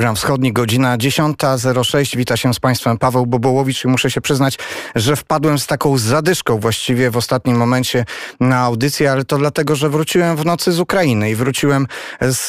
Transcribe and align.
Program 0.00 0.16
Wschodni, 0.16 0.52
godzina 0.52 0.98
10.06. 0.98 2.16
Wita 2.16 2.36
się 2.36 2.54
z 2.54 2.60
Państwem 2.60 2.98
Paweł 2.98 3.26
Bobołowicz 3.26 3.84
i 3.84 3.88
muszę 3.88 4.10
się 4.10 4.20
przyznać, 4.20 4.58
że 4.94 5.16
wpadłem 5.16 5.58
z 5.58 5.66
taką 5.66 5.98
zadyszką 5.98 6.60
właściwie 6.60 7.10
w 7.10 7.16
ostatnim 7.16 7.56
momencie 7.56 8.04
na 8.40 8.58
audycję, 8.58 9.12
ale 9.12 9.24
to 9.24 9.38
dlatego, 9.38 9.76
że 9.76 9.90
wróciłem 9.90 10.36
w 10.36 10.44
nocy 10.44 10.72
z 10.72 10.80
Ukrainy 10.80 11.30
i 11.30 11.34
wróciłem 11.34 11.86
z, 12.20 12.48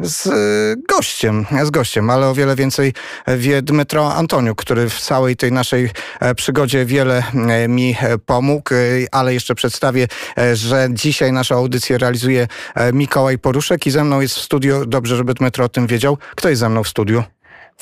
z 0.00 0.28
gościem, 0.88 1.46
z 1.64 1.70
gościem, 1.70 2.10
ale 2.10 2.28
o 2.28 2.34
wiele 2.34 2.56
więcej 2.56 2.92
wie 3.26 3.62
Dmytro 3.62 4.14
Antoniu, 4.14 4.54
który 4.54 4.88
w 4.88 5.00
całej 5.00 5.36
tej 5.36 5.52
naszej 5.52 5.90
e, 6.20 6.34
przygodzie 6.34 6.84
wiele 6.84 7.22
e, 7.34 7.68
mi 7.68 7.96
e, 8.00 8.18
pomógł, 8.18 8.70
ale 9.12 9.34
jeszcze 9.34 9.54
przedstawię, 9.54 10.08
że 10.54 10.88
dzisiaj 10.90 11.32
naszą 11.32 11.56
audycję 11.56 11.98
realizuje 11.98 12.48
Mikołaj 12.92 13.38
Poruszek 13.38 13.86
i 13.86 13.90
ze 13.90 14.04
mną 14.04 14.20
jest 14.20 14.34
w 14.34 14.40
studiu, 14.40 14.86
dobrze, 14.86 15.16
żeby 15.16 15.34
Dmytro 15.34 15.64
o 15.64 15.68
tym 15.68 15.86
wiedział, 15.86 16.18
kto 16.36 16.48
jest 16.48 16.57
ze 16.58 16.68
mną 16.68 16.84
w 16.84 16.88
studiu? 16.88 17.22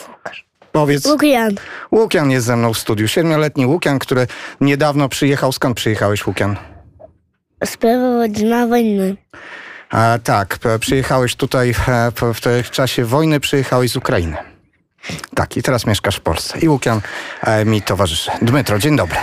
Łukasz. 0.09 0.47
Powiedz. 0.73 1.07
Łukian. 1.07 1.55
Łukian 1.93 2.31
jest 2.31 2.47
ze 2.47 2.57
mną 2.57 2.75
w 2.75 2.79
studiu. 2.79 3.09
Siedmioletni 3.09 3.67
Łukian, 3.67 3.99
który 3.99 4.27
niedawno 4.61 5.09
przyjechał. 5.09 5.53
Skąd 5.53 5.77
przyjechałeś, 5.77 6.27
Łukian? 6.27 6.57
Sprawa 7.65 8.29
dnia 8.29 8.67
wojny. 8.67 9.17
A, 9.91 10.19
tak, 10.25 10.59
przyjechałeś 10.81 11.37
tutaj 11.37 11.75
e, 11.89 12.13
w 12.35 12.41
tym 12.41 12.63
czasie 12.71 13.05
wojny, 13.05 13.41
przyjechałeś 13.41 13.91
z 13.91 13.97
Ukrainy. 13.97 14.37
Tak, 15.35 15.57
i 15.57 15.63
teraz 15.63 15.87
mieszkasz 15.87 16.17
w 16.17 16.21
Polsce. 16.21 16.59
I 16.59 16.69
Łukian 16.69 17.01
e, 17.43 17.65
mi 17.65 17.83
towarzyszy. 17.83 18.31
Dmytro, 18.43 18.79
dzień 18.79 18.97
dobry. 18.97 19.17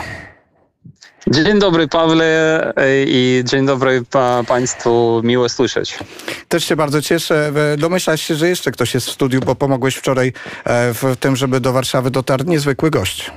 Dzień 1.27 1.59
dobry 1.59 1.88
Pawle 1.88 2.73
i 3.07 3.41
dzień 3.45 3.66
dobry 3.66 4.03
pa, 4.11 4.43
Państwu, 4.47 5.21
miło 5.23 5.49
słyszeć. 5.49 5.99
Też 6.47 6.65
się 6.65 6.75
bardzo 6.75 7.02
cieszę. 7.02 7.52
E, 7.73 7.77
Domyślasz 7.77 8.21
się, 8.21 8.35
że 8.35 8.49
jeszcze 8.49 8.71
ktoś 8.71 8.93
jest 8.93 9.07
w 9.07 9.11
studiu, 9.11 9.39
bo 9.39 9.55
pomogłeś 9.55 9.95
wczoraj 9.95 10.33
e, 10.65 10.93
w 10.93 11.15
tym, 11.19 11.35
żeby 11.35 11.59
do 11.59 11.73
Warszawy 11.73 12.11
dotarł 12.11 12.43
niezwykły 12.45 12.89
gość. 12.89 13.31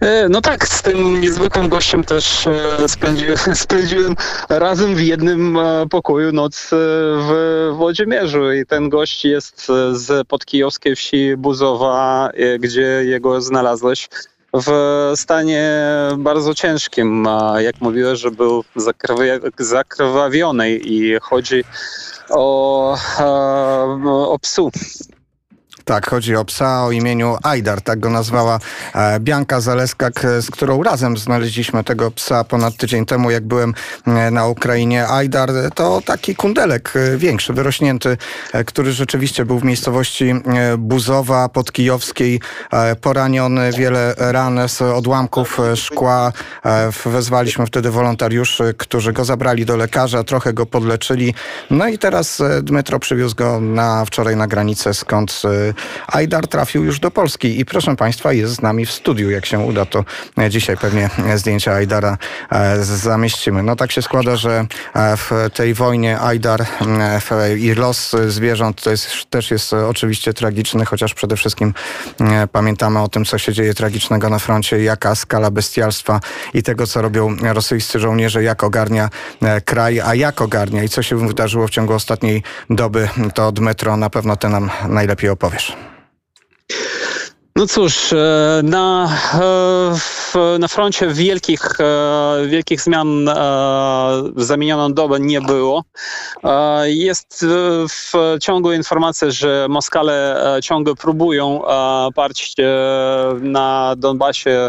E, 0.00 0.28
No 0.28 0.40
tak, 0.40 0.68
z 0.68 0.82
tym 0.82 1.20
niezwykłym 1.20 1.68
gościem 1.68 2.04
też 2.04 2.48
spędziłem, 2.86 3.38
spędziłem 3.54 4.14
razem 4.48 4.94
w 4.94 5.00
jednym 5.00 5.58
pokoju 5.90 6.32
noc 6.32 6.68
w 6.72 7.70
Włodzimierzu 7.76 8.52
i 8.52 8.66
ten 8.66 8.88
gość 8.88 9.24
jest 9.24 9.72
z 9.92 10.28
podkijowskiej 10.28 10.96
wsi 10.96 11.36
Buzowa, 11.36 12.30
gdzie 12.58 12.82
jego 13.04 13.40
znalazłeś 13.40 14.08
w 14.54 14.66
stanie 15.16 15.72
bardzo 16.18 16.54
ciężkim. 16.54 17.28
Jak 17.58 17.80
mówiłeś, 17.80 18.20
że 18.20 18.30
był 18.30 18.64
zakrwa- 18.76 19.50
zakrwawiony 19.58 20.70
i 20.70 21.18
chodzi 21.20 21.64
o, 22.30 22.96
e, 23.20 23.24
o 24.08 24.38
psu. 24.38 24.70
Tak, 25.84 26.10
chodzi 26.10 26.36
o 26.36 26.44
psa 26.44 26.84
o 26.84 26.90
imieniu 26.90 27.36
Ajdar, 27.42 27.80
tak 27.82 28.00
go 28.00 28.10
nazwała 28.10 28.58
e, 28.94 29.20
Bianka 29.20 29.60
Zaleska, 29.60 30.10
k- 30.10 30.40
z 30.40 30.50
którą 30.50 30.82
razem 30.82 31.16
znaleźliśmy 31.16 31.84
tego 31.84 32.10
psa 32.10 32.44
ponad 32.44 32.76
tydzień 32.76 33.06
temu, 33.06 33.30
jak 33.30 33.44
byłem 33.44 33.74
e, 34.06 34.30
na 34.30 34.46
Ukrainie. 34.46 35.08
Ajdar 35.08 35.50
e, 35.50 35.70
to 35.74 36.00
taki 36.04 36.34
kundelek 36.36 36.92
e, 36.96 37.16
większy, 37.16 37.52
wyrośnięty, 37.52 38.16
e, 38.52 38.64
który 38.64 38.92
rzeczywiście 38.92 39.44
był 39.44 39.58
w 39.58 39.64
miejscowości 39.64 40.30
e, 40.30 40.76
Buzowa 40.78 41.48
podkijowskiej, 41.48 42.40
e, 42.72 42.96
poraniony, 42.96 43.72
wiele 43.72 44.14
ran 44.18 44.60
z 44.68 44.82
odłamków 44.82 45.60
e, 45.60 45.76
szkła. 45.76 46.32
E, 46.64 46.90
Wezwaliśmy 47.06 47.66
wtedy 47.66 47.90
wolontariuszy, 47.90 48.74
którzy 48.78 49.12
go 49.12 49.24
zabrali 49.24 49.64
do 49.66 49.76
lekarza, 49.76 50.24
trochę 50.24 50.52
go 50.52 50.66
podleczyli. 50.66 51.34
No 51.70 51.88
i 51.88 51.98
teraz 51.98 52.40
e, 52.40 52.62
Dmytro 52.62 52.98
przywiózł 52.98 53.36
go 53.36 53.60
na 53.60 54.04
wczoraj 54.04 54.36
na 54.36 54.46
granicę, 54.46 54.94
skąd 54.94 55.42
e, 55.44 55.69
Ajdar 56.06 56.46
trafił 56.48 56.84
już 56.84 57.00
do 57.00 57.10
Polski. 57.10 57.60
I 57.60 57.64
proszę 57.64 57.96
Państwa, 57.96 58.32
jest 58.32 58.54
z 58.54 58.62
nami 58.62 58.86
w 58.86 58.92
studiu. 58.92 59.30
Jak 59.30 59.46
się 59.46 59.58
uda, 59.58 59.84
to 59.86 60.04
e, 60.38 60.50
dzisiaj 60.50 60.76
pewnie 60.76 61.10
e, 61.26 61.38
zdjęcia 61.38 61.72
Ajdara 61.72 62.18
e, 62.52 62.84
zamieścimy. 62.84 63.62
No 63.62 63.76
tak 63.76 63.92
się 63.92 64.02
składa, 64.02 64.36
że 64.36 64.66
e, 64.94 65.16
w 65.16 65.30
tej 65.54 65.74
wojnie 65.74 66.20
Ajdar 66.20 66.64
w- 67.20 67.56
i 67.58 67.74
los 67.74 68.16
zwierząt 68.28 68.82
to 68.82 68.90
jest, 68.90 69.06
też 69.30 69.50
jest 69.50 69.72
e, 69.72 69.86
oczywiście 69.86 70.34
tragiczny, 70.34 70.84
chociaż 70.84 71.14
przede 71.14 71.36
wszystkim 71.36 71.74
e, 72.20 72.46
pamiętamy 72.48 73.02
o 73.02 73.08
tym, 73.08 73.24
co 73.24 73.38
się 73.38 73.52
dzieje 73.52 73.74
tragicznego 73.74 74.28
na 74.30 74.38
froncie, 74.38 74.82
jaka 74.82 75.14
skala 75.14 75.50
bestialstwa 75.50 76.20
i 76.54 76.62
tego, 76.62 76.86
co 76.86 77.02
robią 77.02 77.36
rosyjscy 77.42 77.98
żołnierze, 78.00 78.42
jak 78.42 78.64
ogarnia 78.64 79.08
e, 79.42 79.60
kraj, 79.60 80.00
a 80.00 80.14
jak 80.14 80.40
ogarnia 80.40 80.82
i 80.84 80.88
co 80.88 81.02
się 81.02 81.26
wydarzyło 81.28 81.66
w 81.66 81.70
ciągu 81.70 81.92
ostatniej 81.92 82.42
doby, 82.70 83.08
to 83.34 83.52
Dmytro 83.52 83.96
na 83.96 84.10
pewno 84.10 84.36
ty 84.36 84.48
nam 84.48 84.70
najlepiej 84.88 85.30
opowiesz. 85.30 85.59
No 87.60 87.66
cóż, 87.66 88.12
e, 88.12 88.16
na, 88.64 89.18
e, 90.34 90.58
na 90.58 90.68
froncie 90.68 91.08
wielkich, 91.08 91.80
e, 91.80 92.46
wielkich 92.46 92.80
zmian 92.80 93.28
w 94.36 94.42
zamienioną 94.42 94.92
dobę 94.92 95.20
nie 95.20 95.40
było. 95.40 95.84
Jest 96.84 97.46
w 97.88 98.12
ciągu 98.40 98.72
informacja, 98.72 99.30
że 99.30 99.66
Moskale 99.68 100.44
ciągle 100.62 100.94
próbują 100.94 101.62
parć 102.14 102.54
na 103.40 103.94
Donbasie 103.96 104.68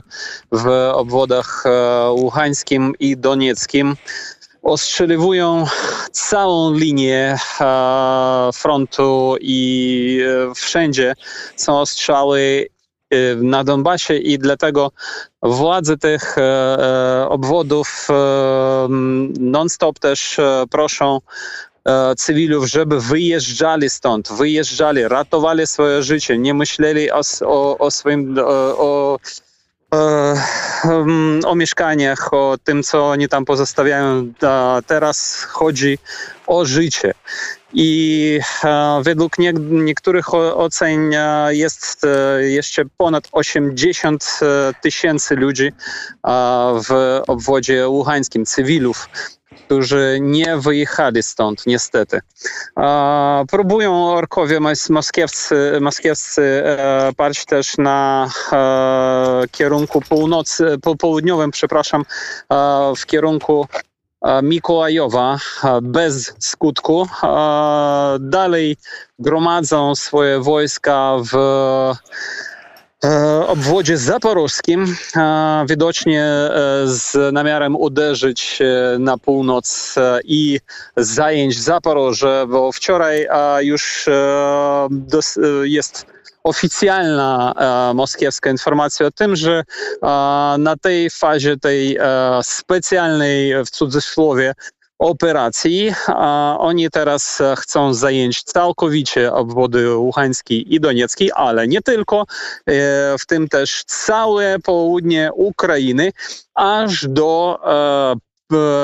w 0.51 0.91
obwodach 0.93 1.63
łuhańskim 2.11 2.93
i 2.99 3.17
donieckim. 3.17 3.95
Ostrzeliwują 4.61 5.65
całą 6.11 6.73
linię 6.73 7.37
e, 7.61 8.49
frontu 8.53 9.35
i 9.41 10.21
e, 10.49 10.55
wszędzie 10.55 11.13
są 11.55 11.79
ostrzały 11.79 12.67
e, 13.09 13.35
na 13.35 13.63
Donbasie 13.63 14.17
i 14.17 14.39
dlatego 14.39 14.91
władze 15.43 15.97
tych 15.97 16.35
obwodów 17.29 18.07
non-stop 19.39 19.99
też 19.99 20.37
proszą 20.71 21.19
cywilów, 22.17 22.65
żeby 22.65 23.01
wyjeżdżali 23.01 23.89
stąd, 23.89 24.31
wyjeżdżali, 24.31 25.07
ratowali 25.07 25.67
swoje 25.67 26.03
życie, 26.03 26.37
nie 26.37 26.53
myśleli 26.53 27.11
o, 27.11 27.21
o, 27.45 27.77
o 27.77 27.91
swoim, 27.91 28.39
o, 28.39 28.77
o, 28.77 29.17
o 31.45 31.55
mieszkaniach, 31.55 32.33
o 32.33 32.57
tym, 32.63 32.83
co 32.83 33.09
oni 33.09 33.27
tam 33.27 33.45
pozostawiają. 33.45 34.33
Teraz 34.87 35.43
chodzi 35.43 35.97
o 36.47 36.65
życie. 36.65 37.13
I 37.73 38.39
e, 38.63 39.01
według 39.03 39.39
nie, 39.39 39.53
niektórych 39.59 40.33
ocen 40.33 41.13
e, 41.13 41.55
jest 41.55 42.03
e, 42.03 42.43
jeszcze 42.43 42.83
ponad 42.97 43.27
80 43.31 44.39
e, 44.41 44.73
tysięcy 44.81 45.35
ludzi 45.35 45.71
w 46.89 47.21
obwodzie 47.27 47.87
łuhańskim, 47.87 48.45
cywilów, 48.45 49.09
którzy 49.71 50.17
nie 50.21 50.57
wyjechali 50.57 51.23
stąd, 51.23 51.65
niestety. 51.67 52.19
E, 52.79 53.45
próbują 53.51 54.13
orkowie 54.13 54.59
mos- 54.59 54.89
moskiewscy, 54.89 55.77
moskiewscy 55.81 56.63
e, 56.65 57.45
też 57.47 57.77
na 57.77 58.29
e, 58.53 59.47
kierunku 59.51 60.01
północy, 60.01 60.77
po, 60.81 60.95
południowym, 60.95 61.51
przepraszam, 61.51 62.05
e, 62.49 62.55
w 62.97 63.05
kierunku 63.05 63.67
e, 64.21 64.41
Mikołajowa 64.41 65.37
e, 65.63 65.79
bez 65.81 66.33
skutku. 66.39 67.07
Dalej 68.19 68.77
gromadzą 69.19 69.95
swoje 69.95 70.39
wojska 70.39 71.15
w 71.31 71.35
obwodzie 73.47 73.97
zaporożskim, 73.97 74.95
e, 75.15 75.65
widocznie 75.69 76.23
e, 76.23 76.49
z 76.85 77.33
namiarem 77.33 77.75
uderzyć 77.75 78.59
e, 78.61 78.99
na 78.99 79.17
północ 79.17 79.95
e, 79.97 80.19
i 80.23 80.59
zająć 80.97 81.59
Zaporoże, 81.61 82.45
bo 82.49 82.71
wczoraj 82.71 83.27
e, 83.29 83.63
już 83.63 84.07
e, 84.07 84.11
e, 84.11 85.67
jest 85.67 86.05
oficjalna 86.43 87.53
e, 87.91 87.93
moskiewska 87.93 88.49
informacja 88.49 89.05
o 89.05 89.11
tym, 89.11 89.35
że 89.35 89.59
e, 89.59 89.63
na 90.59 90.75
tej 90.81 91.09
fazie, 91.09 91.57
tej 91.57 91.97
e, 91.97 92.03
specjalnej 92.43 93.65
w 93.65 93.69
cudzysłowie 93.69 94.53
operacji, 95.01 95.93
a 96.07 96.55
oni 96.59 96.89
teraz 96.89 97.41
chcą 97.57 97.93
zająć 97.93 98.43
całkowicie 98.43 99.33
obwody 99.33 99.97
Łuhański 99.97 100.75
i 100.75 100.79
Doniecki, 100.79 101.31
ale 101.31 101.67
nie 101.67 101.81
tylko, 101.81 102.21
e, 102.21 102.25
w 103.19 103.25
tym 103.27 103.47
też 103.47 103.83
całe 103.83 104.59
południe 104.59 105.29
Ukrainy, 105.33 106.11
aż 106.55 107.07
do 107.07 107.59
e, 107.65 108.30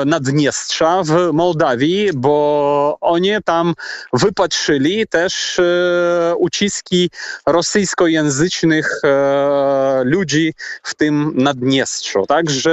Naddniestrza 0.06 1.02
w 1.04 1.32
Mołdawii, 1.32 2.10
bo 2.14 2.98
oni 3.00 3.30
tam 3.44 3.74
wypatrzyli 4.12 5.06
też 5.06 5.58
e, 5.58 6.34
uciski 6.36 7.10
rosyjskojęzycznych 7.46 9.00
e, 9.04 10.02
ludzi 10.04 10.54
w 10.82 10.94
tym 10.94 11.32
Naddniestrzu. 11.34 12.26
Także 12.26 12.70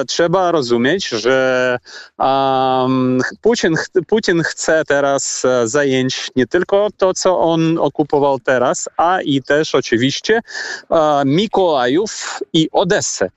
e, 0.00 0.04
trzeba 0.04 0.52
rozumieć, 0.52 1.08
że 1.08 1.78
Putin, 3.42 3.74
Putin 4.06 4.42
chce 4.42 4.82
teraz 4.86 5.42
zająć 5.64 6.30
nie 6.36 6.46
tylko 6.46 6.88
to, 6.96 7.14
co 7.14 7.40
on 7.40 7.78
okupował 7.78 8.38
teraz, 8.38 8.88
a 8.96 9.20
i 9.20 9.42
też 9.42 9.74
oczywiście 9.74 10.40
Mikołajów 11.24 12.38
i 12.52 12.68
Odessę. 12.72 13.30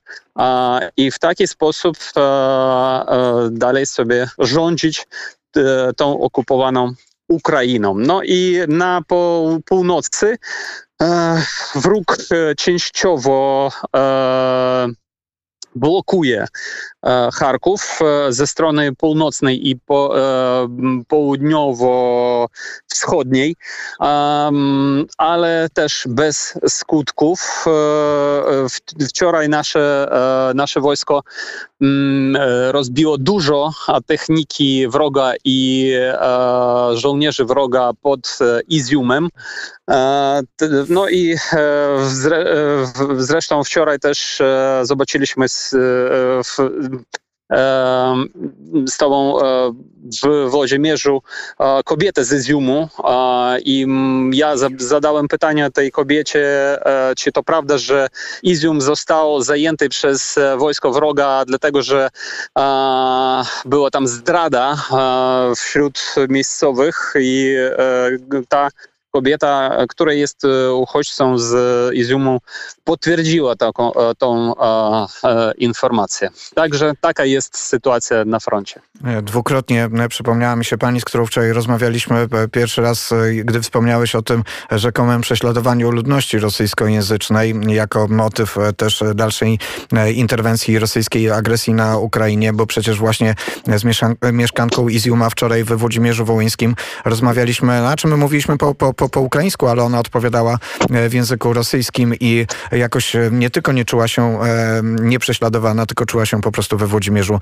I 0.96 1.10
w 1.10 1.18
taki 1.18 1.46
sposób 1.46 1.96
e, 2.16 2.20
e, 2.20 3.48
dalej 3.50 3.86
sobie 3.86 4.28
rządzić 4.38 5.06
e, 5.56 5.92
tą 5.96 6.20
okupowaną 6.20 6.92
Ukrainą. 7.28 7.94
No 7.98 8.22
i 8.22 8.58
na 8.68 9.02
północy 9.64 10.38
wróg 11.74 12.16
częściowo 12.56 13.70
blokuje 15.74 16.46
e, 17.06 17.28
Charków 17.34 17.98
e, 18.00 18.32
ze 18.32 18.46
strony 18.46 18.94
północnej 18.94 19.68
i 19.68 19.76
po, 19.76 20.18
e, 20.18 20.22
południowo-wschodniej, 21.08 23.56
ale 25.18 25.68
też 25.74 26.04
bez 26.08 26.58
skutków. 26.68 27.64
Wczoraj 29.08 29.48
nasze, 29.48 30.08
nasze 30.54 30.80
wojsko 30.80 31.22
mm, 31.80 32.42
rozbiło 32.70 33.18
dużo 33.18 33.70
techniki 34.06 34.88
wroga 34.88 35.32
i 35.44 35.92
żołnierzy 36.94 37.44
wroga 37.44 37.90
pod 38.02 38.38
Iziumem. 38.68 39.28
No 40.88 41.08
i 41.08 41.36
zresztą 43.16 43.64
wczoraj 43.64 43.98
też 43.98 44.42
zobaczyliśmy 44.82 45.48
z, 45.48 45.63
w, 46.44 46.58
e, 47.52 48.14
z 48.86 48.96
tobą 48.96 49.40
e, 49.40 49.72
w 50.22 50.50
Włodzimierzu 50.50 51.22
e, 51.60 51.82
kobietę 51.84 52.24
z 52.24 52.32
Iziumu 52.32 52.88
e, 53.04 53.58
i 53.60 53.86
ja 54.32 54.56
za- 54.56 54.68
zadałem 54.78 55.28
pytanie 55.28 55.70
tej 55.70 55.90
kobiecie, 55.92 56.40
e, 56.86 57.14
czy 57.16 57.32
to 57.32 57.42
prawda, 57.42 57.78
że 57.78 58.08
Izium 58.42 58.80
został 58.80 59.42
zajęty 59.42 59.88
przez 59.88 60.38
e, 60.38 60.56
wojsko 60.56 60.92
wroga, 60.92 61.44
dlatego 61.46 61.82
że 61.82 62.08
e, 62.58 62.62
była 63.64 63.90
tam 63.90 64.06
zdrada 64.08 64.74
e, 64.92 65.54
wśród 65.56 66.00
miejscowych 66.28 67.14
i 67.20 67.54
e, 67.58 68.42
ta 68.48 68.68
kobieta, 69.18 69.70
która 69.88 70.12
jest 70.12 70.44
e, 70.44 70.72
uchodźcą 70.74 71.38
z 71.38 71.54
Iziumu, 71.94 72.40
potwierdziła 72.84 73.56
taką, 73.56 73.94
e, 73.94 74.14
tą 74.18 74.54
e, 74.56 75.06
e, 75.24 75.52
informację. 75.58 76.30
Także 76.54 76.92
taka 77.00 77.24
jest 77.24 77.58
sytuacja 77.58 78.24
na 78.24 78.40
froncie. 78.40 78.80
E, 79.04 79.22
Dwukrotnie 79.22 79.84
e, 80.04 80.08
przypomniała 80.08 80.56
mi 80.56 80.64
się 80.64 80.78
pani, 80.78 81.00
z 81.00 81.04
którą 81.04 81.26
wczoraj 81.26 81.52
rozmawialiśmy. 81.52 82.16
e, 82.32 82.48
Pierwszy 82.48 82.82
raz, 82.82 83.12
e, 83.12 83.32
gdy 83.32 83.60
wspomniałeś 83.62 84.14
o 84.14 84.22
tym 84.22 84.42
rzekomym 84.70 85.20
prześladowaniu 85.20 85.90
ludności 85.90 86.38
rosyjskojęzycznej 86.38 87.54
jako 87.66 88.08
motyw 88.08 88.58
e, 88.58 88.72
też 88.72 89.02
e, 89.02 89.14
dalszej 89.14 89.58
e, 89.92 90.12
interwencji 90.12 90.78
rosyjskiej 90.78 91.30
agresji 91.30 91.74
na 91.74 91.98
Ukrainie, 91.98 92.52
bo 92.52 92.66
przecież 92.66 92.98
właśnie 92.98 93.34
z 93.66 93.84
e, 94.22 94.32
mieszkanką 94.32 94.88
Iziuma 94.88 95.30
wczoraj 95.30 95.64
we 95.64 95.76
Włodzimierzu 95.76 96.24
Wołyńskim 96.24 96.74
rozmawialiśmy, 97.04 97.80
na 97.82 97.96
czym 97.96 98.10
my 98.10 98.16
mówiliśmy 98.16 98.58
po, 98.58 98.74
po, 98.74 98.94
po, 98.94 99.03
po 99.08 99.20
ukraińsku, 99.20 99.66
ale 99.66 99.82
ona 99.82 99.98
odpowiadała 99.98 100.58
e, 100.90 101.08
w 101.08 101.14
języku 101.14 101.52
rosyjskim 101.52 102.14
i 102.20 102.46
jakoś 102.72 103.16
e, 103.16 103.30
nie 103.32 103.50
tylko 103.50 103.72
nie 103.72 103.84
czuła 103.84 104.08
się 104.08 104.42
e, 104.42 104.82
nieprześladowana, 104.82 105.86
tylko 105.86 106.06
czuła 106.06 106.26
się 106.26 106.40
po 106.40 106.52
prostu 106.52 106.76
we 106.76 106.86
Włodzimierzu 106.86 107.40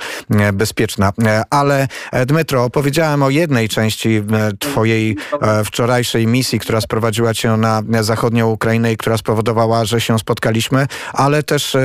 bezpieczna. 0.53 1.13
Ale 1.51 1.89
Dmytro, 2.27 2.65
opowiedziałem 2.65 3.23
o 3.23 3.31
jednej 3.31 3.69
części 3.69 4.23
twojej 4.59 5.17
wczorajszej 5.65 6.27
misji, 6.27 6.59
która 6.59 6.81
sprowadziła 6.81 7.35
cię 7.35 7.57
na 7.57 7.83
zachodnią 8.01 8.51
Ukrainę 8.51 8.93
i 8.93 8.97
która 8.97 9.17
spowodowała, 9.17 9.85
że 9.85 10.01
się 10.01 10.19
spotkaliśmy, 10.19 10.87
ale 11.13 11.43
też 11.43 11.77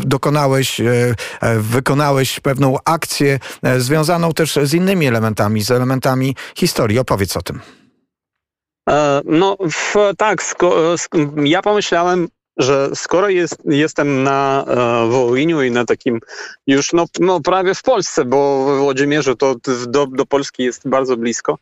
dokonałeś, 0.00 0.80
wykonałeś 1.58 2.40
pewną 2.40 2.76
akcję 2.84 3.38
związaną 3.78 4.32
też 4.32 4.58
z 4.62 4.74
innymi 4.74 5.06
elementami, 5.06 5.62
z 5.62 5.70
elementami 5.70 6.36
historii. 6.56 6.98
Opowiedz 6.98 7.36
o 7.36 7.42
tym. 7.42 7.60
E, 8.88 9.20
No 9.24 9.56
w, 9.70 9.94
tak, 10.18 10.42
sko, 10.42 10.94
sk- 10.94 11.46
ja 11.46 11.62
pomyślałem, 11.62 12.28
że 12.56 12.90
skoro 12.94 13.28
jest, 13.28 13.56
jestem 13.64 14.22
na 14.22 14.64
e, 14.68 15.08
Wołyniu 15.10 15.62
i 15.62 15.70
na 15.70 15.84
takim 15.84 16.20
już 16.66 16.92
no, 16.92 17.06
no 17.20 17.40
prawie 17.40 17.74
w 17.74 17.82
Polsce, 17.82 18.24
bo 18.24 18.66
w 18.76 18.78
Włodzimierzu 18.78 19.36
to 19.36 19.56
do, 19.86 20.06
do 20.06 20.26
Polski 20.26 20.62
jest 20.64 20.88
bardzo 20.88 21.16
blisko, 21.16 21.58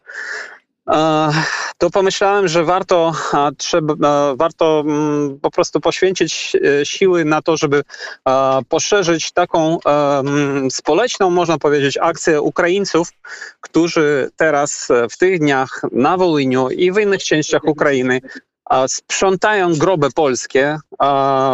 to 1.79 1.91
pomyślałem, 1.91 2.49
że 2.49 2.65
warto, 2.65 3.13
trzeba, 3.57 3.95
e, 3.95 4.37
warto 4.37 4.85
mm, 4.87 5.41
po 5.41 5.51
prostu 5.51 5.81
poświęcić 5.81 6.57
e, 6.81 6.87
siły 6.87 7.25
na 7.25 7.43
to, 7.43 7.57
żeby 7.57 7.83
e, 8.29 8.61
poszerzyć 8.69 9.33
taką 9.33 9.79
e, 9.87 10.19
mm, 10.19 10.71
społeczną, 10.71 11.31
można 11.31 11.59
powiedzieć, 11.59 11.99
akcję 12.01 12.41
Ukraińców, 12.41 13.09
którzy 13.61 14.31
teraz 14.37 14.91
e, 14.91 15.09
w 15.09 15.17
tych 15.17 15.39
dniach 15.39 15.83
na 15.93 16.17
Wołyniu 16.17 16.71
i 16.71 16.93
w 16.93 16.99
innych 16.99 17.25
częściach 17.25 17.65
Ukrainy 17.65 18.21
sprzątają 18.89 19.75
groby 19.75 20.11
polskie, 20.11 20.79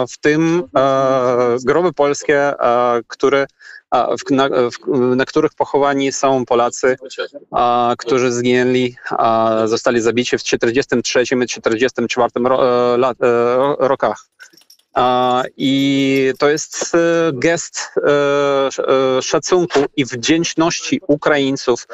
w 0.08 0.18
tym 0.20 0.62
e, 0.76 1.56
groby 1.64 1.92
polskie, 1.92 2.38
e, 2.38 3.00
które, 3.06 3.46
na, 4.30 4.48
na 5.16 5.24
których 5.24 5.54
pochowani 5.54 6.12
są 6.12 6.46
Polacy, 6.46 6.96
którzy 7.98 8.32
zginęli, 8.32 8.96
zostali 9.64 10.00
zabici 10.00 10.38
w 10.38 10.42
1943 10.42 11.20
i 11.20 11.24
1944 11.24 12.48
ro, 12.48 12.94
e, 12.94 12.96
lat, 12.96 13.16
e, 13.22 13.56
ro- 13.56 13.76
rokach. 13.80 14.26
I 15.56 16.32
to 16.38 16.48
jest 16.48 16.94
e, 16.94 16.98
gest 17.32 17.92
sz- 18.66 19.24
szacunku 19.24 19.80
i 19.96 20.04
wdzięczności 20.04 21.00
Ukraińców 21.08 21.86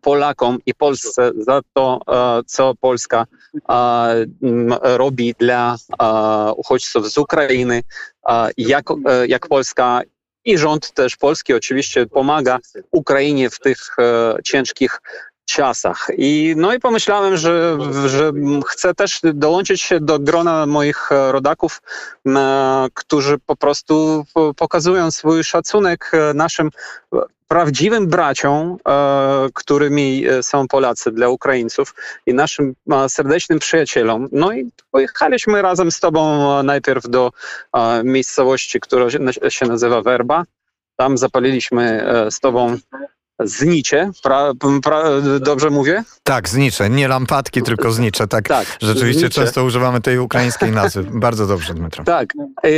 Polakom 0.00 0.58
i 0.66 0.74
Polsce 0.74 1.32
za 1.38 1.60
to, 1.72 2.00
co 2.46 2.74
Polska 2.80 3.26
robi 4.82 5.34
dla 5.38 5.76
uchodźców 6.56 7.12
z 7.12 7.18
Ukrainy, 7.18 7.82
jak, 8.56 8.84
jak 9.28 9.48
Polska 9.48 10.02
i 10.46 10.58
rząd 10.58 10.92
też 10.92 11.16
polski 11.16 11.54
oczywiście 11.54 12.06
pomaga 12.06 12.58
Ukrainie 12.90 13.50
w 13.50 13.58
tych 13.58 13.96
e, 13.98 14.36
ciężkich 14.44 15.00
czasach. 15.44 16.06
I, 16.16 16.54
no 16.56 16.74
i 16.74 16.80
pomyślałem, 16.80 17.36
że, 17.36 17.78
że 18.06 18.32
chcę 18.66 18.94
też 18.94 19.20
dołączyć 19.34 19.82
się 19.82 20.00
do 20.00 20.18
grona 20.18 20.66
moich 20.66 21.12
e, 21.12 21.32
rodaków, 21.32 21.82
e, 22.26 22.86
którzy 22.94 23.38
po 23.46 23.56
prostu 23.56 24.24
po- 24.34 24.54
pokazują 24.54 25.10
swój 25.10 25.44
szacunek 25.44 26.12
naszym 26.34 26.70
prawdziwym 27.48 28.06
braciom, 28.06 28.76
e, 28.88 29.48
którymi 29.54 30.26
e, 30.26 30.42
są 30.42 30.68
Polacy 30.68 31.12
dla 31.12 31.28
Ukraińców 31.28 31.94
i 32.26 32.34
naszym 32.34 32.74
e, 32.92 33.08
serdecznym 33.08 33.58
przyjacielom. 33.58 34.28
No 34.32 34.52
i 34.52 34.70
pojechaliśmy 34.90 35.62
razem 35.62 35.90
z 35.90 36.00
tobą 36.00 36.62
najpierw 36.62 37.08
do 37.08 37.30
miejscowości, 38.04 38.80
która 38.80 39.10
się- 39.48 39.66
nazywa 39.66 40.02
Werba. 40.02 40.44
Tam 40.96 41.18
zapaliliśmy 41.18 42.06
z 42.30 42.40
tobą 42.40 42.76
znicie, 43.44 44.10
pra, 44.22 44.52
pra, 44.82 45.02
dobrze 45.40 45.70
mówię? 45.70 46.04
Tak, 46.22 46.48
znicze. 46.48 46.90
Nie 46.90 47.08
lampadki, 47.08 47.62
tylko 47.62 47.90
znicze. 47.92 48.26
Tak, 48.28 48.48
Tak. 48.48 48.66
rzeczywiście 48.82 49.20
znicze. 49.20 49.40
często 49.40 49.64
używamy 49.64 50.00
tej 50.00 50.18
ukraińskiej 50.18 50.72
nazwy. 50.72 51.04
Bardzo 51.12 51.46
dobrze, 51.46 51.74
Dmytro. 51.74 52.04
Tak. 52.04 52.28
E, 52.64 52.68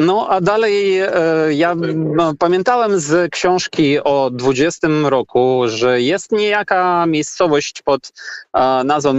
No 0.00 0.26
a 0.28 0.40
dalej 0.40 0.98
e, 1.00 1.10
ja 1.50 1.74
no, 1.94 2.34
pamiętałem 2.38 3.00
z 3.00 3.32
książki 3.32 3.98
o 4.04 4.30
20 4.32 4.88
roku, 5.04 5.62
że 5.66 6.00
jest 6.00 6.32
niejaka 6.32 7.06
miejscowość 7.06 7.82
pod 7.82 8.12
nazwą, 8.84 9.14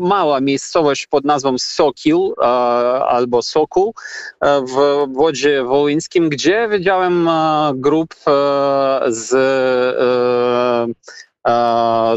mała 0.00 0.40
miejscowość 0.40 1.06
pod 1.06 1.24
nazwą 1.24 1.58
Sokil 1.58 2.16
e, 2.42 2.44
albo 3.04 3.42
Sokół 3.42 3.94
e, 4.40 4.60
w 4.60 5.06
Wodzie 5.14 5.62
Wołyńskim, 5.64 6.28
gdzie 6.28 6.68
widziałem 6.70 7.28
grup 7.74 8.14
e, 8.14 9.00
z 9.08 9.34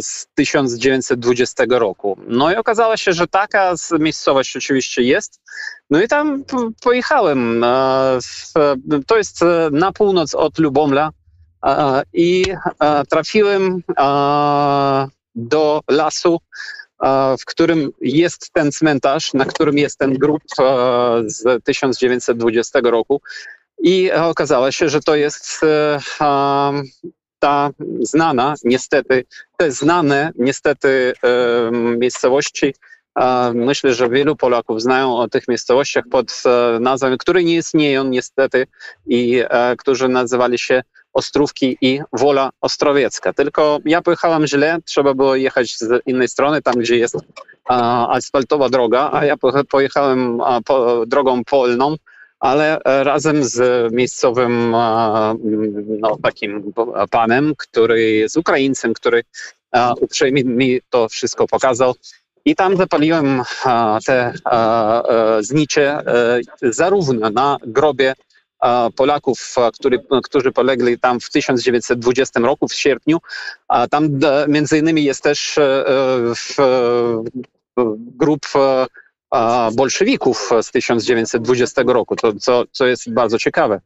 z 0.02 0.28
1920 0.36 1.64
roku. 1.70 2.18
No 2.28 2.52
i 2.52 2.56
okazało 2.56 2.98
się, 2.98 3.14
że 3.14 3.28
taka 3.28 3.74
miejscowość 4.00 4.58
oczywiście 4.58 5.02
jest. 5.02 5.42
No 5.90 6.02
i 6.02 6.08
tam 6.08 6.44
pojechałem. 6.84 7.66
To 9.08 9.18
jest 9.18 9.40
na 9.72 9.92
północ 9.92 10.36
od 10.36 10.60
Lubomla 10.60 11.10
i 12.14 12.46
trafiłem 13.10 13.84
do 15.36 15.82
lasu, 15.90 16.40
w 17.40 17.46
którym 17.46 17.92
jest 18.02 18.52
ten 18.54 18.72
cmentarz, 18.72 19.34
na 19.34 19.46
którym 19.46 19.78
jest 19.78 19.98
ten 20.00 20.14
grób 20.14 20.42
z 21.26 21.64
1920 21.64 22.80
roku. 22.84 23.22
I 23.80 24.12
okazało 24.12 24.72
się, 24.72 24.90
że 24.90 25.00
to 25.00 25.16
jest 25.16 25.62
ta 27.40 27.70
znana, 28.02 28.54
niestety, 28.64 29.26
te 29.58 29.72
znane, 29.72 30.32
niestety, 30.36 31.14
miejscowości. 31.98 32.74
Myślę, 33.54 33.94
że 33.94 34.10
wielu 34.10 34.36
Polaków 34.36 34.82
znają 34.82 35.18
o 35.18 35.28
tych 35.28 35.48
miejscowościach 35.48 36.04
pod 36.12 36.44
e, 36.46 36.80
nazwami, 36.80 37.18
które 37.18 37.44
nie 37.44 37.56
istnieją 37.56 38.04
niestety 38.04 38.68
i 39.06 39.44
e, 39.50 39.76
którzy 39.76 40.08
nazywali 40.10 40.60
się 40.60 40.84
Ostrówki 41.14 41.78
i 41.82 42.02
Wola 42.14 42.50
Ostrowiecka. 42.62 43.34
Tylko 43.34 43.80
ja 43.86 44.02
pojechałem 44.02 44.48
źle, 44.48 44.78
trzeba 44.86 45.14
było 45.14 45.36
jechać 45.36 45.78
z 45.78 46.02
innej 46.06 46.28
strony, 46.28 46.62
tam 46.62 46.74
gdzie 46.76 46.98
jest 46.98 47.16
asfaltowa 48.10 48.70
droga, 48.70 49.10
a 49.14 49.26
ja 49.26 49.36
pojechałem 49.70 50.42
drogą 51.08 51.44
polną, 51.44 51.96
ale 52.40 52.80
razem 52.86 53.44
z 53.44 53.88
miejscowym 53.94 54.72
no, 56.00 56.18
takim 56.24 56.74
panem, 57.12 57.54
który 57.58 58.12
jest 58.12 58.38
Ukraińcem, 58.38 58.94
który 58.94 59.24
uprzejmie 60.02 60.44
mi 60.44 60.82
to 60.90 61.10
wszystko 61.10 61.48
pokazał. 61.48 61.94
I 62.46 62.56
tam 62.56 62.78
zapaliłem 62.78 63.44
te 64.06 64.34
znicze 65.40 66.04
zarówno 66.62 67.30
na 67.30 67.58
grobie 67.68 68.14
Polaków, 68.96 69.56
który, 69.74 70.00
którzy 70.24 70.52
polegli 70.52 71.00
tam 71.00 71.20
w 71.20 71.30
1920 71.30 72.40
roku, 72.40 72.68
w 72.68 72.74
sierpniu. 72.74 73.18
Tam 73.90 74.20
między 74.48 74.78
innymi 74.78 75.04
jest 75.04 75.24
też 75.24 75.58
e, 75.58 75.84
w, 76.36 76.56
grup 77.98 78.46
e, 79.36 79.70
bolszewików 79.76 80.50
z 80.62 80.72
1920 80.72 81.84
roku, 81.88 82.16
to, 82.16 82.34
co, 82.34 82.64
co 82.72 82.86
jest 82.86 83.14
bardzo 83.14 83.40
ciekawe. 83.40 83.82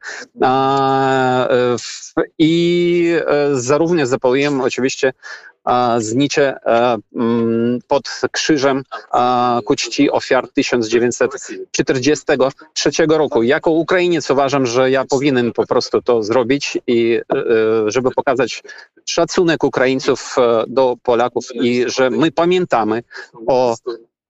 I 2.38 3.14
e, 3.28 3.48
zarówno 3.54 4.06
zapaliłem 4.06 4.62
oczywiście 4.62 5.14
znicze 5.98 6.58
mm, 7.16 7.80
pod 7.88 8.22
krzyżem 8.32 8.84
ku 9.66 9.76
czci 9.76 10.12
ofiar 10.12 10.48
1943 10.54 12.92
roku. 13.10 13.44
Jako 13.44 13.72
Ukrainiec 13.72 14.30
uważam, 14.30 14.66
że 14.66 14.92
ja 14.92 15.06
powinien 15.06 15.54
po 15.54 15.68
prostu 15.68 16.02
to 16.02 16.24
zrobić 16.24 16.78
i 16.88 17.20
e, 17.34 17.44
żeby 17.88 18.12
pokazać 18.12 18.64
szacunek 19.06 19.64
Ukraińców 19.64 20.36
e, 20.38 20.64
do 20.68 20.96
Polaków 21.04 21.46
i 21.54 21.86
że 21.88 22.10
my 22.10 22.32
pamiętamy 22.32 23.04
o 23.48 23.76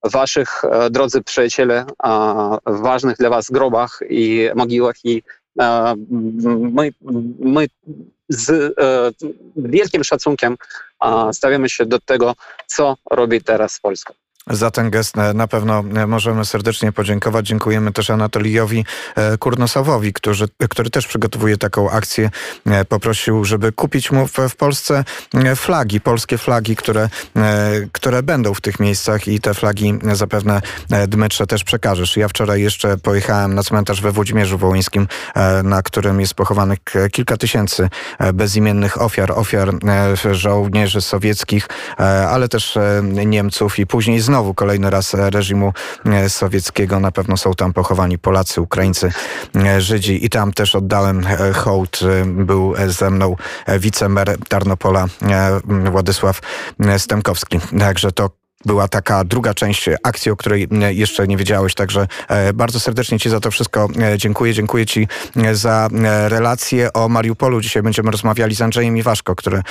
waszych, 0.03 0.65
e, 0.65 0.89
drodzy 0.89 1.21
przyjaciele, 1.21 1.85
ważnych 2.65 3.17
dla 3.17 3.29
was 3.29 3.51
grobach 3.51 3.99
i 4.09 4.49
mogiłach 4.55 4.95
i 5.03 5.23
my, 6.71 6.93
my 7.39 7.67
z 8.29 8.49
e, 8.49 9.11
wielkim 9.55 10.03
szacunkiem 10.03 10.57
stawiamy 11.31 11.69
się 11.69 11.85
do 11.85 11.99
tego, 11.99 12.35
co 12.67 12.97
robi 13.11 13.41
teraz 13.41 13.79
Polska. 13.79 14.13
Za 14.47 14.71
ten 14.71 14.89
gest 14.89 15.17
e, 15.17 15.33
na 15.33 15.47
pewno 15.47 15.83
e, 15.95 16.07
możemy 16.07 16.45
serdecznie 16.45 16.91
podziękować. 16.91 17.47
Dziękujemy 17.47 17.91
też 17.91 18.09
Anatoliowi 18.09 18.85
e, 19.15 19.37
Kurnosowowi, 19.37 20.13
który, 20.13 20.35
który 20.69 20.89
też 20.89 21.07
przygotowuje 21.07 21.57
taką 21.57 21.89
akcję. 21.89 22.29
Poprosił, 22.89 23.45
żeby 23.45 23.71
kupić 23.71 24.11
mu 24.11 24.27
w, 24.27 24.37
w 24.49 24.55
Polsce 24.55 25.03
flagi, 25.55 26.01
polskie 26.01 26.37
flagi, 26.37 26.75
które, 26.75 27.09
które 27.91 28.23
będą 28.23 28.53
w 28.53 28.61
tych 28.61 28.79
miejscach 28.79 29.27
i 29.27 29.39
te 29.39 29.53
flagi 29.53 29.99
zapewne 30.13 30.61
Dmytrze 31.07 31.47
też 31.47 31.63
przekażesz. 31.63 32.17
Ja 32.17 32.27
wczoraj 32.27 32.61
jeszcze 32.61 32.97
pojechałem 32.97 33.55
na 33.55 33.63
cmentarz 33.63 34.01
we 34.01 34.11
Włodzimierzu 34.11 34.57
Wołyńskim, 34.57 35.07
na 35.63 35.81
którym 35.81 36.19
jest 36.19 36.33
pochowanych 36.33 36.79
kilka 37.11 37.37
tysięcy 37.37 37.89
bezimiennych 38.33 39.01
ofiar, 39.01 39.31
ofiar 39.31 39.71
żołnierzy 40.31 41.01
sowieckich, 41.01 41.67
ale 42.29 42.47
też 42.47 42.77
Niemców 43.03 43.79
i 43.79 43.87
później 43.87 44.19
z 44.19 44.29
znowu 44.31 44.53
kolejny 44.53 44.89
raz 44.89 45.13
reżimu 45.13 45.73
e, 46.05 46.29
sowieckiego. 46.29 46.99
Na 46.99 47.11
pewno 47.11 47.37
są 47.37 47.53
tam 47.53 47.73
pochowani 47.73 48.17
Polacy, 48.17 48.61
Ukraińcy, 48.61 49.11
e, 49.55 49.81
Żydzi 49.81 50.25
i 50.25 50.29
tam 50.29 50.53
też 50.53 50.75
oddałem 50.75 51.23
e, 51.27 51.53
hołd. 51.53 51.99
Był 52.25 52.73
ze 52.87 53.09
mną 53.09 53.35
wicemer 53.79 54.37
Tarnopola 54.49 55.05
Władysław 55.91 56.39
Stemkowski. 56.97 57.59
Także 57.79 58.11
to 58.11 58.40
była 58.65 58.87
taka 58.87 59.23
druga 59.23 59.53
część 59.53 59.89
akcji, 60.03 60.31
o 60.31 60.35
której 60.35 60.67
e, 60.81 60.93
jeszcze 60.93 61.27
nie 61.27 61.37
wiedziałeś. 61.37 61.75
Także 61.75 62.07
e, 62.27 62.53
bardzo 62.53 62.79
serdecznie 62.79 63.19
Ci 63.19 63.29
za 63.29 63.39
to 63.39 63.51
wszystko 63.51 63.87
e, 64.01 64.17
dziękuję. 64.17 64.53
Dziękuję 64.53 64.85
Ci 64.85 65.07
za 65.51 65.89
relację 66.27 66.93
o 66.93 67.09
Mariupolu. 67.09 67.61
Dzisiaj 67.61 67.83
będziemy 67.83 68.11
rozmawiali 68.11 68.55
z 68.55 68.61
Andrzejem 68.61 68.97
Iwaszko, 68.97 69.35
który 69.35 69.61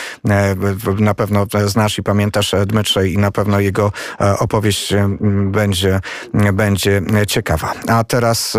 na 0.98 1.14
pewno 1.14 1.46
znasz 1.66 1.98
i 1.98 2.02
pamiętasz 2.02 2.54
Dmytrze 2.66 3.08
i 3.08 3.18
na 3.18 3.30
pewno 3.30 3.60
jego 3.60 3.92
opowieść 4.38 4.94
będzie, 5.44 6.00
będzie 6.52 7.02
ciekawa. 7.26 7.74
A 7.88 8.04
teraz, 8.04 8.56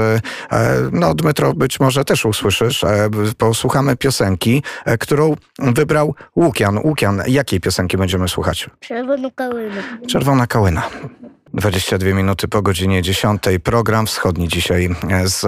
no 0.92 1.14
Dmytro, 1.14 1.54
być 1.54 1.80
może 1.80 2.06
też 2.06 2.26
usłyszysz, 2.26 2.86
posłuchamy 3.38 3.98
piosenki, 3.98 4.64
którą 5.00 5.36
wybrał 5.60 6.16
Łukian. 6.36 6.78
Łukian, 6.84 7.24
jakiej 7.28 7.60
piosenki 7.60 7.98
będziemy 7.98 8.28
słuchać? 8.28 8.70
Czerwoną 8.80 9.32
kałynę. 9.32 9.84
Czerwona 10.22 10.48
Kałena. 10.48 10.90
22 11.54 12.14
minuty 12.14 12.48
po 12.48 12.62
godzinie 12.62 13.02
10. 13.02 13.44
Program 13.64 14.08
wschodni 14.08 14.48
dzisiaj 14.48 14.90
z 15.26 15.46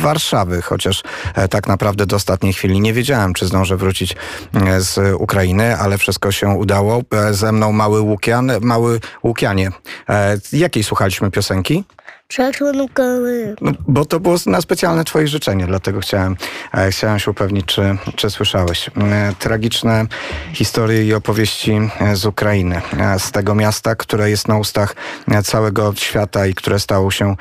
Warszawy, 0.00 0.62
chociaż 0.62 1.02
e, 1.34 1.48
tak 1.48 1.68
naprawdę 1.68 2.06
do 2.06 2.16
ostatniej 2.16 2.52
chwili 2.52 2.80
nie 2.80 2.92
wiedziałem, 2.92 3.34
czy 3.34 3.46
zdążę 3.46 3.76
wrócić 3.76 4.16
e, 4.54 4.80
z 4.80 5.20
Ukrainy, 5.20 5.76
ale 5.76 5.98
wszystko 5.98 6.32
się 6.32 6.48
udało. 6.48 7.02
E, 7.10 7.34
ze 7.34 7.52
mną 7.52 7.72
mały 7.72 8.00
Łukian. 8.00 8.52
Mały 8.60 9.00
Łukianie, 9.22 9.70
jakiej 10.52 10.84
słuchaliśmy 10.84 11.30
piosenki? 11.30 11.84
Czerwoną 12.32 12.88
kałynę. 12.88 13.54
No, 13.60 13.72
bo 13.88 14.04
to 14.04 14.20
było 14.20 14.36
na 14.46 14.60
specjalne 14.60 15.04
twoje 15.04 15.28
życzenie, 15.28 15.66
dlatego 15.66 16.00
chciałem, 16.00 16.36
e, 16.74 16.90
chciałem 16.90 17.18
się 17.18 17.30
upewnić, 17.30 17.66
czy, 17.66 17.96
czy 18.16 18.30
słyszałeś. 18.30 18.88
E, 18.88 19.32
tragiczne 19.38 20.06
historie 20.52 21.04
i 21.04 21.14
opowieści 21.14 21.72
e, 22.00 22.16
z 22.16 22.26
Ukrainy, 22.26 22.82
z 23.18 23.30
tego 23.30 23.54
miasta, 23.54 23.94
które 23.94 24.30
jest 24.30 24.48
na 24.48 24.58
ustach 24.58 24.94
całego 25.44 25.94
świata 25.96 26.46
i 26.46 26.54
które 26.54 26.80
stało 26.80 27.10
się 27.10 27.36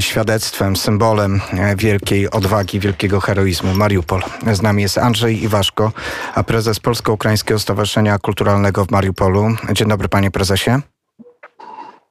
świadectwem, 0.00 0.76
symbolem 0.76 1.40
wielkiej 1.76 2.30
odwagi, 2.30 2.80
wielkiego 2.80 3.20
heroizmu. 3.20 3.74
Mariupol. 3.74 4.22
Z 4.52 4.62
nami 4.62 4.82
jest 4.82 4.98
Andrzej 4.98 5.42
Iwaszko, 5.42 5.92
prezes 6.46 6.80
Polsko-Ukraińskiego 6.80 7.60
Stowarzyszenia 7.60 8.18
Kulturalnego 8.18 8.84
w 8.84 8.90
Mariupolu. 8.90 9.48
Dzień 9.72 9.88
dobry 9.88 10.08
panie 10.08 10.30
prezesie. 10.30 10.91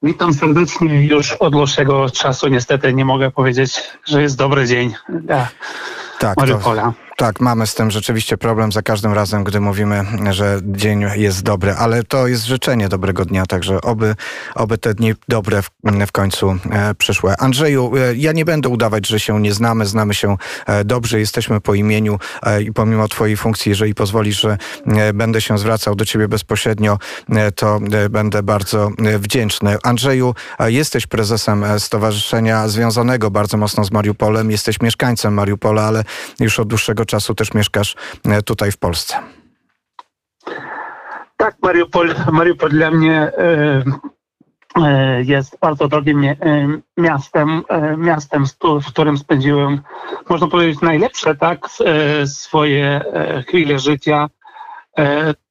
Witam 0.03 0.33
serdecznie. 0.33 1.05
Już 1.05 1.31
od 1.31 1.53
dłuższego 1.53 2.09
czasu 2.09 2.47
niestety 2.47 2.93
nie 2.93 3.05
mogę 3.05 3.31
powiedzieć, 3.31 3.81
że 4.05 4.21
jest 4.21 4.37
dobry 4.37 4.67
dzień 4.67 4.93
dla 5.09 5.47
tak, 6.19 6.37
Mariupola. 6.37 6.83
To, 6.83 7.10
tak, 7.21 7.39
mamy 7.39 7.67
z 7.67 7.75
tym 7.75 7.91
rzeczywiście 7.91 8.37
problem 8.37 8.71
za 8.71 8.81
każdym 8.81 9.13
razem, 9.13 9.43
gdy 9.43 9.59
mówimy, 9.59 10.05
że 10.31 10.59
dzień 10.63 11.05
jest 11.15 11.43
dobry, 11.43 11.73
ale 11.73 12.03
to 12.03 12.27
jest 12.27 12.45
życzenie 12.45 12.89
dobrego 12.89 13.25
dnia, 13.25 13.45
także 13.45 13.81
oby, 13.81 14.15
oby 14.55 14.77
te 14.77 14.93
dni 14.93 15.13
dobre 15.27 15.61
w, 15.61 15.69
w 16.07 16.11
końcu 16.11 16.57
e. 16.71 16.95
Andrzeju, 17.39 17.91
e, 17.97 18.15
ja 18.15 18.31
nie 18.31 18.45
będę 18.45 18.69
udawać, 18.69 19.07
że 19.07 19.19
się 19.19 19.41
nie 19.41 19.53
znamy, 19.53 19.85
znamy 19.85 20.13
się 20.13 20.37
e, 20.65 20.85
dobrze, 20.85 21.19
jesteśmy 21.19 21.61
po 21.61 21.73
imieniu 21.73 22.19
e, 22.43 22.61
i 22.61 22.73
pomimo 22.73 23.07
twojej 23.07 23.37
funkcji, 23.37 23.69
jeżeli 23.69 23.95
pozwolisz, 23.95 24.41
że 24.41 24.57
e, 24.87 25.13
będę 25.13 25.41
się 25.41 25.57
zwracał 25.57 25.95
do 25.95 26.05
ciebie 26.05 26.27
bezpośrednio, 26.27 26.97
e, 27.29 27.51
to 27.51 27.79
będę 28.09 28.43
bardzo 28.43 28.89
wdzięczny. 29.19 29.77
Andrzeju, 29.83 30.35
jesteś 30.59 31.07
prezesem 31.07 31.65
stowarzyszenia 31.77 32.67
związanego 32.67 33.31
bardzo 33.31 33.57
mocno 33.57 33.83
z 33.83 33.91
Mariupolem, 33.91 34.51
jesteś 34.51 34.81
mieszkańcem 34.81 35.33
Mariupola, 35.33 35.83
ale 35.83 36.03
już 36.39 36.59
od 36.59 36.67
dłuższego 36.67 37.05
czasu 37.05 37.10
też 37.35 37.53
mieszkasz 37.53 37.95
e, 38.25 38.41
tutaj 38.41 38.71
w 38.71 38.77
Polsce. 38.77 39.15
Tak, 41.37 41.55
Mariupol, 41.61 42.15
Mariupol 42.31 42.69
dla 42.69 42.91
mnie 42.91 43.19
e, 43.21 43.83
e, 44.81 45.23
jest 45.23 45.59
bardzo 45.59 45.87
drogim 45.87 46.25
miastem, 46.97 47.63
miastem, 47.97 48.45
w 48.81 48.87
którym 48.87 49.17
spędziłem, 49.17 49.81
można 50.29 50.47
powiedzieć, 50.47 50.81
najlepsze 50.81 51.35
tak, 51.35 51.67
swoje 52.25 53.01
chwile 53.47 53.79
życia. 53.79 54.29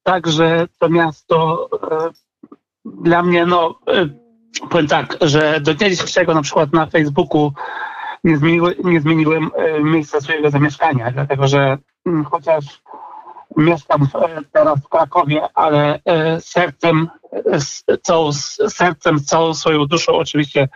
Także 0.02 0.66
to 0.78 0.88
miasto 0.88 1.68
dla 2.84 3.22
mnie, 3.22 3.46
no 3.46 3.78
powiem 4.70 4.86
tak, 4.86 5.16
że 5.20 5.60
do 5.60 5.74
dnia 5.74 5.90
dzisiejszego 5.90 6.34
na 6.34 6.42
przykład 6.42 6.72
na 6.72 6.86
Facebooku 6.86 7.52
nie, 8.24 8.36
zmieniły, 8.36 8.76
nie 8.84 9.00
zmieniłem 9.00 9.50
miejsca 9.82 10.20
swojego 10.20 10.50
zamieszkania, 10.50 11.10
dlatego 11.10 11.48
że 11.48 11.78
mm, 12.06 12.24
chociaż 12.24 12.82
mieszkam 13.56 14.08
teraz 14.52 14.80
w 14.80 14.88
Krakowie, 14.88 15.48
ale 15.54 16.00
sercem, 16.40 17.08
całą, 18.02 18.32
sercem, 18.68 19.20
całą 19.20 19.54
swoją 19.54 19.86
duszą 19.86 20.12
oczywiście 20.12 20.68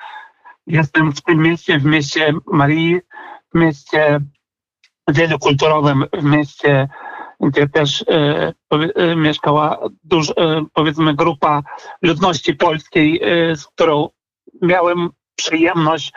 jestem 0.66 1.12
w 1.12 1.22
tym 1.22 1.42
mieście, 1.42 1.78
w 1.78 1.84
mieście 1.84 2.34
Marii, 2.46 3.00
w 3.54 3.58
mieście 3.58 4.20
wielokulturowym, 5.08 6.04
w 6.12 6.24
mieście, 6.24 6.88
gdzie 7.40 7.68
też 7.68 8.04
e, 8.08 8.52
e, 8.94 9.16
mieszkała 9.16 9.78
duż, 10.04 10.30
e, 10.30 10.64
powiedzmy 10.74 11.14
grupa 11.14 11.62
ludności 12.02 12.54
polskiej, 12.54 13.20
e, 13.22 13.56
z 13.56 13.66
którą 13.66 14.08
miałem 14.62 15.10
przyjemność 15.36 16.12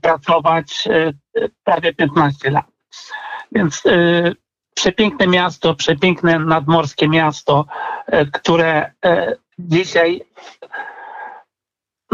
pracować 0.00 0.88
e, 0.90 1.12
prawie 1.64 1.94
15 1.94 2.50
lat. 2.50 2.66
Więc 3.52 3.86
e, 3.86 3.90
przepiękne 4.74 5.26
miasto, 5.26 5.74
przepiękne 5.74 6.38
nadmorskie 6.38 7.08
miasto, 7.08 7.66
które 8.32 8.92
dzisiaj 9.58 10.24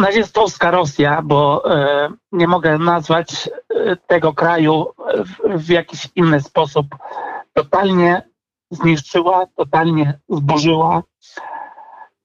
nazistowska 0.01 0.71
Rosja, 0.71 1.23
bo 1.23 1.71
e, 1.75 2.09
nie 2.33 2.49
mogę 2.49 2.79
nazwać 2.79 3.49
e, 3.49 3.97
tego 3.97 4.33
kraju 4.33 4.87
w, 5.45 5.71
jakiś 5.71 6.09
inny 6.17 6.41
sposób, 6.41 6.87
totalnie 7.53 8.23
zniszczyła, 8.71 9.47
totalnie 9.57 10.19
zburzyła, 10.29 11.03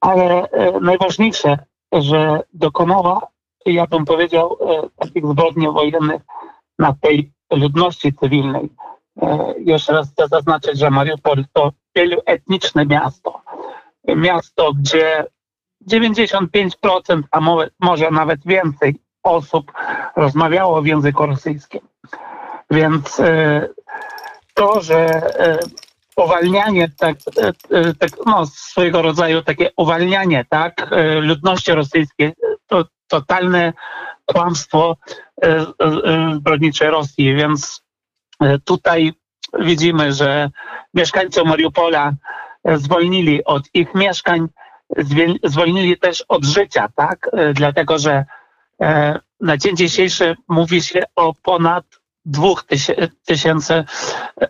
ale 0.02 0.50
e, 0.50 0.80
najważniejsze, 0.80 1.58
że 1.92 2.40
dokonała, 2.54 3.28
ja 3.74 3.88
bym 3.88 4.06
powiedział, 4.06 4.58
takich 5.00 5.26
zbrodni 5.26 5.68
wojennych 5.68 6.22
na 6.80 6.96
tej 7.02 7.32
ludności 7.52 8.14
cywilnej. 8.14 8.70
Jeszcze 9.58 9.94
raz 9.94 10.12
chcę 10.12 10.28
zaznaczyć, 10.28 10.80
że 10.80 10.90
Mariupol 10.90 11.46
to 11.54 11.72
wieloetniczne 11.96 12.86
miasto. 12.86 13.42
Miasto, 14.08 14.74
gdzie 14.74 15.26
95%, 15.92 17.22
a 17.32 17.40
może 17.80 18.12
nawet 18.12 18.40
więcej 18.46 18.96
osób 19.24 19.72
rozmawiało 20.16 20.82
w 20.82 20.86
języku 20.86 21.26
rosyjskim. 21.26 21.82
Więc 22.72 23.20
e, 23.20 23.68
to, 24.54 24.82
że 24.82 24.98
e, 25.40 25.60
uwalnianie, 26.16 26.90
tak, 26.98 27.18
e, 27.72 27.94
tak, 27.94 28.10
no, 28.26 28.46
swojego 28.46 29.02
rodzaju 29.02 29.42
takie 29.42 29.70
uwalnianie 29.78 30.46
tak, 30.50 30.90
ludności 31.22 31.72
rosyjskiej, 31.72 32.34
totalne 33.08 33.74
kłamstwo 34.26 34.98
zbrodniczej 36.34 36.90
Rosji, 36.90 37.36
więc 37.36 37.84
tutaj 38.66 39.14
widzimy, 39.60 40.14
że 40.14 40.50
mieszkańcy 40.94 41.44
Mariupola 41.44 42.14
zwolnili 42.66 43.44
od 43.44 43.64
ich 43.74 43.96
mieszkań, 43.96 44.48
zwolnili 45.44 45.98
też 45.98 46.26
od 46.28 46.46
życia, 46.46 46.88
tak? 46.96 47.30
E, 47.34 47.54
dlatego, 47.54 47.98
że 47.98 48.26
e, 48.82 49.20
na 49.40 49.58
dzień 49.58 49.78
dzisiejszy 49.78 50.36
mówi 50.48 50.82
się 50.82 51.04
o 51.16 51.34
ponad 51.34 51.86
dwóch 52.26 52.66
tysięcy 53.26 53.84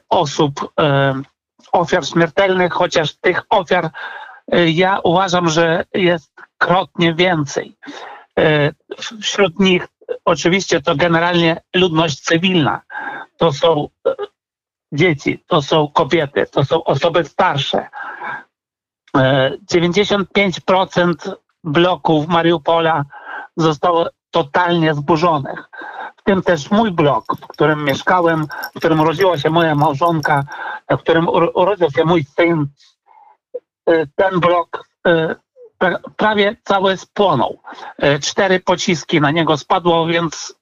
osób, 0.09 0.71
e, 0.79 1.13
ofiar 1.71 2.05
śmiertelnych, 2.05 2.73
chociaż 2.73 3.15
tych 3.15 3.41
ofiar 3.49 3.89
ja 4.67 4.99
uważam, 5.03 5.49
że 5.49 5.85
jest 5.93 6.31
krotnie 6.57 7.13
więcej. 7.13 7.75
Wśród 9.21 9.59
nich 9.59 9.87
oczywiście 10.25 10.81
to 10.81 10.95
generalnie 10.95 11.61
ludność 11.75 12.19
cywilna. 12.19 12.81
To 13.37 13.53
są 13.53 13.89
dzieci, 14.91 15.43
to 15.47 15.61
są 15.61 15.87
kobiety, 15.87 16.45
to 16.51 16.65
są 16.65 16.83
osoby 16.83 17.23
starsze, 17.23 17.87
95% 19.73 21.35
bloków 21.63 22.27
Mariupola 22.27 23.03
zostało 23.57 24.09
totalnie 24.31 24.93
zburzonych. 24.93 25.69
W 26.17 26.23
tym 26.23 26.41
też 26.41 26.71
mój 26.71 26.91
blok, 26.91 27.25
w 27.41 27.47
którym 27.47 27.83
mieszkałem, 27.83 28.47
w 28.75 28.79
którym 28.79 28.99
urodziła 28.99 29.37
się 29.37 29.49
moja 29.49 29.75
małżonka, 29.75 30.43
w 30.89 30.97
którym 30.97 31.27
urodził 31.29 31.91
się 31.91 32.05
mój 32.05 32.23
syn. 32.23 32.67
Ten 34.15 34.39
blok 34.39 34.87
prawie 36.17 36.55
cały 36.63 36.97
spłonął. 36.97 37.59
Y, 38.03 38.19
cztery 38.19 38.59
pociski 38.59 39.21
na 39.21 39.31
niego 39.31 39.57
spadło, 39.57 40.07
więc 40.07 40.55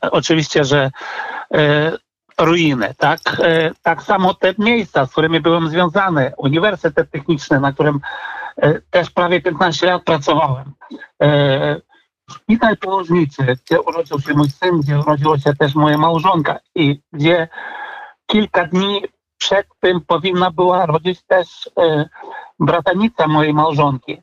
oczywiście, 0.00 0.64
że 0.64 0.90
ruiny. 2.40 2.94
Tak, 2.98 3.20
e, 3.38 3.70
tak 3.82 4.02
samo 4.02 4.34
te 4.34 4.54
miejsca, 4.58 5.06
z 5.06 5.12
którymi 5.12 5.40
byłem 5.40 5.68
związany, 5.68 6.32
Uniwersytet 6.36 7.10
Techniczny, 7.10 7.60
na 7.60 7.72
którym 7.72 8.00
e, 8.56 8.80
też 8.80 9.10
prawie 9.10 9.40
15 9.40 9.86
lat 9.86 10.04
pracowałem. 10.04 10.72
E, 11.22 11.80
szpital 12.30 12.76
położniczy, 12.76 13.56
gdzie 13.64 13.80
urodził 13.80 14.20
się 14.20 14.34
mój 14.34 14.50
syn, 14.50 14.80
gdzie 14.80 14.98
urodziła 14.98 15.38
się 15.38 15.54
też 15.54 15.74
moja 15.74 15.98
małżonka 15.98 16.58
i 16.74 17.00
gdzie 17.12 17.48
kilka 18.26 18.66
dni 18.66 19.02
przed 19.38 19.66
tym 19.80 20.00
powinna 20.00 20.50
była 20.50 20.86
rodzić 20.86 21.22
też 21.22 21.70
bratanica 22.58 23.26
mojej 23.28 23.54
małżonki. 23.54 24.22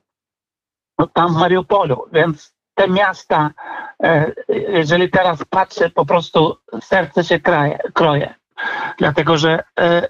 No, 0.97 1.07
tam 1.07 1.33
w 1.33 1.37
Mariupolu, 1.37 2.05
więc 2.11 2.53
te 2.75 2.87
miasta, 2.87 3.51
e, 4.03 4.31
jeżeli 4.49 5.09
teraz 5.09 5.39
patrzę, 5.49 5.89
po 5.89 6.05
prostu 6.05 6.57
serce 6.81 7.23
się 7.23 7.39
kraje, 7.39 7.79
kroje. 7.93 8.33
Dlatego, 8.97 9.37
że 9.37 9.63
e, 9.79 10.07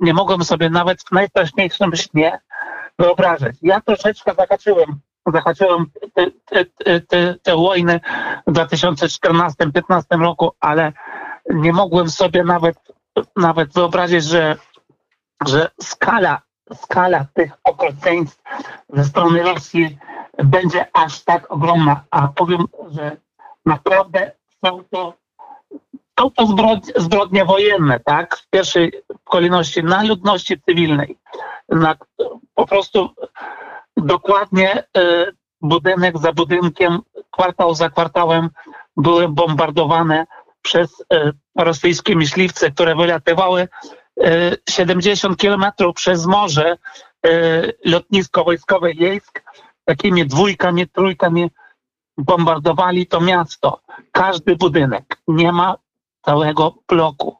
nie 0.00 0.14
mogłem 0.14 0.44
sobie 0.44 0.70
nawet 0.70 1.02
w 1.02 1.12
najstraszniejszym 1.12 1.96
śnie 1.96 2.40
wyobrazić. 2.98 3.58
Ja 3.62 3.80
troszeczkę 3.80 4.34
zahaczyłem, 4.34 5.00
zahaczyłem 5.32 5.86
te, 6.14 6.26
te, 6.44 7.00
te, 7.00 7.34
te 7.42 7.56
wojny 7.56 8.00
w 8.46 8.52
2014-2015 8.52 10.02
roku, 10.10 10.52
ale 10.60 10.92
nie 11.50 11.72
mogłem 11.72 12.10
sobie 12.10 12.44
nawet, 12.44 12.76
nawet 13.36 13.74
wyobrazić, 13.74 14.24
że, 14.24 14.56
że 15.46 15.70
skala, 15.82 16.42
skala 16.74 17.26
tych 17.34 17.52
okrucieństw 17.64 18.42
ze 18.88 19.04
strony 19.04 19.42
Rosji 19.42 19.98
będzie 20.38 20.86
aż 20.92 21.24
tak 21.24 21.52
ogromna. 21.52 22.04
A 22.10 22.28
powiem, 22.28 22.64
że 22.90 23.16
naprawdę 23.66 24.32
są 24.64 24.84
to, 24.90 25.14
są 26.20 26.30
to 26.30 26.46
zbrodnie, 26.46 26.92
zbrodnie 26.96 27.44
wojenne, 27.44 28.00
tak? 28.00 28.36
W 28.36 28.50
pierwszej 28.50 28.92
kolejności 29.24 29.84
na 29.84 30.02
ludności 30.02 30.60
cywilnej. 30.60 31.18
Na, 31.68 31.96
po 32.54 32.66
prostu 32.66 33.08
dokładnie 33.96 34.84
y, 34.96 35.32
budynek 35.60 36.18
za 36.18 36.32
budynkiem, 36.32 36.98
kwartał 37.30 37.74
za 37.74 37.90
kwartałem 37.90 38.50
były 38.96 39.28
bombardowane 39.28 40.26
przez 40.62 41.00
y, 41.00 41.32
rosyjskie 41.58 42.16
myśliwce, 42.16 42.70
które 42.70 42.96
wylatywały 42.96 43.68
y, 44.20 44.56
70 44.70 45.36
kilometrów 45.36 45.94
przez 45.94 46.26
morze 46.26 46.76
lotnisko 47.84 48.44
wojskowe 48.44 48.92
Jejsk 48.92 49.42
takimi 49.84 50.26
dwójkami, 50.26 50.88
trójkami 50.88 51.50
bombardowali 52.18 53.06
to 53.06 53.20
miasto. 53.20 53.80
Każdy 54.12 54.56
budynek. 54.56 55.16
Nie 55.28 55.52
ma 55.52 55.76
całego 56.24 56.74
bloku. 56.88 57.36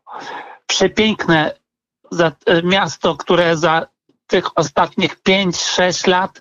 Przepiękne 0.67 1.55
e, 2.47 2.63
miasto, 2.63 3.17
które 3.17 3.57
za 3.57 3.87
tych 4.27 4.59
ostatnich 4.59 5.23
5-6 5.23 6.09
lat 6.09 6.41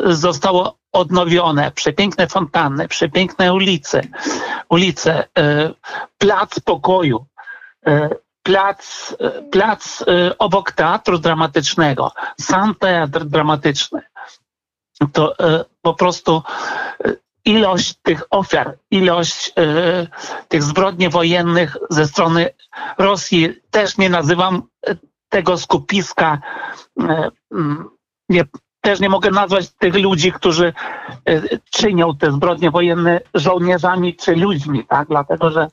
zostało 0.00 0.78
odnowione. 0.92 1.70
Przepiękne 1.70 2.26
fontanny, 2.26 2.88
przepiękne 2.88 3.54
ulice, 3.54 4.00
ulice 4.68 5.28
e, 5.38 5.70
plac 6.18 6.60
pokoju, 6.60 7.26
e, 7.86 8.10
plac, 8.42 9.14
plac 9.50 10.04
obok 10.38 10.72
teatru 10.72 11.18
dramatycznego, 11.18 12.12
sam 12.40 12.74
teatr 12.74 13.24
dramatyczny 13.24 14.02
to 15.12 15.38
e, 15.38 15.64
po 15.82 15.94
prostu 15.94 16.42
e, 17.04 17.12
ilość 17.44 17.94
tych 18.02 18.22
ofiar, 18.30 18.78
ilość 18.90 19.52
e, 19.56 20.06
tych 20.48 20.62
zbrodni 20.62 21.08
wojennych 21.08 21.76
ze 21.90 22.06
strony 22.06 22.50
Rosji, 22.98 23.54
też 23.70 23.98
nie 23.98 24.10
nazywam 24.10 24.62
tego 25.28 25.58
skupiska, 25.58 26.38
nie, 28.28 28.44
też 28.80 29.00
nie 29.00 29.08
mogę 29.08 29.30
nazwać 29.30 29.70
tych 29.70 29.94
ludzi, 29.94 30.32
którzy 30.32 30.72
czynią 31.70 32.16
te 32.16 32.32
zbrodnie 32.32 32.70
wojenne 32.70 33.20
żołnierzami 33.34 34.16
czy 34.16 34.36
ludźmi, 34.36 34.86
tak? 34.86 35.08
Dlatego, 35.08 35.50
że 35.50 35.68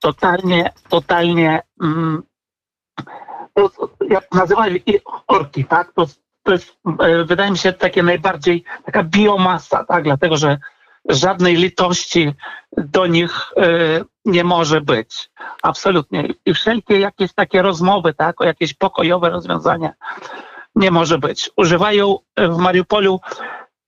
totalnie, 0.00 0.72
totalnie 0.88 1.62
jak 4.10 4.32
nazywali 4.32 4.82
orki, 5.26 5.64
tak? 5.64 5.92
To, 5.92 6.06
to 6.42 6.52
jest, 6.52 6.76
e, 7.00 7.24
wydaje 7.24 7.50
mi 7.50 7.58
się, 7.58 7.72
takie 7.72 8.02
najbardziej 8.02 8.64
taka 8.84 9.04
biomasa, 9.04 9.84
tak? 9.84 10.04
Dlatego, 10.04 10.36
że 10.36 10.58
żadnej 11.08 11.56
litości 11.56 12.34
do 12.76 13.06
nich 13.06 13.52
e, 13.56 13.64
nie 14.24 14.44
może 14.44 14.80
być. 14.80 15.30
Absolutnie. 15.62 16.28
I 16.46 16.54
wszelkie 16.54 17.00
jakieś 17.00 17.32
takie 17.32 17.62
rozmowy, 17.62 18.14
tak? 18.14 18.40
O 18.40 18.44
jakieś 18.44 18.74
pokojowe 18.74 19.30
rozwiązania 19.30 19.92
nie 20.74 20.90
może 20.90 21.18
być. 21.18 21.50
Używają 21.56 22.18
w 22.36 22.56
Mariupolu 22.56 23.20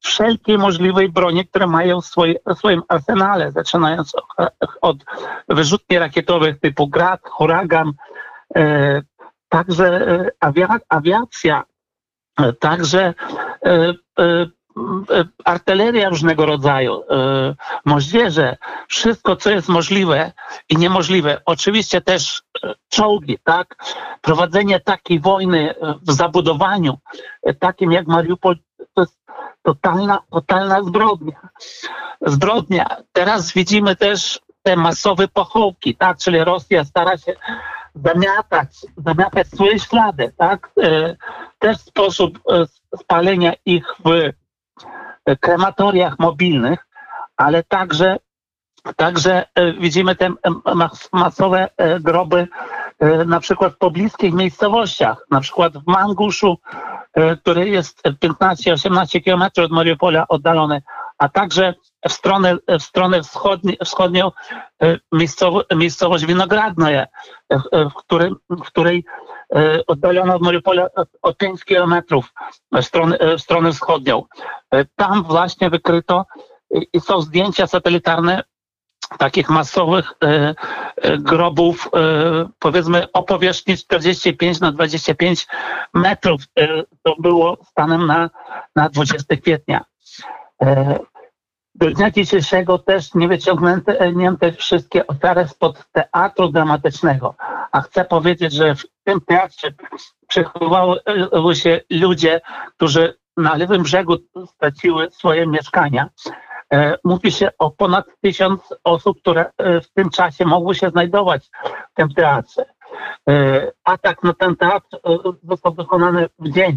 wszelkiej 0.02 0.58
możliwej 0.58 1.08
broni, 1.08 1.46
które 1.46 1.66
mają 1.66 2.00
w, 2.00 2.06
swoje, 2.06 2.34
w 2.46 2.58
swoim 2.58 2.82
arsenale, 2.88 3.52
zaczynając 3.52 4.12
od 4.80 4.96
wyrzutni 5.48 5.98
rakietowych 5.98 6.60
typu 6.60 6.88
Grad, 6.88 7.20
Huragan, 7.24 7.92
e, 8.56 9.02
także 9.48 9.86
e, 9.86 10.30
awia, 10.40 10.78
awiacja, 10.88 11.60
e, 11.60 11.64
także 12.60 13.14
e, 13.64 13.94
e, 14.18 14.46
e, 15.10 15.24
artyleria 15.44 16.08
różnego 16.08 16.46
rodzaju, 16.46 17.02
moździerze, 17.84 18.56
wszystko, 18.88 19.36
co 19.36 19.50
jest 19.50 19.68
możliwe 19.68 20.32
i 20.68 20.76
niemożliwe. 20.76 21.40
Oczywiście 21.46 22.00
też 22.00 22.42
czołgi, 22.88 23.38
tak? 23.44 23.76
Prowadzenie 24.20 24.80
takiej 24.80 25.20
wojny 25.20 25.74
w 26.02 26.12
zabudowaniu, 26.12 26.98
takim 27.58 27.92
jak 27.92 28.06
Mariupol, 28.06 28.56
to 28.94 29.02
jest 29.02 29.18
totalna, 29.62 30.18
totalna 30.30 30.82
zbrodnia. 30.82 31.48
Zbrodnia. 32.20 32.86
Teraz 33.12 33.52
widzimy 33.52 33.96
też 33.96 34.40
te 34.62 34.76
masowe 34.76 35.28
pochołki, 35.28 35.96
tak? 35.96 36.18
Czyli 36.18 36.44
Rosja 36.44 36.84
stara 36.84 37.18
się 37.18 37.34
zamiatać, 37.94 38.68
zamiatać 38.96 39.48
swoje 39.48 39.78
ślady, 39.78 40.32
tak? 40.36 40.70
E, 40.82 41.16
Też 41.58 41.78
sposób 41.78 42.38
e, 42.50 42.64
spalenia 42.96 43.52
ich 43.64 43.86
w 44.04 44.32
e, 45.26 45.36
krematoriach 45.36 46.18
mobilnych, 46.18 46.86
ale 47.36 47.62
także 47.62 48.16
Także 48.96 49.44
widzimy 49.80 50.16
te 50.16 50.30
mas- 50.74 51.08
masowe 51.12 51.68
groby 52.00 52.48
na 53.26 53.40
przykład 53.40 53.72
w 53.72 53.78
pobliskich 53.78 54.34
miejscowościach, 54.34 55.26
na 55.30 55.40
przykład 55.40 55.72
w 55.72 55.86
Manguszu, 55.86 56.58
który 57.40 57.68
jest 57.68 58.02
15-18 58.02 59.22
kilometrów 59.24 59.64
od 59.66 59.72
Mariupola 59.72 60.28
oddalony, 60.28 60.82
a 61.22 61.28
także 61.28 61.74
w 62.08 62.12
stronę, 62.12 62.56
w 62.78 62.82
stronę 62.82 63.22
wschodni, 63.22 63.76
wschodnią 63.84 64.30
e, 64.82 64.98
miejscowo, 65.12 65.62
miejscowość 65.76 66.26
Winogradna, 66.26 66.90
e, 66.90 67.06
w, 67.50 67.62
w 68.50 68.62
której 68.66 69.04
e, 69.54 69.86
oddalono 69.86 70.34
od 70.34 70.42
Mariupola 70.42 70.86
o 71.22 71.34
5 71.34 71.64
kilometrów 71.64 72.32
w 72.72 72.82
stronę, 72.82 73.18
w 73.38 73.40
stronę 73.40 73.72
wschodnią. 73.72 74.24
Tam 74.96 75.22
właśnie 75.22 75.70
wykryto 75.70 76.26
i- 76.92 77.00
są 77.00 77.20
zdjęcia 77.20 77.66
satelitarne 77.66 78.42
takich 79.18 79.50
masowych 79.50 80.12
grobów, 81.18 81.88
powiedzmy 82.58 83.12
o 83.12 83.22
powierzchni 83.22 83.76
45 83.76 84.60
na 84.60 84.72
25 84.72 85.46
metrów. 85.94 86.40
To 87.02 87.16
było 87.18 87.56
stanem 87.64 88.06
na, 88.06 88.30
na 88.76 88.88
20 88.88 89.36
kwietnia. 89.36 89.84
Do 91.74 91.90
dnia 91.90 92.10
dzisiejszego 92.10 92.78
też 92.78 93.14
nie 93.14 93.28
wyciągnięte 93.28 94.52
wszystkie 94.52 95.06
ofiary 95.06 95.48
spod 95.48 95.84
teatru 95.92 96.48
dramatycznego. 96.48 97.34
A 97.72 97.80
chcę 97.80 98.04
powiedzieć, 98.04 98.52
że 98.52 98.74
w 98.74 98.84
tym 99.04 99.20
teatrze 99.20 99.68
przechowywały 100.28 101.56
się 101.56 101.80
ludzie, 101.90 102.40
którzy 102.76 103.14
na 103.36 103.56
lewym 103.56 103.82
brzegu 103.82 104.16
straciły 104.46 105.10
swoje 105.10 105.46
mieszkania. 105.46 106.08
E, 106.72 106.98
Mówi 107.04 107.32
się 107.32 107.50
o 107.58 107.70
ponad 107.70 108.06
tysiąc 108.20 108.74
osób, 108.84 109.20
które 109.20 109.50
e, 109.58 109.80
w 109.80 109.90
tym 109.90 110.10
czasie 110.10 110.44
mogły 110.44 110.74
się 110.74 110.90
znajdować 110.90 111.50
w 111.92 111.94
tym 111.94 112.14
teatrze. 112.14 112.64
E, 113.28 113.72
Atak 113.84 114.22
na 114.22 114.34
ten 114.34 114.56
teatr 114.56 114.98
został 115.42 115.74
wykonany 115.74 116.28
w 116.38 116.50
dzień. 116.50 116.76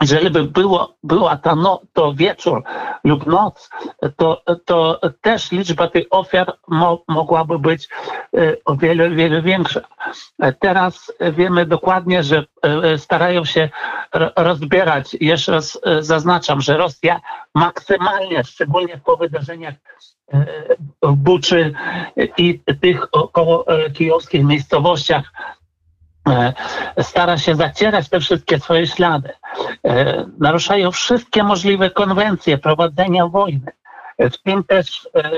Jeżeli 0.00 0.30
by 0.30 0.44
było, 0.44 0.94
była 1.02 1.36
ta 1.36 1.54
no, 1.54 1.80
to 1.92 2.14
wieczór 2.14 2.62
lub 3.04 3.26
noc, 3.26 3.70
to, 4.16 4.42
to 4.64 5.00
też 5.20 5.52
liczba 5.52 5.88
tych 5.88 6.04
ofiar 6.10 6.52
mo, 6.68 7.04
mogłaby 7.08 7.58
być 7.58 7.88
e, 8.36 8.56
o 8.64 8.76
wiele, 8.76 9.10
wiele 9.10 9.42
większa. 9.42 9.80
E, 10.42 10.52
Teraz 10.52 11.12
wiemy 11.32 11.66
dokładnie, 11.66 12.22
że 12.22 12.44
e, 12.62 12.98
starają 12.98 13.44
się 13.44 13.68
ro- 14.14 14.30
rozbierać. 14.36 15.16
Jeszcze 15.20 15.52
raz 15.52 15.80
zaznaczam, 16.00 16.60
że 16.60 16.76
Rosja 16.76 17.20
maksymalnie, 17.54 18.44
szczególnie 18.44 19.00
po 19.04 19.16
wydarzeniach 19.16 19.74
w 21.02 21.12
Buczy 21.12 21.74
i 22.36 22.60
tych 22.80 23.06
około 23.12 23.64
kijowskich 23.94 24.44
miejscowościach, 24.44 25.32
stara 27.02 27.38
się 27.38 27.54
zacierać 27.54 28.08
te 28.08 28.20
wszystkie 28.20 28.58
swoje 28.60 28.86
ślady. 28.86 29.30
E, 29.84 30.24
Naruszają 30.38 30.90
wszystkie 30.90 31.42
możliwe 31.42 31.90
konwencje 31.90 32.58
prowadzenia 32.58 33.26
wojny, 33.26 33.72
E, 34.18 34.30
w 34.30 34.38
tym 34.42 34.64
też 34.64 35.08
e, 35.16 35.30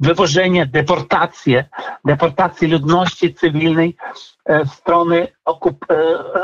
wywożenie, 0.00 0.66
deportacje, 0.66 1.64
deportacje 2.04 2.68
ludności 2.68 3.34
cywilnej 3.34 3.96
e, 4.44 4.64
w 4.64 4.68
stronę 4.70 5.28
okup- 5.48 5.86
e, 5.90 5.94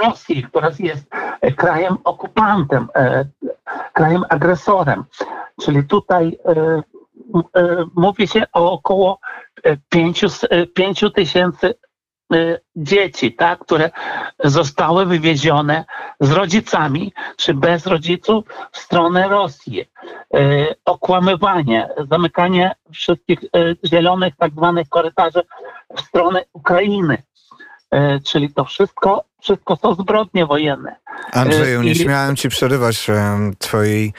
Rosji, 0.05 0.43
która 0.43 0.71
jest 0.79 1.07
e, 1.41 1.53
krajem 1.53 1.97
okupantem, 2.05 2.89
e, 2.97 3.25
krajem 3.93 4.25
agresorem. 4.29 5.05
Czyli 5.63 5.85
tutaj 5.85 6.39
e, 6.45 6.83
e, 7.61 7.85
mówi 7.97 8.29
się 8.29 8.43
o 8.53 8.73
około 8.73 9.21
e, 9.65 9.77
pięciu 9.89 10.27
s- 10.27 10.47
e, 10.51 10.67
pięciu 10.67 11.11
tysięcy 11.11 11.67
e, 11.69 11.75
dzieci, 12.77 13.33
tak, 13.33 13.59
które 13.59 13.91
zostały 14.45 15.07
wywiezione 15.07 15.85
z 16.21 16.31
rodzicami 16.31 17.13
czy 17.37 17.55
bez 17.55 17.87
rodziców 17.87 18.45
w 18.73 18.79
stronę 18.79 19.29
Rosji. 19.29 19.85
E, 20.35 20.75
okłamywanie, 20.85 21.89
zamykanie 22.11 22.75
wszystkich 22.93 23.39
e, 23.45 23.49
zielonych 23.85 24.37
tak 24.37 24.53
zwanych 24.53 24.89
korytarzy 24.89 25.43
w 25.97 26.01
stronę 26.01 26.45
Ukrainy. 26.53 27.23
Czyli 28.25 28.55
to 28.55 28.65
wszystko, 28.65 29.25
wszystko 29.43 29.77
są 29.77 29.95
zbrodnie 29.95 30.47
wojenne. 30.47 30.97
Andrzeju, 31.33 31.83
nie 31.83 31.93
I- 31.93 31.95
śmiałem 31.97 32.37
ci 32.37 32.49
przerywać 32.49 33.07
twojej 33.59 34.13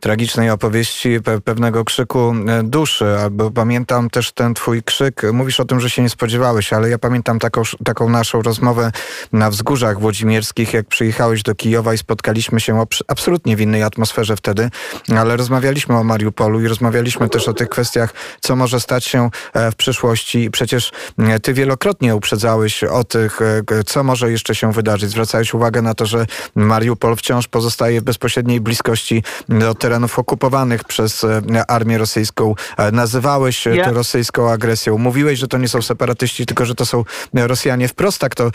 tragicznej 0.00 0.50
opowieści 0.50 1.20
pe 1.20 1.40
pewnego 1.40 1.84
krzyku 1.84 2.34
e, 2.48 2.62
duszy, 2.62 3.18
albo 3.22 3.50
pamiętam 3.50 4.10
też 4.10 4.32
ten 4.32 4.54
twój 4.54 4.82
krzyk, 4.82 5.22
mówisz 5.32 5.60
o 5.60 5.64
tym, 5.64 5.80
że 5.80 5.90
się 5.90 6.02
nie 6.02 6.10
spodziewałeś, 6.10 6.72
ale 6.72 6.90
ja 6.90 6.98
pamiętam 6.98 7.38
taką, 7.38 7.62
taką 7.84 8.08
naszą 8.08 8.42
rozmowę 8.42 8.92
na 9.32 9.50
wzgórzach 9.50 10.00
włodzimierskich, 10.00 10.72
jak 10.74 10.86
przyjechałeś 10.86 11.42
do 11.42 11.54
Kijowa 11.54 11.94
i 11.94 11.98
spotkaliśmy 11.98 12.60
się 12.60 12.84
absolutnie 13.08 13.56
w 13.56 13.60
innej 13.60 13.82
atmosferze 13.82 14.36
wtedy, 14.36 14.70
ale 15.18 15.36
rozmawialiśmy 15.36 15.96
o 15.96 16.04
Mariupolu 16.04 16.60
i 16.60 16.68
rozmawialiśmy 16.68 17.28
też 17.28 17.48
o 17.48 17.52
tych 17.54 17.68
kwestiach, 17.68 18.14
co 18.40 18.56
może 18.56 18.80
stać 18.80 19.04
się 19.04 19.30
e, 19.52 19.70
w 19.70 19.76
przyszłości. 19.76 20.44
I 20.44 20.50
przecież 20.50 20.92
e, 21.18 21.40
ty 21.40 21.54
wielokrotnie 21.54 22.16
uprzedzałeś 22.16 22.84
o 22.84 23.04
tych, 23.04 23.40
co 23.86 24.04
może 24.04 24.30
jeszcze 24.30 24.54
się 24.54 24.59
wydarzyć. 24.68 25.10
Zwracałeś 25.10 25.54
uwagę 25.54 25.82
na 25.82 25.94
to, 25.94 26.06
że 26.06 26.26
Mariupol 26.54 27.16
wciąż 27.16 27.48
pozostaje 27.48 28.00
w 28.00 28.04
bezpośredniej 28.04 28.60
bliskości 28.60 29.22
do 29.48 29.74
terenów 29.74 30.18
okupowanych 30.18 30.84
przez 30.84 31.24
e, 31.24 31.70
armię 31.70 31.98
rosyjską. 31.98 32.54
E, 32.76 32.92
Nazywałeś 32.92 33.66
e, 33.66 33.76
Ja- 33.76 33.84
to 33.84 33.92
rosyjską 33.92 34.50
agresją. 34.50 34.98
Mówiłeś, 34.98 35.38
że 35.38 35.48
to 35.48 35.58
nie 35.58 35.68
są 35.68 35.82
separatyści, 35.82 36.46
tylko 36.46 36.64
że 36.64 36.74
to 36.74 36.86
są 36.86 37.04
e, 37.34 37.46
Rosjanie. 37.46 37.88
Wprost 37.88 38.18
tak 38.18 38.34
to 38.34 38.44
e, 38.46 38.50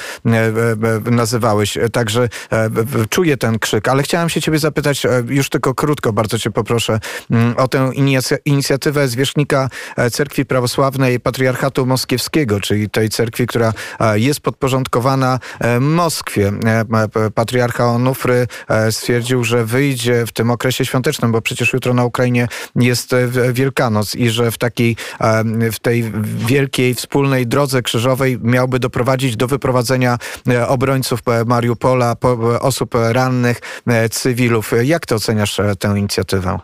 e, 1.08 1.12
nazywałeś. 1.12 1.78
E, 1.78 1.90
Także 1.90 2.30
e, 2.52 2.70
czuję 3.10 3.38
ten 3.38 3.60
krzyk. 3.60 3.88
Ale 3.88 4.04
chciałem 4.04 4.30
się 4.30 4.42
ciebie 4.42 4.60
zapytać, 4.60 5.06
e, 5.06 5.24
już 5.28 5.50
tylko 5.50 5.74
krótko, 5.74 6.14
bardzo 6.14 6.40
cię 6.40 6.52
poproszę, 6.52 7.00
mm, 7.32 7.58
o 7.58 7.68
tę 7.68 7.90
inicja- 7.94 8.38
inicjatywę 8.46 9.08
zwierzchnika 9.08 9.70
e, 9.98 10.12
Cerkwi 10.12 10.46
Prawosławnej 10.46 11.20
Patriarchatu 11.20 11.86
Moskiewskiego, 11.86 12.60
czyli 12.60 12.90
tej 12.90 13.10
cerkwi, 13.10 13.48
która 13.48 13.74
e, 14.00 14.20
jest 14.20 14.40
podporządkowana 14.40 15.40
e, 15.60 15.80
Moskwie. 15.96 16.52
E, 16.66 16.86
p- 17.10 17.32
Patriarcha 17.32 17.86
Onufry 17.86 18.48
e, 18.70 18.92
stwierdził, 18.92 19.44
że 19.44 19.66
wyjdzie 19.66 20.26
w 20.26 20.32
tym 20.32 20.52
okresie 20.52 20.86
świątecznym, 20.86 21.32
bo 21.32 21.42
przecież 21.42 21.74
jutro 21.74 21.94
na 21.94 22.06
Ukrainie 22.06 22.48
jest 22.76 23.14
e, 23.14 23.28
Wielkanoc 23.54 24.16
i 24.16 24.30
że 24.30 24.52
w 24.52 24.58
takiej, 24.58 24.96
e, 25.22 25.44
w 25.72 25.80
tej 25.80 26.12
wielkiej 26.24 26.94
wspólnej 26.94 27.48
drodze 27.48 27.82
krzyżowej 27.82 28.38
miałby 28.42 28.80
doprowadzić 28.80 29.36
do 29.38 29.48
wyprowadzenia 29.48 30.18
e, 30.50 30.68
obrońców 30.68 31.20
e, 31.28 31.46
Mariupola, 31.46 32.16
po- 32.16 32.60
osób 32.62 32.96
rannych, 33.12 33.62
e, 33.88 34.10
cywilów. 34.10 34.72
Jak 34.84 35.06
ty 35.06 35.16
oceniasz 35.16 35.60
e, 35.60 35.76
tę 35.76 35.88
inicjatywę? 36.00 36.60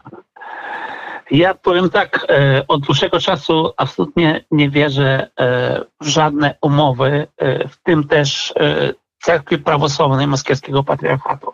Ja 1.32 1.54
powiem 1.54 1.89
tak, 1.89 2.26
e, 2.30 2.63
od 2.67 2.82
dłuższego 2.82 3.20
czasu 3.20 3.74
absolutnie 3.78 4.46
nie 4.52 4.70
wierzę 4.70 5.28
e, 5.39 5.82
w 6.02 6.08
żadne 6.08 6.56
umowy, 6.62 7.28
e, 7.38 7.67
w 7.67 7.78
tym 7.84 8.08
też 8.08 8.54
e, 8.60 8.94
cerkwi 9.21 9.57
prawosławnej 9.57 10.27
Moskiewskiego 10.27 10.84
Patriarchatu. 10.84 11.53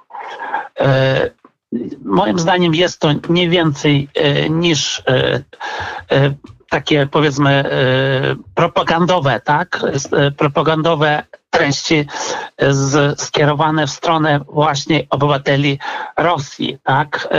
E, 0.80 1.30
moim 2.06 2.40
zdaniem 2.40 2.76
jest 2.76 3.00
to 3.00 3.10
nie 3.30 3.50
więcej 3.50 4.10
e, 4.16 4.50
niż 4.50 5.04
e, 5.08 5.44
takie 6.70 7.08
powiedzmy 7.08 7.64
propagandowe, 8.56 9.42
tak? 9.44 9.80
Propagandowe 10.38 11.24
treści 11.50 12.06
z, 12.70 13.22
skierowane 13.22 13.88
w 13.88 13.92
stronę 13.92 14.40
właśnie 14.48 15.08
obywateli 15.10 15.80
Rosji, 16.18 16.78
tak? 16.84 17.30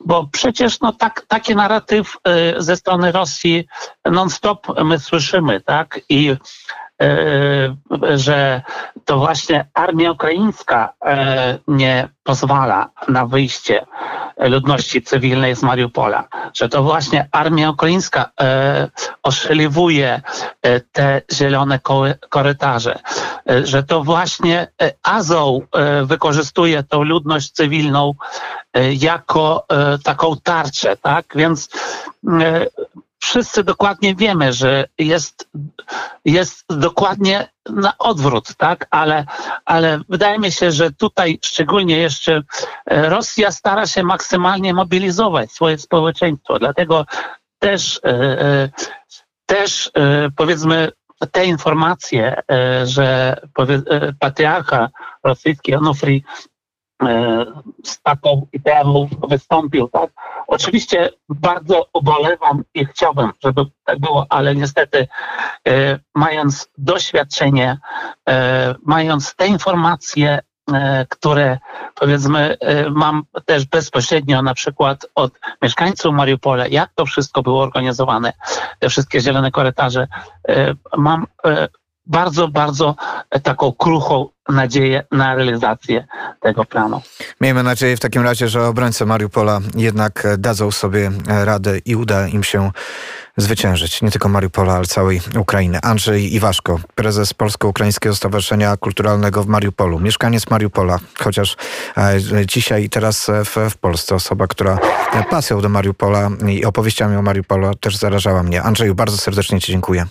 Bo 0.00 0.28
przecież 0.32 0.80
no, 0.80 0.92
tak, 0.92 1.24
taki 1.28 1.56
narratyw 1.56 2.16
ze 2.58 2.76
strony 2.76 3.12
Rosji 3.12 3.68
non-stop 4.04 4.66
my 4.84 4.98
słyszymy, 4.98 5.60
tak? 5.60 6.00
I 6.08 6.36
że 8.14 8.62
to 9.04 9.18
właśnie 9.18 9.66
armia 9.74 10.12
ukraińska 10.12 10.92
e, 11.04 11.58
nie 11.68 12.08
pozwala 12.22 12.90
na 13.08 13.26
wyjście 13.26 13.86
ludności 14.38 15.02
cywilnej 15.02 15.56
z 15.56 15.62
Mariupola, 15.62 16.28
że 16.54 16.68
to 16.68 16.82
właśnie 16.82 17.28
armia 17.32 17.70
ukraińska 17.70 18.30
e, 18.40 18.88
oszeliwuje 19.22 20.20
e, 20.62 20.80
te 20.80 21.22
zielone 21.32 21.80
korytarze, 22.28 22.98
e, 23.50 23.66
że 23.66 23.82
to 23.82 24.04
właśnie 24.04 24.68
e, 24.82 24.92
Azow 25.02 25.62
e, 25.72 26.04
wykorzystuje 26.04 26.82
tą 26.82 27.02
ludność 27.02 27.50
cywilną 27.50 28.14
e, 28.74 28.92
jako 28.94 29.64
e, 29.68 29.98
taką 29.98 30.36
tarczę, 30.42 30.96
tak? 30.96 31.26
Więc 31.34 31.68
e, 32.40 32.66
wszyscy 33.18 33.64
dokładnie 33.64 34.14
wiemy, 34.14 34.52
że 34.52 34.84
jest, 34.98 35.48
jest 36.24 36.64
dokładnie 36.70 37.50
na 37.70 37.98
odwrót, 37.98 38.56
tak? 38.56 38.86
Ale, 38.90 39.24
ale 39.64 40.00
wydaje 40.08 40.38
mi 40.38 40.52
się, 40.52 40.72
że 40.72 40.92
tutaj 40.92 41.38
szczególnie 41.44 41.98
jeszcze 41.98 42.42
e, 42.86 43.08
Rosja 43.08 43.52
stara 43.52 43.86
się 43.86 44.02
maksymalnie 44.02 44.74
mobilizować 44.74 45.52
swoje 45.52 45.78
społeczeństwo, 45.78 46.58
dlatego 46.58 47.06
też, 47.58 48.00
e, 48.04 48.10
e, 48.40 48.70
też 49.46 49.90
powiedzmy 50.36 50.92
te 51.32 51.46
informacje, 51.46 52.42
że 52.84 53.36
patriarcha 54.20 54.88
rosyjski 55.24 55.74
Onufry 55.74 56.12
e, 56.14 56.20
z 57.84 58.02
taką 58.02 58.46
ideą 58.52 59.08
wystąpił, 59.28 59.88
tak? 59.88 60.10
Oczywiście 60.46 61.10
bardzo 61.28 61.86
ubolewam 61.92 62.64
i 62.74 62.86
chciałbym, 62.86 63.30
żeby 63.44 63.64
tak 63.84 63.98
było, 63.98 64.26
ale 64.28 64.54
niestety 64.54 65.08
e, 65.68 65.98
mając 66.14 66.68
doświadczenie, 66.78 67.78
e, 68.28 68.74
mając 68.82 69.34
te 69.34 69.46
informacje, 69.46 70.38
e, 70.72 71.06
które 71.08 71.58
powiedzmy 71.94 72.56
e, 72.60 72.90
mam 72.90 73.22
też 73.46 73.66
bezpośrednio 73.66 74.42
na 74.42 74.54
przykład 74.54 75.06
od 75.14 75.32
mieszkańców 75.62 76.14
Mariupola, 76.14 76.66
jak 76.66 76.90
to 76.94 77.06
wszystko 77.06 77.42
było 77.42 77.62
organizowane, 77.62 78.32
te 78.78 78.88
wszystkie 78.88 79.20
zielone 79.20 79.50
korytarze, 79.50 80.08
e, 80.48 80.74
mam 80.96 81.26
e, 81.44 81.68
bardzo, 82.08 82.48
bardzo 82.48 82.94
taką 83.42 83.72
kruchą 83.72 84.28
nadzieję 84.48 85.04
na 85.12 85.34
realizację 85.34 86.06
tego 86.40 86.64
planu. 86.64 87.02
Miejmy 87.40 87.62
nadzieję 87.62 87.96
w 87.96 88.00
takim 88.00 88.22
razie, 88.22 88.48
że 88.48 88.66
obrońcy 88.66 89.06
Mariupola 89.06 89.60
jednak 89.74 90.24
e, 90.24 90.38
dadzą 90.38 90.70
sobie 90.70 91.10
e, 91.28 91.44
radę 91.44 91.78
i 91.78 91.96
uda 91.96 92.28
im 92.28 92.44
się 92.44 92.70
zwyciężyć. 93.38 94.02
Nie 94.02 94.10
tylko 94.10 94.28
Mariupola, 94.28 94.74
ale 94.74 94.86
całej 94.86 95.20
Ukrainy. 95.38 95.78
Andrzej 95.82 96.34
Iwaszko, 96.34 96.80
prezes 96.94 97.34
Polsko-Ukraińskiego 97.34 98.14
Stowarzyszenia 98.14 98.76
Kulturalnego 98.76 99.42
w 99.42 99.46
Mariupolu. 99.46 100.00
Mieszkaniec 100.00 100.50
Mariupola, 100.50 100.98
chociaż 101.18 101.56
e, 101.96 102.46
dzisiaj 102.46 102.84
i 102.84 102.90
teraz 102.90 103.28
e, 103.28 103.44
w, 103.44 103.56
w 103.70 103.76
Polsce. 103.76 104.14
Osoba, 104.14 104.46
która 104.46 104.78
e, 105.12 105.24
pasją 105.24 105.60
do 105.60 105.68
Mariupola 105.68 106.30
i 106.48 106.64
opowieściami 106.64 107.16
o 107.16 107.22
Mariupolu 107.22 107.74
też 107.74 107.96
zarażała 107.96 108.42
mnie. 108.42 108.62
Andrzeju, 108.62 108.94
bardzo 108.94 109.16
serdecznie 109.16 109.60
Ci 109.60 109.72
dziękuję. 109.72 110.06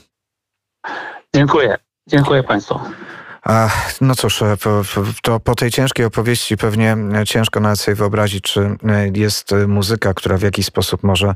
Dziękuję. 1.35 1.86
Dziękuję 2.07 2.43
Państwu. 2.43 2.79
No 4.01 4.15
cóż, 4.15 4.41
e, 4.41 4.57
to 5.21 5.39
po 5.39 5.55
tej 5.55 5.71
ciężkiej 5.71 6.05
opowieści 6.05 6.57
pewnie 6.57 6.97
e, 7.21 7.25
ciężko 7.25 7.59
nawet 7.59 7.79
sobie 7.79 7.95
wyobrazić, 7.95 8.43
czy 8.43 8.61
e, 8.61 8.75
jest 9.13 9.51
muzyka, 9.67 10.13
która 10.13 10.37
w 10.37 10.41
jakiś 10.41 10.65
sposób 10.65 11.03
może 11.03 11.35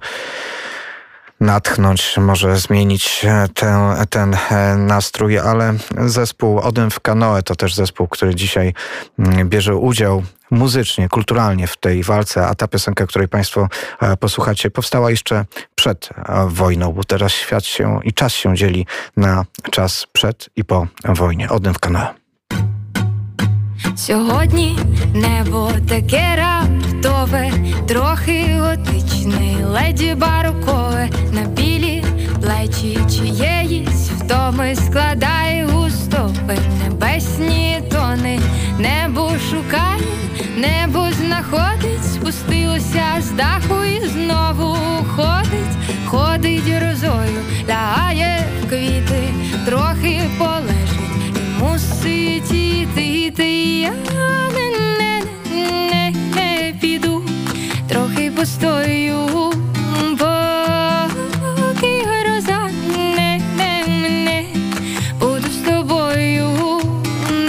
natchnąć, 1.40 2.14
może 2.18 2.56
zmienić 2.56 3.24
e, 3.24 3.48
tę, 3.54 3.96
ten 4.11 4.37
e, 4.50 4.76
nastrój, 4.76 5.38
ale 5.38 5.74
zespół 6.06 6.59
Odem 6.59 6.90
w 6.90 7.00
Kanoe 7.00 7.42
to 7.42 7.56
też 7.56 7.74
zespół, 7.74 8.09
który 8.09 8.35
dzisiaj 8.35 8.74
mm, 9.18 9.48
bierze 9.48 9.76
udział 9.76 10.22
muzycznie, 10.50 11.09
kulturalnie 11.09 11.66
w 11.66 11.76
tej 11.76 12.02
walce, 12.02 12.46
a 12.46 12.54
ta 12.54 12.68
piosenka, 12.68 13.06
której 13.06 13.28
Państwo 13.28 13.68
e, 14.00 14.16
posłuchacie, 14.16 14.70
powstała 14.70 15.11
jeszcze 15.11 15.44
przed 15.74 16.09
e, 16.16 16.46
wojną, 16.48 16.92
bo 16.92 17.04
teraz 17.04 17.32
świat 17.32 17.64
się 17.64 18.00
i 18.04 18.12
czas 18.12 18.32
się 18.32 18.54
dzieli 18.54 18.87
na 19.16 19.44
czas 19.70 20.06
przed 20.12 20.48
i 20.56 20.64
po 20.64 20.87
wojnie. 21.04 21.48
Odem 21.50 21.74
w 21.74 21.78
Kanoe. 21.78 22.14
Сьогодні 23.96 24.78
небо 25.14 25.70
таке 25.88 26.37
раптове, 26.37 27.50
трохи 27.87 28.59
готичне, 28.60 28.60
леді 29.71 30.15
барокове, 30.15 31.10
на 31.31 31.41
білі 31.41 32.03
плечі 32.41 32.99
чиєїсь 33.10 34.10
втоми 34.10 34.75
складає 34.75 35.65
густопи 35.65 36.57
небесні 36.84 37.81
тони, 37.91 38.39
небо 38.79 39.31
шукає, 39.49 40.12
небо 40.57 41.07
знаходить, 41.12 42.05
спустилося 42.13 43.05
з 43.19 43.31
даху 43.31 43.84
і 43.84 44.07
знову 44.07 44.77
ходить, 45.15 45.75
ходить 46.05 46.73
розою, 46.81 47.39
лягає 47.69 48.47
в 48.62 48.69
квіти, 48.69 49.23
трохи 49.65 50.21
полежить 50.38 51.36
і 51.36 51.63
мусить 51.63 52.51
іти, 52.51 53.25
іти. 53.25 53.51
Я 53.81 53.91
не, 54.53 54.69
не, 54.97 55.21
не, 55.51 56.13
не 56.36 56.73
піду, 56.81 57.11
постою, 58.41 59.51
поки 60.17 62.04
гроза 62.06 62.69
не, 63.15 63.39
не 63.58 63.84
мене, 63.88 64.45
буду 65.19 65.47
з 65.47 65.58
тобою, 65.69 66.49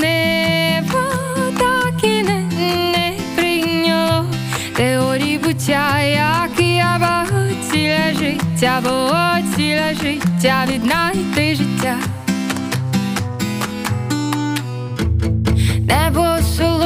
небо 0.01 1.03
так 1.59 2.05
і 2.05 2.23
не, 2.23 2.41
не 2.93 3.15
прийняло 3.37 4.25
як 5.99 6.61
я 6.61 6.99
ціле 7.71 8.15
життя, 8.19 8.83
бо 8.85 9.57
ціле 9.57 9.95
життя 10.03 10.67
віднайти 10.69 11.55
життя. 11.55 11.97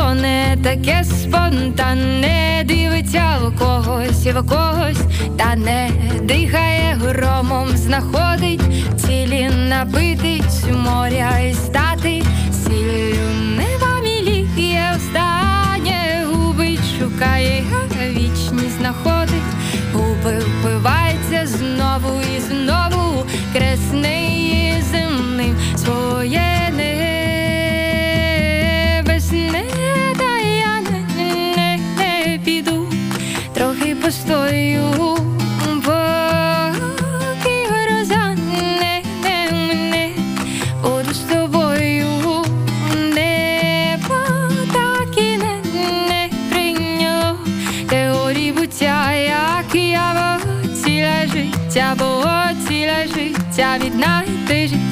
Солоне, 0.06 0.56
таке 0.62 1.04
спонтанне, 1.04 2.64
дивиться 2.64 3.38
в 3.42 3.58
когось 3.58 4.26
і 4.26 4.30
в 4.30 4.46
когось, 4.46 5.02
та 5.38 5.56
не 5.56 5.90
дихає 6.22 6.98
громом, 7.00 7.68
знаходить 7.76 8.60
цілі 8.96 9.50
напитись 9.68 10.64
моря 10.84 11.38
і 11.38 11.54
стати. 11.54 12.22
Сіллю 12.52 13.28
неба 13.56 14.00
міліє 14.02 14.94
останнє 14.96 16.24
губить, 16.32 16.98
шукає, 17.00 17.64
вічність 18.10 18.78
знаходить, 18.78 19.52
губи 19.94 20.38
впивається 20.38 21.46
знову 21.46 22.20
і 22.36 22.40
знову, 22.40 23.24
кресне 23.52 24.26
і 24.26 24.82
земним 24.82 25.56
своє 25.76 26.42
небесне, 26.76 26.95
постою, 34.06 35.16
поки 35.84 37.56
гроза 37.68 38.36
не, 38.36 39.02
не 39.22 39.52
мене, 39.52 40.10
буду 40.82 41.14
з 41.14 41.18
тобою, 41.18 42.06
небо 43.14 44.18
так 44.72 45.18
і 45.18 45.38
не, 45.38 45.60
не 46.08 46.30
прийняло. 46.50 47.38
Теорії 47.88 48.52
буття, 48.52 49.12
як 49.12 49.74
я 49.74 50.38
бо 50.38 50.74
ціле 50.74 51.26
життя, 51.32 51.96
бо 51.98 52.24
ціле 52.68 53.06
життя 53.14 53.78
віднайти 53.84 54.68
життя. 54.68 54.85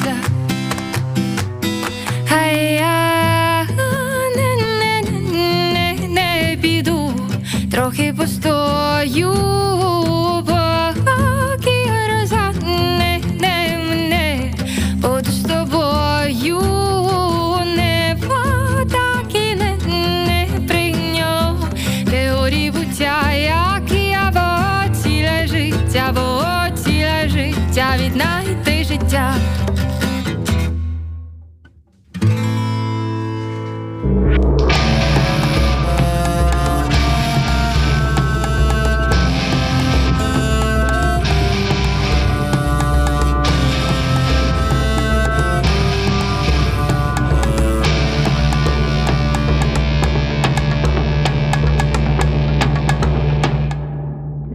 Трохи 7.94 8.12
постою, 8.12 9.34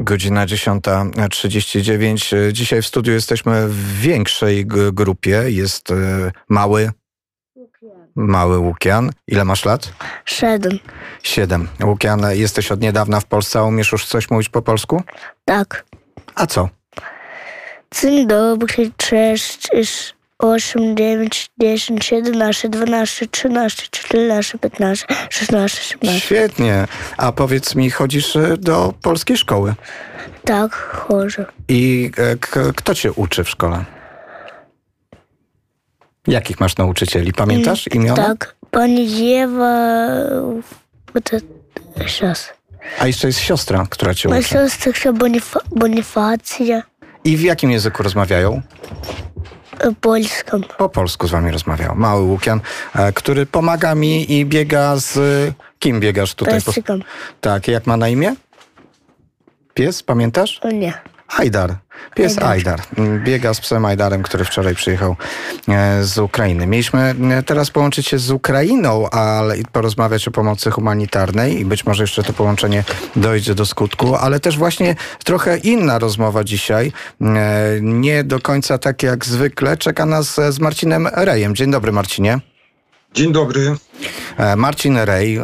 Godzina 0.09 0.45
10.39. 0.45 2.51
Dzisiaj 2.51 2.81
w 2.81 2.87
studiu 2.87 3.13
jesteśmy 3.13 3.67
w 3.67 3.99
większej 3.99 4.65
grupie. 4.65 5.43
Jest 5.47 5.91
e, 5.91 5.95
mały, 6.49 6.91
mały 8.15 8.57
Łukian. 8.57 9.11
Ile 9.27 9.45
masz 9.45 9.65
lat? 9.65 9.93
Siedem. 10.25 10.79
Siedem. 11.23 11.67
Łukian, 11.83 12.21
jesteś 12.31 12.71
od 12.71 12.81
niedawna 12.81 13.19
w 13.19 13.25
Polsce, 13.25 13.59
a 13.59 13.63
umiesz 13.63 13.91
już 13.91 14.05
coś 14.05 14.29
mówić 14.29 14.49
po 14.49 14.61
polsku? 14.61 15.03
Tak. 15.45 15.85
A 16.35 16.47
co? 16.47 16.69
Dzień 18.01 18.27
dobry, 18.27 18.91
cześć, 18.97 19.57
cześć. 19.57 20.15
8, 20.39 20.95
9, 20.95 21.49
10, 21.57 22.11
11, 22.11 22.69
12, 22.69 23.27
13, 23.27 23.87
14, 23.91 24.57
15, 24.57 25.05
16, 25.29 25.83
17. 25.83 26.19
Świetnie. 26.25 26.87
A 27.17 27.31
powiedz 27.31 27.75
mi, 27.75 27.89
chodzisz 27.89 28.35
e, 28.35 28.57
do 28.57 28.93
polskiej 29.01 29.37
szkoły? 29.37 29.75
Tak, 30.45 30.73
chodzę. 30.73 31.45
I 31.67 32.11
e, 32.17 32.71
kto 32.75 32.95
cię 32.95 33.11
uczy 33.11 33.43
w 33.43 33.49
szkole? 33.49 33.85
Jakich 36.27 36.59
masz 36.59 36.77
nauczycieli? 36.77 37.33
Pamiętasz 37.33 37.87
imiona? 37.87 38.15
Tak, 38.15 38.55
pani 38.71 39.33
Ewa... 39.33 39.75
A 42.99 43.07
jeszcze 43.07 43.27
jest 43.27 43.39
siostra, 43.39 43.85
która 43.89 44.13
cię 44.13 44.29
uczy. 44.29 44.37
Ma 44.37 44.69
siostra 44.69 45.13
Bonifacja. 45.71 46.83
I 47.23 47.37
w 47.37 47.41
jakim 47.41 47.71
języku 47.71 48.03
rozmawiają? 48.03 48.61
Polską. 50.01 50.61
Po 50.77 50.89
polsku 50.89 51.27
z 51.27 51.31
wami 51.31 51.51
rozmawiał. 51.51 51.95
Mały 51.95 52.21
Łukian, 52.21 52.61
e, 52.95 53.13
który 53.13 53.45
pomaga 53.45 53.95
mi 53.95 54.31
i 54.31 54.45
biega 54.45 54.95
z... 54.95 55.19
Kim 55.79 55.99
biegasz 55.99 56.35
tutaj? 56.35 56.59
Po... 56.59 56.65
Pesykом. 56.65 57.03
Tak, 57.41 57.67
jak 57.67 57.87
ma 57.87 57.97
na 57.97 58.09
imię? 58.09 58.35
Pies, 59.73 60.03
pamiętasz? 60.03 60.59
O 60.63 60.71
nie. 60.71 60.93
Ajdar. 61.37 61.75
Pies 62.15 62.37
Ajdar. 62.37 62.79
Ajdar. 62.97 63.19
Biega 63.23 63.53
z 63.53 63.61
psem 63.61 63.85
Ajdarem, 63.85 64.23
który 64.23 64.45
wczoraj 64.45 64.75
przyjechał 64.75 65.15
e, 65.67 66.03
z 66.03 66.17
Ukrainy. 66.17 66.67
Mieliśmy 66.67 67.15
e, 67.31 67.43
teraz 67.43 67.71
połączyć 67.71 68.07
się 68.07 68.19
z 68.19 68.31
Ukrainą, 68.31 69.09
ale 69.09 69.55
porozmawiać 69.71 70.27
o 70.27 70.31
pomocy 70.31 70.71
humanitarnej 70.71 71.59
i 71.59 71.65
być 71.65 71.85
może 71.85 72.03
jeszcze 72.03 72.23
to 72.23 72.33
połączenie 72.33 72.83
dojdzie 73.15 73.55
do 73.55 73.65
skutku, 73.65 74.15
ale 74.15 74.39
też 74.39 74.57
właśnie 74.57 74.95
trochę 75.23 75.57
inna 75.57 75.99
rozmowa 75.99 76.43
dzisiaj. 76.43 76.91
E, 77.21 77.25
Nie 77.81 78.23
do 78.23 78.39
końca 78.39 78.77
tak 78.77 79.03
jak 79.03 79.25
zwykle. 79.25 79.77
Czeka 79.77 80.05
nas 80.05 80.35
z 80.49 80.59
Marcinem 80.59 81.07
Rejem. 81.13 81.55
Dzień 81.55 81.71
dobry 81.71 81.91
Marcinie. 81.91 82.39
Dzień 83.13 83.31
dobry. 83.31 83.75
E, 84.39 84.55
Marcin 84.55 84.97
Rej, 84.97 85.37
e, 85.37 85.43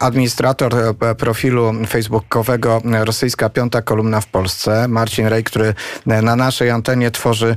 administrator 0.00 0.74
e, 0.76 1.14
profilu 1.14 1.72
facebookowego 1.88 2.82
Rosyjska 2.84 3.48
Piąta 3.48 3.82
Kolumna 3.82 4.20
w 4.20 4.26
Polsce. 4.26 4.88
Marcin 4.88 5.26
Rej, 5.26 5.44
który 5.44 5.74
na 6.06 6.36
naszej 6.36 6.70
antenie 6.70 7.10
tworzy 7.10 7.56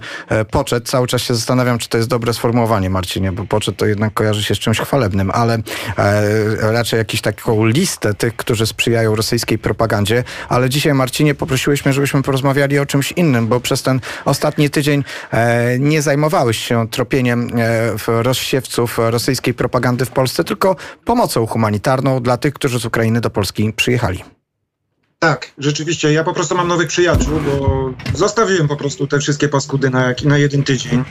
poczet. 0.52 0.90
Cały 0.90 1.08
czas 1.08 1.22
się 1.22 1.36
zastanawiam, 1.36 1.78
czy 1.78 1.90
to 1.90 1.98
jest 1.98 2.10
dobre 2.10 2.34
sformułowanie, 2.34 2.90
Marcinie, 2.90 3.32
bo 3.32 3.46
poczet 3.46 3.78
to 3.78 3.86
jednak 3.86 4.14
kojarzy 4.14 4.44
się 4.44 4.56
z 4.56 4.60
czymś 4.60 4.80
chwalebnym, 4.80 5.32
ale 5.32 5.58
raczej 6.60 6.98
jakąś 6.98 7.22
taką 7.22 7.66
listę 7.66 8.14
tych, 8.14 8.36
którzy 8.36 8.68
sprzyjają 8.68 9.16
rosyjskiej 9.16 9.58
propagandzie. 9.58 10.24
Ale 10.50 10.70
dzisiaj, 10.70 10.94
Marcinie, 10.94 11.36
poprosiłyśmy, 11.36 11.94
żebyśmy 11.94 12.22
porozmawiali 12.22 12.80
o 12.80 12.86
czymś 12.86 13.12
innym, 13.12 13.48
bo 13.48 13.60
przez 13.60 13.84
ten 13.84 14.00
ostatni 14.26 14.70
tydzień 14.70 15.04
nie 15.80 16.02
zajmowałeś 16.02 16.58
się 16.58 16.88
tropieniem 16.88 17.50
rozsiewców 18.08 18.98
rosyjskiej 18.98 19.54
propagandy 19.54 20.06
w 20.06 20.13
Polsce, 20.14 20.44
tylko 20.44 20.76
pomocą 21.06 21.48
humanitarną 21.48 22.20
dla 22.22 22.38
tych, 22.38 22.54
którzy 22.54 22.80
z 22.80 22.86
Ukrainy 22.86 23.22
do 23.22 23.30
Polski 23.30 23.74
przyjechali. 23.74 24.24
Tak, 25.20 25.52
rzeczywiście, 25.58 26.14
ja 26.14 26.24
po 26.24 26.34
prostu 26.34 26.56
mam 26.56 26.68
nowych 26.68 26.88
przyjaciół, 26.88 27.40
bo 27.40 27.90
zostawiłem 28.14 28.68
po 28.68 28.76
prostu 28.76 29.08
te 29.08 29.20
wszystkie 29.20 29.50
paskudy 29.50 29.90
na, 29.90 30.14
na 30.26 30.38
jeden 30.38 30.64
tydzień. 30.64 31.04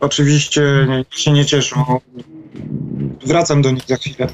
Oczywiście 0.00 0.62
nie- 0.88 1.04
się 1.10 1.32
nie 1.32 1.44
cieszą. 1.46 2.00
Wracam 3.26 3.62
do 3.62 3.70
nich 3.70 3.82
za 3.86 3.96
chwilę. 3.96 4.26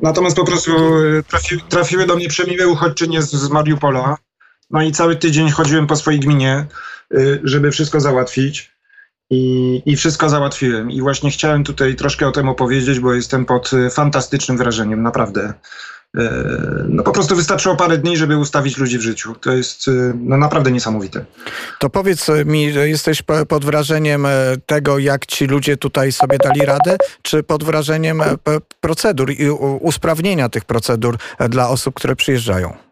Natomiast 0.00 0.36
po 0.36 0.44
prostu 0.44 0.70
e, 1.18 1.22
trafi, 1.22 1.60
trafiły 1.68 2.06
do 2.06 2.16
mnie 2.16 2.28
przemiłe 2.28 2.68
uchodźczynie 2.68 3.22
z, 3.22 3.30
z 3.30 3.48
Mariupola. 3.50 4.16
No 4.70 4.82
i 4.82 4.92
cały 4.92 5.16
tydzień 5.16 5.50
chodziłem 5.50 5.86
po 5.86 5.96
swojej 5.96 6.20
gminie, 6.20 6.66
y, 7.14 7.40
żeby 7.44 7.70
wszystko 7.70 8.00
załatwić. 8.00 8.75
I, 9.30 9.82
I 9.86 9.96
wszystko 9.96 10.28
załatwiłem. 10.28 10.90
I 10.90 11.00
właśnie 11.00 11.30
chciałem 11.30 11.64
tutaj 11.64 11.96
troszkę 11.96 12.28
o 12.28 12.32
tym 12.32 12.48
opowiedzieć, 12.48 13.00
bo 13.00 13.14
jestem 13.14 13.44
pod 13.44 13.72
y, 13.72 13.90
fantastycznym 13.90 14.56
wrażeniem, 14.58 15.02
naprawdę. 15.02 15.52
E, 16.18 16.22
No 16.88 17.02
po 17.02 17.12
prostu 17.12 17.36
wystarczyło 17.36 17.76
parę 17.76 17.98
dni, 17.98 18.16
żeby 18.16 18.36
ustawić 18.36 18.76
ludzi 18.78 18.98
w 18.98 19.02
życiu. 19.02 19.34
To 19.34 19.52
jest 19.52 19.88
y, 19.88 20.12
no, 20.20 20.36
naprawdę 20.36 20.72
niesamowite. 20.72 21.24
To 21.78 21.90
powiedz 21.90 22.28
e, 22.28 22.44
mi, 22.44 22.62
jesteś 22.74 23.22
po- 23.22 23.46
pod 23.46 23.64
wrażeniem 23.64 24.26
e, 24.26 24.30
tego, 24.66 24.98
jak 24.98 25.26
ci 25.26 25.46
ludzie 25.46 25.76
tutaj 25.76 26.12
sobie 26.12 26.38
dali 26.38 26.60
radę, 26.60 26.96
czy 27.22 27.42
pod 27.42 27.64
wrażeniem 27.64 28.20
e, 28.20 28.36
procedur 28.80 29.30
i 29.30 29.50
usprawnienia 29.80 30.48
tych 30.48 30.64
procedur 30.64 31.16
dla 31.48 31.68
osób, 31.68 31.94
które 31.94 32.16
przyjeżdżają? 32.16 32.85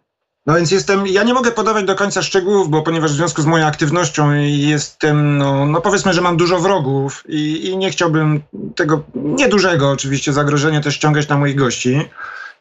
No 0.46 0.54
więc 0.54 0.70
jestem, 0.70 1.06
ja 1.06 1.22
nie 1.22 1.34
mogę 1.34 1.52
podawać 1.52 1.84
do 1.84 1.94
końca 1.94 2.22
szczegółów, 2.22 2.70
bo 2.70 2.82
ponieważ 2.82 3.12
w 3.12 3.16
związku 3.16 3.42
z 3.42 3.46
moją 3.46 3.66
aktywnością 3.66 4.32
jestem, 4.44 5.38
no, 5.38 5.66
no 5.66 5.80
powiedzmy, 5.80 6.12
że 6.12 6.20
mam 6.20 6.36
dużo 6.36 6.58
wrogów 6.58 7.24
i, 7.28 7.68
i 7.68 7.76
nie 7.76 7.90
chciałbym 7.90 8.42
tego 8.74 9.02
niedużego 9.14 9.90
oczywiście 9.90 10.32
zagrożenia 10.32 10.80
też 10.80 10.94
ściągać 10.94 11.28
na 11.28 11.38
moich 11.38 11.56
gości. 11.56 12.08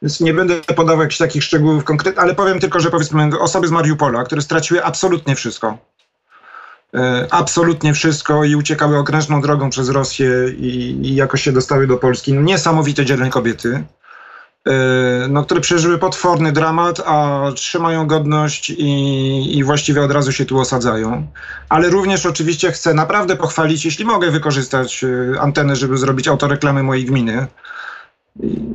Więc 0.01 0.19
nie 0.19 0.33
będę 0.33 0.55
podawał 0.61 1.01
jakichś 1.01 1.17
takich 1.17 1.43
szczegółów 1.43 1.83
konkretnych, 1.83 2.23
ale 2.23 2.35
powiem 2.35 2.59
tylko, 2.59 2.79
że 2.79 2.91
powiedzmy 2.91 3.39
osoby 3.39 3.67
z 3.67 3.71
Mariupola, 3.71 4.23
które 4.23 4.41
straciły 4.41 4.83
absolutnie 4.83 5.35
wszystko. 5.35 5.77
E, 6.95 7.27
Absolutnie 7.31 7.93
wszystko 7.93 8.43
i 8.43 8.55
uciekały 8.55 8.97
okrężną 8.97 9.41
drogą 9.41 9.69
przez 9.69 9.89
Rosję 9.89 10.29
i, 10.57 10.97
i 11.01 11.15
jakoś 11.15 11.43
się 11.43 11.51
dostały 11.51 11.87
do 11.87 11.97
Polski. 11.97 12.33
Niesamowite 12.33 13.05
dzielne 13.05 13.29
kobiety 13.29 13.83
no, 15.29 15.43
które 15.43 15.61
przeżyły 15.61 15.97
potworny 15.97 16.51
dramat, 16.51 16.99
a 17.05 17.41
trzymają 17.55 18.07
godność 18.07 18.69
i, 18.69 19.57
i 19.57 19.63
właściwie 19.63 20.01
od 20.01 20.11
razu 20.11 20.31
się 20.31 20.45
tu 20.45 20.59
osadzają. 20.59 21.27
Ale 21.69 21.89
również 21.89 22.25
oczywiście 22.25 22.71
chcę 22.71 22.93
naprawdę 22.93 23.35
pochwalić, 23.35 23.85
jeśli 23.85 24.05
mogę 24.05 24.31
wykorzystać 24.31 25.03
e, 25.03 25.41
antenę, 25.41 25.75
żeby 25.75 25.97
zrobić 25.97 26.27
autoreklamy 26.27 26.83
mojej 26.83 27.05
gminy. 27.05 27.47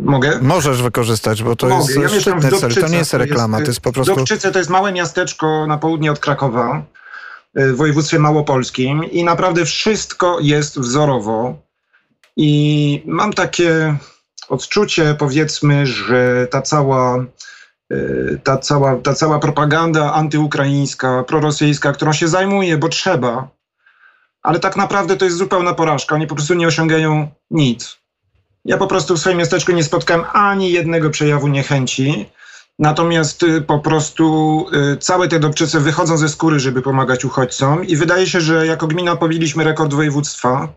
Mogę? 0.00 0.38
Możesz 0.42 0.82
wykorzystać, 0.82 1.42
bo 1.42 1.56
to 1.56 1.68
Mogę. 1.68 1.92
jest 1.92 2.14
Ja 2.14 2.20
szczytny 2.20 2.50
cel. 2.50 2.74
To 2.74 2.88
nie 2.88 2.98
jest 2.98 3.14
reklama, 3.14 3.58
to 3.58 3.66
jest 3.66 3.80
po 3.80 3.92
prostu... 3.92 4.16
Dobczyce 4.16 4.52
to 4.52 4.58
jest 4.58 4.70
małe 4.70 4.92
miasteczko 4.92 5.66
na 5.66 5.78
południe 5.78 6.12
od 6.12 6.18
Krakowa, 6.18 6.82
y, 7.58 7.72
w 7.72 7.76
województwie 7.76 8.18
małopolskim 8.18 9.04
i 9.04 9.24
naprawdę 9.24 9.64
wszystko 9.64 10.38
jest 10.40 10.78
wzorowo 10.80 11.58
i 12.36 13.02
mam 13.06 13.32
takie 13.32 13.96
odczucie, 14.48 15.14
powiedzmy, 15.18 15.86
że 15.86 16.46
ta 16.50 16.62
cała 16.62 17.24
y, 17.92 18.40
ta 18.44 18.58
cała, 18.58 18.96
ta 18.96 19.14
cała 19.14 19.38
propaganda 19.38 20.12
antyukraińska, 20.12 21.24
prorosyjska, 21.24 21.92
którą 21.92 22.12
się 22.12 22.28
zajmuje, 22.28 22.78
bo 22.78 22.88
trzeba, 22.88 23.48
ale 24.42 24.58
tak 24.58 24.76
naprawdę 24.76 25.16
to 25.16 25.24
jest 25.24 25.36
zupełna 25.36 25.74
porażka. 25.74 26.14
Oni 26.14 26.26
po 26.26 26.34
prostu 26.34 26.54
nie 26.54 26.66
osiągają 26.66 27.28
nic. 27.50 27.98
Ja 28.64 28.76
po 28.76 28.86
prostu 28.86 29.16
w 29.16 29.20
swoim 29.20 29.38
miasteczku 29.38 29.72
nie 29.72 29.84
spotkałem 29.84 30.24
ani 30.32 30.72
jednego 30.72 31.10
przejawu 31.10 31.48
niechęci. 31.48 32.26
Natomiast 32.78 33.42
y, 33.42 33.60
po 33.60 33.78
prostu 33.78 34.66
y, 34.92 34.96
całe 34.96 35.28
te 35.28 35.40
Dobczyce 35.40 35.80
wychodzą 35.80 36.16
ze 36.16 36.28
skóry, 36.28 36.60
żeby 36.60 36.82
pomagać 36.82 37.24
uchodźcom 37.24 37.84
i 37.84 37.96
wydaje 37.96 38.26
się, 38.26 38.40
że 38.40 38.66
jako 38.66 38.86
gmina 38.86 39.16
pobiliśmy 39.16 39.64
rekord 39.64 39.94
województwa, 39.94 40.68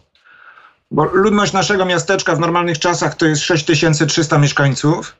bo 0.92 1.06
ludność 1.06 1.54
naszego 1.54 1.86
miasteczka 1.86 2.36
w 2.36 2.39
normalnych 2.39 2.80
czasach 2.80 3.16
to 3.16 3.26
jest 3.26 3.42
6300 3.42 4.38
mieszkańców, 4.38 5.16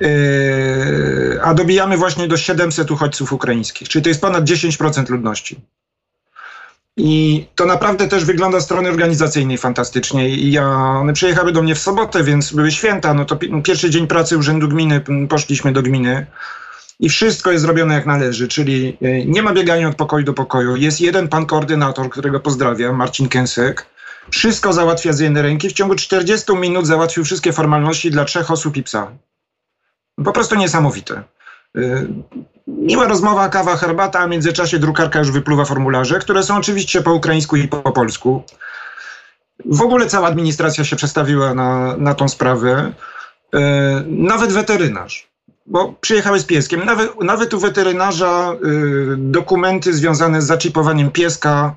Yy, 0.00 1.40
a 1.42 1.54
dobijamy 1.54 1.96
właśnie 1.96 2.28
do 2.28 2.36
700 2.36 2.90
uchodźców 2.90 3.32
ukraińskich, 3.32 3.88
czyli 3.88 4.02
to 4.02 4.08
jest 4.08 4.20
ponad 4.20 4.44
10% 4.44 5.10
ludności. 5.10 5.60
I 6.96 7.46
to 7.54 7.66
naprawdę 7.66 8.08
też 8.08 8.24
wygląda 8.24 8.60
strony 8.60 8.88
organizacyjnej 8.88 9.58
fantastycznie. 9.58 10.28
I 10.28 10.52
ja, 10.52 10.68
one 10.70 11.12
przyjechały 11.12 11.52
do 11.52 11.62
mnie 11.62 11.74
w 11.74 11.78
sobotę, 11.78 12.24
więc 12.24 12.52
były 12.52 12.70
święta. 12.70 13.14
No 13.14 13.24
to 13.24 13.36
pi- 13.36 13.62
pierwszy 13.62 13.90
dzień 13.90 14.06
pracy 14.06 14.38
Urzędu 14.38 14.68
Gminy, 14.68 15.00
poszliśmy 15.28 15.72
do 15.72 15.82
gminy. 15.82 16.26
I 17.00 17.08
wszystko 17.08 17.50
jest 17.50 17.62
zrobione 17.62 17.94
jak 17.94 18.06
należy, 18.06 18.48
czyli 18.48 18.96
e, 19.02 19.24
nie 19.24 19.42
ma 19.42 19.52
biegania 19.52 19.88
od 19.88 19.96
pokoju 19.96 20.24
do 20.24 20.32
pokoju. 20.32 20.76
Jest 20.76 21.00
jeden 21.00 21.28
pan 21.28 21.46
koordynator, 21.46 22.10
którego 22.10 22.40
pozdrawiam, 22.40 22.96
Marcin 22.96 23.28
Kęsek. 23.28 23.86
Wszystko 24.30 24.72
załatwia 24.72 25.12
z 25.12 25.20
jednej 25.20 25.42
ręki. 25.42 25.68
W 25.68 25.72
ciągu 25.72 25.94
40 25.94 26.56
minut 26.56 26.86
załatwił 26.86 27.24
wszystkie 27.24 27.52
formalności 27.52 28.10
dla 28.10 28.24
trzech 28.24 28.50
osób 28.50 28.76
i 28.76 28.82
psa. 28.82 29.10
Po 30.24 30.32
prostu 30.32 30.54
niesamowite. 30.54 31.22
Y, 31.76 32.08
Miła 32.66 33.08
rozmowa, 33.08 33.48
kawa, 33.48 33.76
herbata, 33.76 34.18
a 34.20 34.26
w 34.26 34.30
międzyczasie 34.30 34.78
drukarka 34.78 35.18
już 35.18 35.30
wypluwa 35.30 35.64
formularze, 35.64 36.18
które 36.18 36.42
są 36.42 36.56
oczywiście 36.56 37.02
po 37.02 37.12
ukraińsku 37.14 37.56
i 37.56 37.68
po 37.68 37.92
polsku. 37.92 38.42
W 39.64 39.82
ogóle 39.82 40.06
cała 40.06 40.28
administracja 40.28 40.84
się 40.84 40.96
przestawiła 40.96 41.54
na, 41.54 41.96
na 41.96 42.14
tą 42.14 42.28
sprawę. 42.28 42.92
Y, 43.54 43.58
Nawet 44.06 44.52
weterynarz. 44.52 45.28
bo 45.66 45.92
przyjechały 46.00 46.40
z 46.40 46.44
pieskiem. 46.44 46.84
Nawet, 46.84 47.20
nawet 47.20 47.54
u 47.54 47.58
weterynarza 47.58 48.52
y, 48.64 49.16
dokumenty 49.16 49.92
związane 49.94 50.42
z 50.42 50.46
zaczipowaniem 50.46 51.10
pieska. 51.10 51.74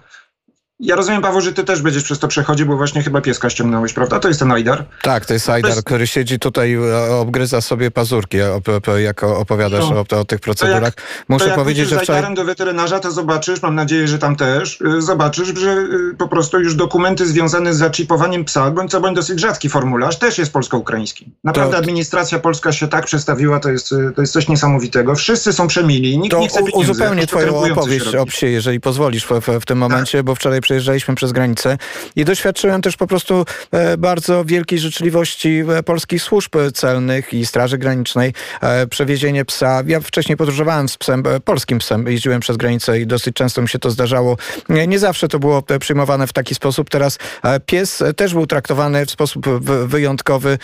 Ja 0.79 0.95
rozumiem, 0.95 1.21
Paweł, 1.21 1.41
że 1.41 1.53
ty 1.53 1.63
też 1.63 1.81
będziesz 1.81 2.03
przez 2.03 2.19
to 2.19 2.27
przechodził, 2.27 2.65
bo 2.67 2.77
właśnie 2.77 3.03
chyba 3.03 3.21
pieska 3.21 3.49
ściągnąłeś, 3.49 3.93
prawda? 3.93 4.19
To 4.19 4.27
jest 4.27 4.39
ten 4.39 4.51
Ajdar. 4.51 4.85
Tak, 5.01 5.25
to 5.25 5.33
jest 5.33 5.49
Ajdar, 5.49 5.71
jest- 5.71 5.83
który 5.83 6.07
siedzi 6.07 6.39
tutaj, 6.39 6.73
e, 6.73 7.15
obgryza 7.15 7.61
sobie 7.61 7.91
pazurki, 7.91 8.41
op, 8.41 8.67
jak 8.97 9.23
opowiadasz 9.23 9.83
No. 9.89 10.03
o, 10.17 10.19
o 10.19 10.25
tych 10.25 10.39
procedurach. 10.39 10.93
Muszę 11.29 11.45
to 11.45 11.49
jak 11.49 11.59
powiedzieć, 11.59 11.89
że 11.89 11.99
wczoraj... 11.99 12.35
Do 12.35 12.45
weterynarza, 12.45 12.99
to 12.99 13.11
zobaczysz, 13.11 13.61
mam 13.61 13.75
nadzieję, 13.75 14.07
że 14.07 14.19
tam 14.19 14.35
też, 14.35 14.81
y, 14.81 15.01
zobaczysz, 15.01 15.47
że 15.59 15.71
y, 15.71 16.15
po 16.17 16.27
prostu 16.27 16.59
już 16.59 16.75
dokumenty 16.75 17.25
związane 17.25 17.73
z 17.73 17.77
zaczipowaniem 17.77 18.45
psa, 18.45 18.71
bądź 18.71 18.91
co 18.91 19.01
bądź 19.01 19.15
dosyć 19.15 19.39
rzadki 19.39 19.69
formularz, 19.69 20.19
też 20.19 20.37
jest 20.37 20.53
polsko-ukraiński. 20.53 21.31
Naprawdę 21.43 21.71
To- 21.71 21.77
administracja 21.77 22.39
polska 22.39 22.71
się 22.71 22.87
tak 22.87 23.05
przestawiła, 23.05 23.59
to 23.59 23.69
jest, 23.69 23.91
y, 23.91 24.11
to 24.15 24.21
jest 24.21 24.33
coś 24.33 24.47
niesamowitego. 24.47 25.15
Wszyscy 25.15 25.53
są 25.53 25.67
przemili, 25.67 26.17
nikt 26.17 26.35
To 26.35 26.41
nie 26.41 26.47
chce 26.47 26.63
pieniędzy. 26.63 26.91
uzupełnię 26.91 27.27
twoją 27.27 27.57
opowieść 27.71 28.15
o 28.15 28.25
psie, 28.25 28.47
jeżeli 28.47 28.79
pozwolisz 28.79 29.25
w, 29.25 29.31
w, 29.41 29.59
w 29.61 29.65
tym 29.65 29.77
momencie, 29.77 30.23
bo 30.23 30.35
wczoraj 30.35 30.61
przejeżdżaliśmy 30.67 31.15
przez 31.15 31.31
granicę 31.31 31.77
i 32.15 32.25
doświadczyłem 32.25 32.81
też 32.81 32.97
po 32.97 33.07
prostu 33.07 33.45
e, 33.71 33.97
bardzo 33.97 34.45
wielkiej 34.45 34.79
życzliwości 34.79 35.63
e, 35.77 35.83
polskich 35.83 36.21
służb 36.21 36.55
celnych 36.73 37.33
i 37.33 37.45
Straży 37.45 37.77
Granicznej. 37.77 38.33
E, 38.61 38.87
przewiezienie 38.87 39.45
psa. 39.45 39.83
Ja 39.87 39.99
wcześniej 39.99 40.37
podróżowałem 40.37 40.89
z 40.89 40.97
psem, 40.97 41.23
polskim 41.45 41.79
psem, 41.79 42.07
jeździłem 42.07 42.39
przez 42.39 42.57
granicę 42.57 42.99
i 42.99 43.07
dosyć 43.07 43.35
często 43.35 43.61
mi 43.61 43.69
się 43.69 43.79
to 43.79 43.91
zdarzało. 43.91 44.37
Nie, 44.69 44.99
zawsze 44.99 45.27
to 45.27 45.39
było 45.39 45.63
przyjmowane 45.79 46.27
w 46.27 46.33
taki 46.33 46.55
sposób. 46.55 46.89
Teraz 46.89 47.17
pies 47.65 48.03
też 48.15 48.33
był 48.33 48.47
traktowany 48.47 49.05
w 49.05 49.11
sposób 49.11 49.45
wyjątkowy, 49.85 50.57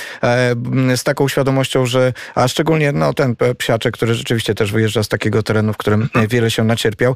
z 0.95 1.03
taką 1.03 1.27
świadomością, 1.27 1.85
że 1.85 2.13
a 2.35 2.47
szczególnie 2.47 2.91
no, 2.91 3.13
ten 3.13 3.35
psiaczek, 3.57 3.93
który 3.93 4.13
rzeczywiście 4.15 4.55
też 4.55 4.71
wyjeżdża 4.71 5.03
z 5.03 5.07
takiego 5.07 5.43
terenu, 5.43 5.73
w 5.73 5.77
którym 5.77 6.09
wiele 6.29 6.51
się 6.51 6.63
nacierpiał. 6.63 7.15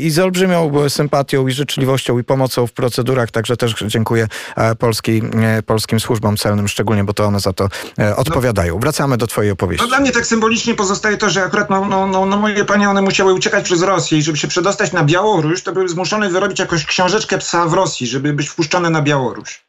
I 0.00 0.10
z 0.10 0.18
olbrzymią 0.18 0.88
sympatią 0.88 1.48
i 1.48 1.52
życzliwością 1.52 2.18
i 2.18 2.24
pomocą 2.28 2.66
w 2.66 2.72
procedurach, 2.72 3.30
także 3.30 3.56
też 3.56 3.74
dziękuję 3.86 4.28
e, 4.56 4.74
polskiej, 4.74 5.22
polskim 5.66 6.00
służbom 6.00 6.36
celnym 6.36 6.68
szczególnie, 6.68 7.04
bo 7.04 7.12
to 7.12 7.24
one 7.24 7.40
za 7.40 7.52
to 7.52 7.68
e, 7.98 8.16
odpowiadają. 8.16 8.78
Wracamy 8.78 9.16
do 9.16 9.26
twojej 9.26 9.50
opowieści. 9.50 9.82
No 9.82 9.88
dla 9.88 10.00
mnie 10.00 10.12
tak 10.12 10.26
symbolicznie 10.26 10.74
pozostaje 10.74 11.16
to, 11.16 11.30
że 11.30 11.42
akurat 11.42 11.70
no, 11.70 11.84
no, 11.84 12.06
no, 12.06 12.26
no 12.26 12.36
moje 12.36 12.64
panie, 12.64 12.90
one 12.90 13.02
musiały 13.02 13.32
uciekać 13.32 13.64
przez 13.64 13.82
Rosję 13.82 14.18
i 14.18 14.22
żeby 14.22 14.38
się 14.38 14.48
przedostać 14.48 14.92
na 14.92 15.04
Białoruś, 15.04 15.62
to 15.62 15.72
były 15.72 15.88
zmuszone 15.88 16.30
wyrobić 16.30 16.58
jakąś 16.58 16.86
książeczkę 16.86 17.38
psa 17.38 17.66
w 17.66 17.72
Rosji, 17.72 18.06
żeby 18.06 18.32
być 18.32 18.48
wpuszczone 18.48 18.90
na 18.90 19.02
Białoruś. 19.02 19.67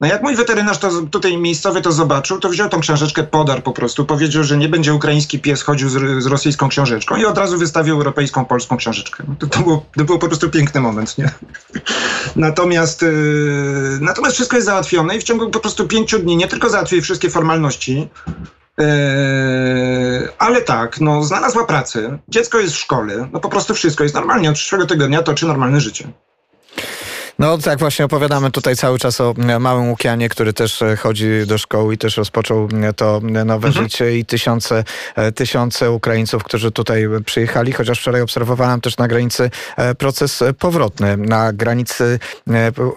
No 0.00 0.06
jak 0.06 0.22
mój 0.22 0.36
weterynarz 0.36 0.78
to 0.78 0.90
tutaj 1.10 1.38
miejscowy 1.38 1.82
to 1.82 1.92
zobaczył, 1.92 2.40
to 2.40 2.48
wziął 2.48 2.68
tą 2.68 2.80
książeczkę, 2.80 3.22
podar 3.22 3.62
po 3.62 3.72
prostu, 3.72 4.04
powiedział, 4.04 4.44
że 4.44 4.56
nie 4.56 4.68
będzie 4.68 4.94
ukraiński 4.94 5.38
pies 5.38 5.62
chodził 5.62 5.88
z, 5.88 6.22
z 6.22 6.26
rosyjską 6.26 6.68
książeczką 6.68 7.16
i 7.16 7.24
od 7.24 7.38
razu 7.38 7.58
wystawił 7.58 7.94
europejską, 7.94 8.44
polską 8.44 8.76
książeczkę. 8.76 9.24
No 9.28 9.34
to, 9.38 9.46
to, 9.46 9.60
było, 9.60 9.86
to 9.96 10.04
było 10.04 10.18
po 10.18 10.28
prostu 10.28 10.50
piękny 10.50 10.80
moment, 10.80 11.18
nie? 11.18 11.30
Natomiast, 12.36 13.02
yy, 13.02 13.98
natomiast 14.00 14.34
wszystko 14.34 14.56
jest 14.56 14.66
załatwione 14.66 15.16
i 15.16 15.20
w 15.20 15.24
ciągu 15.24 15.50
po 15.50 15.60
prostu 15.60 15.88
pięciu 15.88 16.18
dni 16.18 16.36
nie 16.36 16.48
tylko 16.48 16.70
załatwiły 16.70 17.02
wszystkie 17.02 17.30
formalności, 17.30 18.08
Eee, 18.78 20.28
ale 20.38 20.62
tak, 20.62 21.00
no 21.00 21.22
znalazła 21.22 21.66
pracę, 21.66 22.18
dziecko 22.28 22.58
jest 22.58 22.74
w 22.74 22.78
szkole, 22.78 23.28
no 23.32 23.40
po 23.40 23.48
prostu 23.48 23.74
wszystko 23.74 24.02
jest 24.02 24.14
normalnie, 24.14 24.50
od 24.50 24.56
przyszłego 24.56 24.86
tygodnia 24.86 25.22
toczy 25.22 25.46
normalne 25.46 25.80
życie. 25.80 26.08
No 27.38 27.58
tak 27.58 27.78
właśnie 27.78 28.04
opowiadamy 28.04 28.50
tutaj 28.50 28.76
cały 28.76 28.98
czas 28.98 29.20
o 29.20 29.34
e, 29.48 29.58
małym 29.58 29.88
Łukianie, 29.90 30.28
który 30.28 30.52
też 30.52 30.82
e, 30.82 30.96
chodzi 30.96 31.28
do 31.46 31.58
szkoły 31.58 31.94
i 31.94 31.98
też 31.98 32.16
rozpoczął 32.16 32.68
e, 32.82 32.92
to 32.92 33.20
nowe 33.44 33.68
Mhm. 33.68 33.72
życie 33.84 34.18
i 34.18 34.24
tysiące, 34.24 34.84
tysiące 35.34 35.90
Ukraińców, 35.90 36.42
którzy 36.44 36.70
tutaj 36.72 37.08
przyjechali, 37.24 37.72
chociaż 37.72 38.00
wczoraj 38.00 38.20
obserwowałem 38.22 38.80
też 38.80 38.96
na 38.96 39.08
granicy 39.08 39.50
proces 39.98 40.42
powrotny, 40.58 41.16
na 41.16 41.52
granicy 41.52 42.18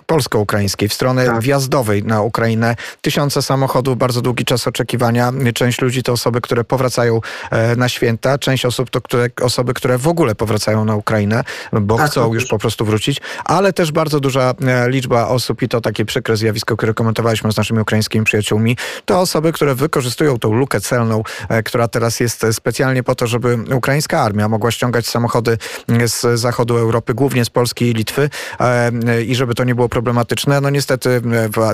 polsko-ukraińskiej, 0.05 0.89
w 0.89 0.93
stronę 0.93 1.25
Tak. 1.25 1.39
wjazdowej 1.41 2.03
na 2.03 2.21
Ukrainę. 2.21 2.75
Tysiące 3.01 3.41
samochodów, 3.41 3.97
bardzo 3.97 4.21
długi 4.21 4.45
czas 4.45 4.67
oczekiwania. 4.67 5.31
Część 5.53 5.81
ludzi 5.81 6.03
to 6.03 6.11
osoby, 6.11 6.41
które 6.41 6.63
powracają 6.63 7.21
na 7.77 7.89
święta, 7.89 8.37
część 8.37 8.65
osób 8.65 8.89
to 8.89 9.01
które, 9.01 9.29
osoby, 9.41 9.73
które 9.73 9.97
w 9.97 10.07
ogóle 10.07 10.35
powracają 10.35 10.85
na 10.85 10.95
Ukrainę, 10.95 11.43
bo 11.81 11.97
Tak, 11.97 12.11
chcą 12.11 12.33
już 12.33 12.45
po 12.45 12.59
prostu 12.59 12.85
wrócić, 12.85 13.21
ale 13.45 13.73
też 13.73 13.91
bardzo 13.91 14.19
duża 14.31 14.53
e, 14.67 14.89
liczba 14.89 15.27
osób 15.27 15.61
i 15.61 15.67
to 15.67 15.81
takie 15.81 16.05
przykre 16.05 16.37
zjawisko, 16.37 16.77
które 16.77 16.93
komentowaliśmy 16.93 17.51
z 17.51 17.57
naszymi 17.57 17.79
ukraińskimi 17.79 18.25
przyjaciółmi, 18.25 18.77
to 19.05 19.19
osoby, 19.19 19.51
które 19.51 19.75
wykorzystują 19.75 20.39
tą 20.39 20.53
lukę 20.53 20.81
celną, 20.81 21.23
e, 21.49 21.63
która 21.63 21.87
teraz 21.87 22.19
jest 22.19 22.45
specjalnie 22.51 23.03
po 23.03 23.15
to, 23.15 23.27
żeby 23.27 23.57
ukraińska 23.75 24.21
armia 24.21 24.47
mogła 24.47 24.71
ściągać 24.71 25.07
samochody 25.07 25.57
e, 25.89 26.07
z 26.07 26.39
zachodu 26.39 26.77
Europy, 26.77 27.13
głównie 27.13 27.45
z 27.45 27.49
Polski 27.49 27.85
i 27.85 27.93
Litwy 27.93 28.29
e, 28.59 29.23
i 29.23 29.35
żeby 29.35 29.55
to 29.55 29.63
nie 29.63 29.75
było 29.75 29.89
problematyczne. 29.89 30.61
No 30.61 30.69
niestety 30.69 31.21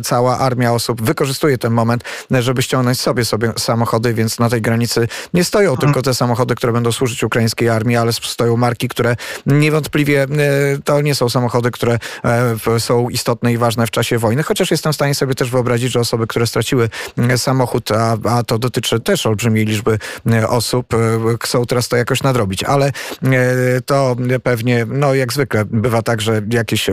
cała 0.03 0.39
armia 0.39 0.73
osób 0.73 1.01
wykorzystuje 1.01 1.57
ten 1.57 1.73
moment, 1.73 2.03
żeby 2.31 2.61
ściągnąć 2.61 2.99
sobie 2.99 3.25
sobie 3.25 3.53
samochody, 3.57 4.13
więc 4.13 4.39
na 4.39 4.49
tej 4.49 4.61
granicy 4.61 5.07
nie 5.33 5.43
stoją 5.43 5.77
tylko 5.77 6.01
te 6.01 6.13
samochody, 6.13 6.55
które 6.55 6.73
będą 6.73 6.91
służyć 6.91 7.23
ukraińskiej 7.23 7.69
armii, 7.69 7.97
ale 7.97 8.13
stoją 8.13 8.57
marki, 8.57 8.87
które 8.87 9.15
niewątpliwie 9.45 10.27
to 10.83 11.01
nie 11.01 11.15
są 11.15 11.29
samochody, 11.29 11.71
które 11.71 11.99
są 12.79 13.09
istotne 13.09 13.53
i 13.53 13.57
ważne 13.57 13.87
w 13.87 13.91
czasie 13.91 14.17
wojny, 14.17 14.43
chociaż 14.43 14.71
jestem 14.71 14.91
w 14.91 14.95
stanie 14.95 15.15
sobie 15.15 15.35
też 15.35 15.49
wyobrazić, 15.49 15.91
że 15.91 15.99
osoby, 15.99 16.27
które 16.27 16.47
straciły 16.47 16.89
e, 17.17 17.37
samochód, 17.37 17.91
a, 17.91 18.17
a 18.23 18.43
to 18.43 18.59
dotyczy 18.59 18.99
też 18.99 19.25
olbrzymiej 19.25 19.65
liczby 19.65 19.99
e, 20.31 20.49
osób, 20.49 20.93
e, 20.93 20.97
chcą 21.41 21.65
teraz 21.65 21.87
to 21.87 21.97
jakoś 21.97 22.23
nadrobić, 22.23 22.63
ale 22.63 22.91
to 23.85 24.15
pewnie, 24.43 24.85
no 24.89 25.13
jak 25.13 25.33
zwykle 25.33 25.65
bywa 25.65 26.01
tak, 26.01 26.21
że 26.21 26.41
jakieś 26.49 26.89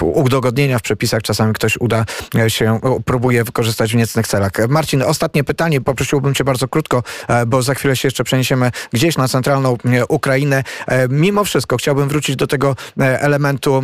udogodnienia 0.00 0.78
w 0.78 0.82
przepisach 0.82 1.22
czasami 1.22 1.52
ktoś 1.52 1.76
uda 1.76 2.04
się, 2.48 2.80
próbuje 3.04 3.44
wykorzystać 3.44 3.92
w 3.92 3.96
niecnych 3.96 4.26
celach. 4.26 4.52
Marcin, 4.68 5.02
ostatnie 5.02 5.44
pytanie, 5.44 5.80
poprosiłbym 5.80 6.34
cię 6.34 6.44
bardzo 6.44 6.68
krótko, 6.68 7.02
bo 7.46 7.62
za 7.62 7.74
chwilę 7.74 7.96
się 7.96 8.06
jeszcze 8.08 8.24
przeniesiemy 8.24 8.70
gdzieś 8.92 9.16
na 9.16 9.28
centralną 9.28 9.76
Ukrainę. 10.08 10.64
Mimo 11.08 11.44
wszystko 11.44 11.76
chciałbym 11.76 12.08
wrócić 12.08 12.36
do 12.36 12.46
tego 12.46 12.76
elementu 12.98 13.82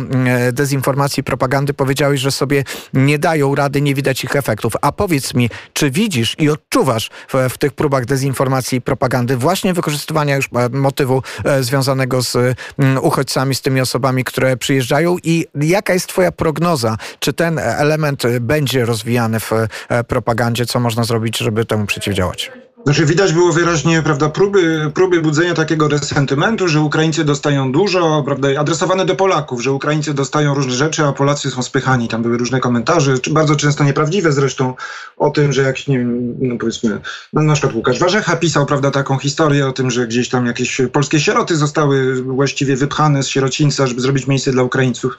dezinformacji, 0.51 1.23
propagandy. 1.23 1.73
Powiedziałeś, 1.73 2.21
że 2.21 2.31
sobie 2.31 2.63
nie 2.93 3.19
dają 3.19 3.55
rady, 3.55 3.81
nie 3.81 3.95
widać 3.95 4.23
ich 4.23 4.35
efektów. 4.35 4.73
A 4.81 4.91
powiedz 4.91 5.33
mi, 5.33 5.49
czy 5.73 5.91
widzisz 5.91 6.35
i 6.39 6.49
odczuwasz 6.49 7.09
w, 7.33 7.49
w 7.49 7.57
tych 7.57 7.73
próbach 7.73 8.05
dezinformacji 8.05 8.77
i 8.77 8.81
propagandy 8.81 9.37
właśnie 9.37 9.73
wykorzystywania 9.73 10.35
już 10.35 10.49
e, 10.55 10.69
motywu 10.69 11.23
e, 11.45 11.63
związanego 11.63 12.21
z 12.21 12.35
mm, 12.35 13.03
uchodźcami, 13.03 13.55
z 13.55 13.61
tymi 13.61 13.81
osobami, 13.81 14.23
które 14.23 14.57
przyjeżdżają 14.57 15.17
i 15.23 15.45
jaka 15.61 15.93
jest 15.93 16.07
twoja 16.07 16.31
prognoza? 16.31 16.97
Czy 17.19 17.33
ten 17.33 17.59
e, 17.59 17.77
element 17.77 18.25
e, 18.25 18.39
będzie 18.39 18.85
rozwijany 18.85 19.39
w 19.39 19.51
e, 19.53 20.03
propagandzie? 20.03 20.65
Co 20.65 20.79
można 20.79 21.03
zrobić, 21.03 21.37
żeby 21.37 21.65
temu 21.65 21.85
przeciwdziałać? 21.85 22.51
Znaczy 22.85 23.05
widać 23.05 23.33
było 23.33 23.53
wyraźnie, 23.53 24.01
prawda, 24.01 24.29
próby, 24.29 24.91
próby 24.93 25.21
budzenia 25.21 25.53
takiego 25.53 25.87
resentymentu, 25.87 26.67
że 26.67 26.81
Ukraińcy 26.81 27.23
dostają 27.23 27.71
dużo, 27.71 28.23
prawda, 28.25 28.47
adresowane 28.59 29.05
do 29.05 29.15
Polaków, 29.15 29.63
że 29.63 29.71
Ukraińcy 29.71 30.13
dostają 30.13 30.53
różne 30.53 30.73
rzeczy, 30.73 31.03
a 31.05 31.11
Polacy 31.11 31.51
są 31.51 31.63
spychani. 31.63 32.07
Tam 32.07 32.21
były 32.21 32.37
różne 32.37 32.59
komentarze, 32.59 33.13
bardzo 33.31 33.55
często 33.55 33.83
nieprawdziwe 33.83 34.31
zresztą, 34.31 34.73
o 35.17 35.29
tym, 35.29 35.53
że 35.53 35.61
jakiś, 35.61 35.87
nie 35.87 35.97
wiem, 35.99 36.35
no 36.39 36.55
powiedzmy, 36.59 37.01
no 37.33 37.41
na 37.41 37.53
przykład 37.53 37.75
Łukasz 37.75 37.99
Warzecha 37.99 38.35
pisał, 38.35 38.65
prawda, 38.65 38.91
taką 38.91 39.17
historię 39.17 39.67
o 39.67 39.71
tym, 39.71 39.91
że 39.91 40.07
gdzieś 40.07 40.29
tam 40.29 40.45
jakieś 40.45 40.81
polskie 40.91 41.19
sieroty 41.19 41.55
zostały 41.55 42.23
właściwie 42.23 42.75
wypchane 42.75 43.23
z 43.23 43.27
sierocińca, 43.27 43.87
żeby 43.87 44.01
zrobić 44.01 44.27
miejsce 44.27 44.51
dla 44.51 44.63
Ukraińców. 44.63 45.17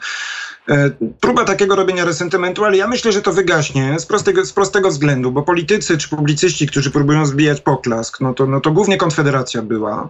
E, 0.68 0.90
próba 1.20 1.44
takiego 1.44 1.76
robienia 1.76 2.04
resentymentu, 2.04 2.64
ale 2.64 2.76
ja 2.76 2.88
myślę, 2.88 3.12
że 3.12 3.22
to 3.22 3.32
wygaśnie 3.32 3.98
z 3.98 4.06
prostego, 4.06 4.44
z 4.44 4.52
prostego 4.52 4.88
względu, 4.88 5.32
bo 5.32 5.42
politycy 5.42 5.98
czy 5.98 6.08
publicyści, 6.08 6.66
którzy 6.66 6.90
próbują 6.90 7.26
zbijać 7.26 7.60
poklask, 7.60 8.20
no 8.20 8.34
to, 8.34 8.46
no 8.46 8.60
to 8.60 8.70
głównie 8.70 8.96
Konfederacja 8.96 9.62
była. 9.62 10.08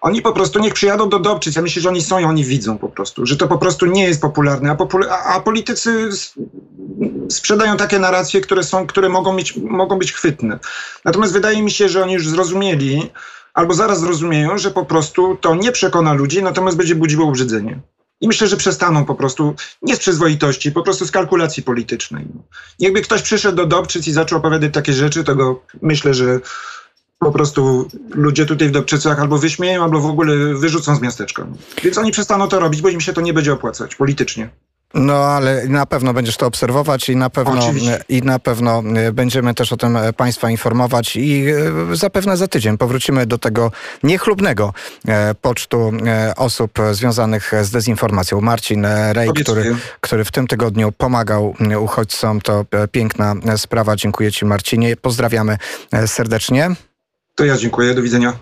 Oni 0.00 0.22
po 0.22 0.32
prostu 0.32 0.58
niech 0.58 0.74
przyjadą 0.74 1.08
do 1.08 1.18
Dobczyc. 1.18 1.56
Ja 1.56 1.62
myślę, 1.62 1.82
że 1.82 1.88
oni 1.88 2.02
są 2.02 2.18
i 2.18 2.24
oni 2.24 2.44
widzą 2.44 2.78
po 2.78 2.88
prostu, 2.88 3.26
że 3.26 3.36
to 3.36 3.48
po 3.48 3.58
prostu 3.58 3.86
nie 3.86 4.04
jest 4.04 4.22
popularne, 4.22 4.70
a, 4.70 4.74
popul- 4.74 5.08
a, 5.10 5.24
a 5.24 5.40
politycy 5.40 6.08
sprzedają 7.28 7.76
takie 7.76 7.98
narracje, 7.98 8.40
które 8.40 8.62
są, 8.62 8.86
które 8.86 9.08
mogą, 9.08 9.32
mieć, 9.32 9.56
mogą 9.56 9.98
być 9.98 10.12
chwytne. 10.12 10.58
Natomiast 11.04 11.32
wydaje 11.32 11.62
mi 11.62 11.70
się, 11.70 11.88
że 11.88 12.02
oni 12.02 12.12
już 12.12 12.28
zrozumieli, 12.28 13.10
albo 13.54 13.74
zaraz 13.74 14.00
zrozumieją, 14.00 14.58
że 14.58 14.70
po 14.70 14.84
prostu 14.84 15.36
to 15.40 15.54
nie 15.54 15.72
przekona 15.72 16.12
ludzi, 16.12 16.42
natomiast 16.42 16.76
będzie 16.76 16.94
budziło 16.94 17.28
obrzydzenie. 17.28 17.80
I 18.22 18.28
myślę, 18.28 18.48
że 18.48 18.56
przestaną 18.56 19.04
po 19.04 19.14
prostu, 19.14 19.54
nie 19.82 19.96
z 19.96 19.98
przyzwoitości, 19.98 20.72
po 20.72 20.82
prostu 20.82 21.06
z 21.06 21.10
kalkulacji 21.10 21.62
politycznej. 21.62 22.26
Jakby 22.78 23.02
ktoś 23.02 23.22
przyszedł 23.22 23.56
do 23.56 23.66
Dobczyc 23.66 24.06
i 24.06 24.12
zaczął 24.12 24.38
opowiadać 24.38 24.74
takie 24.74 24.92
rzeczy, 24.92 25.24
to 25.24 25.34
go 25.34 25.62
myślę, 25.82 26.14
że 26.14 26.40
po 27.18 27.32
prostu 27.32 27.88
ludzie 28.10 28.46
tutaj 28.46 28.68
w 28.68 28.70
Dobczycach 28.70 29.20
albo 29.20 29.38
wyśmieją, 29.38 29.84
albo 29.84 30.00
w 30.00 30.06
ogóle 30.06 30.54
wyrzucą 30.54 30.96
z 30.96 31.00
miasteczka. 31.00 31.46
Więc 31.84 31.98
oni 31.98 32.12
przestaną 32.12 32.48
to 32.48 32.60
robić, 32.60 32.82
bo 32.82 32.88
im 32.88 33.00
się 33.00 33.12
to 33.12 33.20
nie 33.20 33.34
będzie 33.34 33.52
opłacać 33.52 33.94
politycznie. 33.94 34.50
No 34.94 35.14
ale 35.14 35.68
na 35.68 35.86
pewno 35.86 36.14
będziesz 36.14 36.36
to 36.36 36.46
obserwować 36.46 37.08
i 37.08 37.16
na 37.16 37.30
pewno, 37.30 37.64
Oczywiście. 37.66 38.04
i 38.08 38.22
na 38.22 38.38
pewno 38.38 38.82
e, 38.96 39.12
będziemy 39.12 39.54
też 39.54 39.72
o 39.72 39.76
tym 39.76 39.96
e, 39.96 40.12
Państwa 40.12 40.50
informować 40.50 41.16
i 41.16 41.46
e, 41.92 41.96
zapewne 41.96 42.36
za 42.36 42.48
tydzień 42.48 42.78
powrócimy 42.78 43.26
do 43.26 43.38
tego 43.38 43.72
niechlubnego 44.02 44.72
pocztu 45.40 45.92
osób 46.36 46.78
związanych 46.92 47.52
z 47.62 47.70
dezinformacją. 47.70 48.40
Marcin 48.40 48.86
Rej, 49.12 49.28
który, 49.28 49.60
Obiecuję. 49.60 49.76
który 50.00 50.24
w 50.24 50.32
tym 50.32 50.46
tygodniu 50.46 50.92
pomagał 50.92 51.54
uchodźcom, 51.80 52.40
to 52.40 52.64
piękna 52.92 53.34
sprawa. 53.56 53.96
Dziękuję 53.96 54.32
Ci 54.32 54.44
Marcinie. 54.44 54.96
Pozdrawiamy 54.96 55.58
serdecznie. 56.06 56.70
To 57.34 57.44
ja 57.44 57.56
dziękuję, 57.56 57.94
do 57.94 58.02
widzenia. 58.02 58.32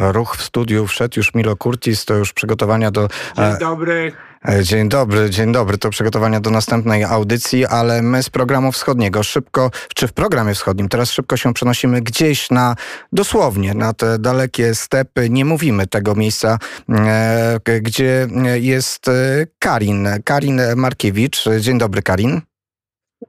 Ruch 0.00 0.36
w 0.36 0.42
studiu 0.42 0.86
wszedł 0.86 1.14
już 1.16 1.34
Milo 1.34 1.56
Curtis, 1.56 2.04
to 2.04 2.14
już 2.14 2.32
przygotowania 2.32 2.90
do... 2.90 3.08
e, 3.38 3.50
Dzień 3.50 3.58
dobry. 3.60 4.12
E, 4.48 4.64
Dzień 4.64 4.88
dobry, 4.88 5.30
dzień 5.30 5.52
dobry. 5.52 5.78
To 5.78 5.90
przygotowania 5.90 6.40
do 6.40 6.50
następnej 6.50 7.04
audycji, 7.04 7.66
ale 7.66 8.02
my 8.02 8.22
z 8.22 8.30
programu 8.30 8.72
wschodniego 8.72 9.22
szybko, 9.22 9.70
czy 9.94 10.08
w 10.08 10.12
programie 10.12 10.54
wschodnim, 10.54 10.88
teraz 10.88 11.10
szybko 11.10 11.36
się 11.36 11.54
przenosimy 11.54 12.00
gdzieś 12.02 12.50
na, 12.50 12.74
dosłownie, 13.12 13.74
na 13.74 13.92
te 13.92 14.18
dalekie 14.18 14.74
stepy. 14.74 15.30
Nie 15.30 15.44
mówimy 15.44 15.86
tego 15.86 16.14
miejsca, 16.14 16.58
e, 16.88 17.80
gdzie 17.80 18.26
jest 18.54 19.08
e, 19.08 19.12
Karin, 19.58 20.08
Karin 20.24 20.60
Markiewicz. 20.76 21.44
Dzień 21.60 21.78
dobry, 21.78 22.02
Karin. 22.02 22.40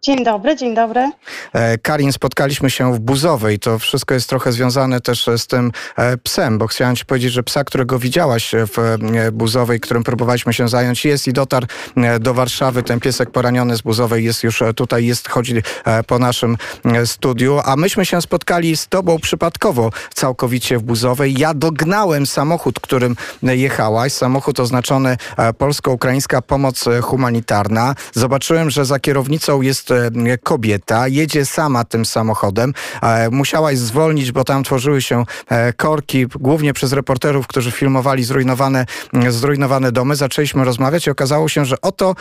Dzień 0.03 0.23
dobry, 0.23 0.55
dzień 0.55 0.75
dobry. 0.75 1.11
E, 1.53 1.77
Karin, 1.77 2.13
spotkaliśmy 2.13 2.69
się 2.69 2.93
w 2.93 2.99
Buzowej. 2.99 3.59
To 3.59 3.79
wszystko 3.79 4.13
jest 4.13 4.29
trochę 4.29 4.51
związane 4.51 5.01
też 5.01 5.29
z 5.37 5.47
tym 5.47 5.71
e, 5.97 6.17
psem, 6.17 6.57
bo 6.57 6.67
chciałem 6.67 6.95
ci 6.95 7.05
powiedzieć, 7.05 7.33
że 7.33 7.43
psa, 7.43 7.63
którego 7.63 7.99
widziałaś 7.99 8.51
w 8.73 8.79
e, 8.79 9.31
Buzowej, 9.31 9.79
którym 9.79 10.03
próbowaliśmy 10.03 10.53
się 10.53 10.67
zająć, 10.67 11.05
jest 11.05 11.27
i 11.27 11.33
dotarł 11.33 11.67
do 12.19 12.33
Warszawy. 12.33 12.83
Ten 12.83 12.99
piesek 12.99 13.31
poraniony 13.31 13.77
z 13.77 13.81
Buzowej 13.81 14.25
jest 14.25 14.43
już 14.43 14.63
tutaj, 14.75 15.05
jest, 15.05 15.29
chodzi 15.29 15.61
po 16.07 16.19
naszym 16.19 16.57
studiu, 17.05 17.59
a 17.65 17.75
myśmy 17.75 18.05
się 18.05 18.21
spotkali 18.21 18.77
z 18.77 18.87
tobą 18.87 19.19
przypadkowo 19.19 19.89
całkowicie 20.13 20.77
w 20.77 20.83
Buzowej. 20.83 21.33
Ja 21.37 21.53
dognałem 21.53 22.25
samochód, 22.25 22.79
którym 22.79 23.15
jechałaś, 23.43 24.13
samochód 24.13 24.59
oznaczony 24.59 25.17
polsko-ukraińska 25.57 26.41
pomoc 26.41 26.85
humanitarna. 27.01 27.95
Zobaczyłem, 28.13 28.69
że 28.69 28.85
za 28.85 28.99
kierownicą 28.99 29.61
jest 29.61 29.78
e, 29.91 30.38
kobieta, 30.38 31.07
jedzie 31.07 31.45
sama 31.45 31.84
tym 31.84 32.05
samochodem. 32.05 32.73
E, 33.01 33.30
Musiałaś 33.30 33.77
zwolnić, 33.77 34.32
bo 34.32 34.43
tam 34.43 34.63
tworzyły 34.63 35.01
się 35.01 35.25
e, 35.49 35.73
korki, 35.73 36.27
głównie 36.27 36.73
przez 36.73 36.93
reporterów, 36.93 37.47
którzy 37.47 37.71
filmowali 37.71 38.23
zrujnowane, 38.23 38.86
m, 39.13 39.32
zrujnowane 39.32 39.91
domy. 39.91 40.15
Zaczęliśmy 40.15 40.63
rozmawiać 40.63 41.07
i 41.07 41.09
okazało 41.09 41.49
się, 41.49 41.65
że 41.65 41.82
oto 41.82 42.15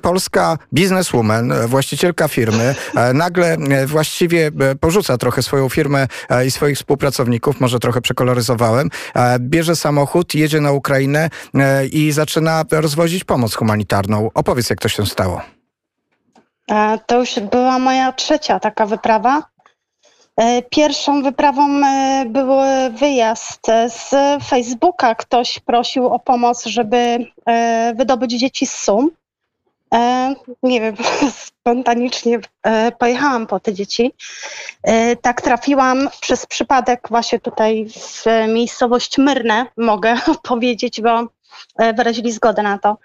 polska 0.00 0.58
bizneswoman, 0.74 1.52
właścicielka 1.66 2.28
firmy, 2.28 2.74
nagle 3.14 3.56
właściwie 3.86 4.50
porzuca 4.80 5.18
trochę 5.18 5.42
swoją 5.42 5.68
firmę 5.68 6.06
i 6.46 6.50
swoich 6.50 6.76
współpracowników, 6.76 7.60
może 7.60 7.78
trochę 7.78 8.00
przekoloryzowałem, 8.00 8.90
bierze 9.40 9.76
samochód, 9.76 10.34
jedzie 10.34 10.60
na 10.60 10.72
Ukrainę 10.72 11.30
i 11.92 12.12
zaczyna 12.12 12.64
rozwozić 12.70 13.24
pomoc 13.24 13.54
humanitarną. 13.54 14.30
Opowiedz, 14.34 14.70
jak 14.70 14.80
to 14.80 14.88
się 14.88 15.06
stało. 15.06 15.63
E, 16.70 16.98
To 17.06 17.18
już 17.18 17.40
była 17.40 17.78
moja 17.78 18.12
trzecia 18.12 18.60
taka 18.60 18.86
wyprawa. 18.86 19.42
E, 20.36 20.62
Pierwszą 20.62 21.22
wyprawą 21.22 21.86
e, 21.86 22.24
był 22.28 22.48
wyjazd 22.90 23.66
z 23.88 24.10
Facebooka. 24.44 25.14
Ktoś 25.14 25.58
prosił 25.58 26.06
o 26.06 26.18
pomoc, 26.18 26.64
żeby 26.64 27.26
wydobyć 27.94 28.30
dzieci 28.30 28.66
z 28.66 28.72
Sum. 28.74 29.10
Nie 30.62 30.80
wiem, 30.80 30.96
spontanicznie 31.46 32.38
pojechałam 32.98 33.46
po 33.46 33.60
te 33.60 33.72
dzieci. 33.74 34.12
Tak 35.22 35.42
trafiłam 35.42 36.08
przez 36.20 36.46
przypadek 36.46 37.08
właśnie 37.08 37.40
tutaj 37.40 37.86
w 37.88 38.24
miejscowość 38.48 39.18
Myrne, 39.18 39.66
mogę 39.76 40.14
powiedzieć, 40.42 41.00
bo 41.00 41.28
wyrazili 41.78 42.32
zgodę 42.32 42.62
na 42.62 42.78
to. 42.78 42.96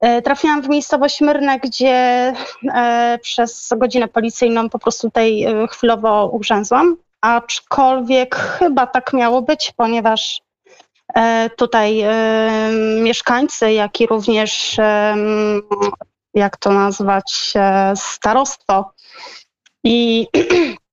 E, 0.00 0.22
Trafiłam 0.22 0.62
w 0.62 0.68
miejscowość 0.68 1.20
Myrne, 1.20 1.60
gdzie 1.60 2.32
e, 2.74 3.18
przez 3.22 3.70
godzinę 3.76 4.08
policyjną 4.08 4.70
po 4.70 4.78
prostu 4.78 5.06
tutaj 5.06 5.42
e, 5.42 5.66
chwilowo 5.66 6.26
ugrzęzłam, 6.26 6.96
aczkolwiek 7.20 8.36
chyba 8.36 8.86
tak 8.86 9.12
miało 9.12 9.42
być, 9.42 9.72
ponieważ 9.76 10.40
e, 11.14 11.50
tutaj 11.50 12.00
e, 12.00 12.12
mieszkańcy, 13.02 13.72
jak 13.72 14.00
i 14.00 14.06
również, 14.06 14.76
jak 16.34 16.56
to 16.56 16.70
nazwać, 16.70 17.52
e, 17.56 17.92
starostwo 17.96 18.92
i 19.84 20.26
e, 20.36 20.40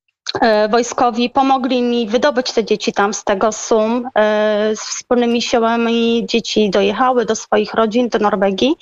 wojskowi 0.69 1.29
pomogli 1.29 1.81
mi 1.81 2.07
wydobyć 2.07 2.51
te 2.51 2.65
dzieci 2.65 2.93
tam 2.93 3.13
z 3.13 3.23
tego 3.23 3.51
sum. 3.51 4.09
E, 4.15 4.75
Z 4.75 4.79
wspólnymi 4.79 5.41
siłami 5.41 6.25
dzieci 6.25 6.69
dojechały 6.69 7.25
do 7.25 7.35
swoich 7.35 7.73
rodzin, 7.73 8.09
do 8.09 8.19
Norwegii. 8.19 8.75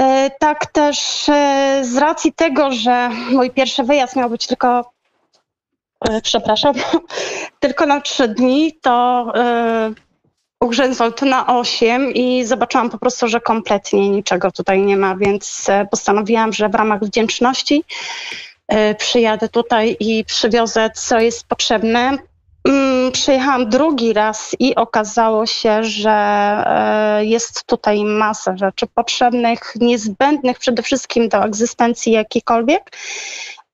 E, 0.00 0.30
Tak 0.40 0.66
też 0.66 1.28
e, 1.28 1.80
z 1.84 1.96
racji 1.96 2.32
tego, 2.32 2.72
że 2.72 3.10
mój 3.30 3.50
pierwszy 3.50 3.84
wyjazd 3.84 4.16
miał 4.16 4.30
być 4.30 4.46
tylko, 4.46 4.90
e, 6.08 6.20
przepraszam, 6.20 6.74
tylko 7.60 7.86
na 7.86 8.00
trzy 8.00 8.28
dni, 8.28 8.78
to 8.82 9.26
e, 9.34 9.92
ugrzęzłam 10.60 11.12
tu 11.12 11.26
na 11.26 11.46
osiem 11.46 12.14
i 12.14 12.44
zobaczyłam 12.44 12.90
po 12.90 12.98
prostu, 12.98 13.28
że 13.28 13.40
kompletnie 13.40 14.10
niczego 14.10 14.52
tutaj 14.52 14.82
nie 14.82 14.96
ma, 14.96 15.16
więc 15.16 15.68
e, 15.68 15.86
postanowiłam, 15.90 16.52
że 16.52 16.68
w 16.68 16.74
ramach 16.74 17.00
wdzięczności 17.04 17.84
e, 17.84 18.53
przyjadę 18.98 19.48
tutaj 19.48 19.96
i 20.00 20.24
przywiozę, 20.24 20.90
co 20.94 21.20
jest 21.20 21.46
potrzebne. 21.46 22.18
Mm, 22.68 23.12
Przyjechałam 23.12 23.68
drugi 23.68 24.12
raz 24.12 24.56
i 24.58 24.74
okazało 24.74 25.46
się, 25.46 25.84
że 25.84 26.10
e, 26.10 27.24
jest 27.24 27.64
tutaj 27.66 28.04
masa 28.04 28.56
rzeczy 28.56 28.86
potrzebnych, 28.86 29.72
niezbędnych 29.80 30.58
przede 30.58 30.82
wszystkim 30.82 31.28
do 31.28 31.44
egzystencji 31.44 32.12
jakiejkolwiek. 32.12 32.90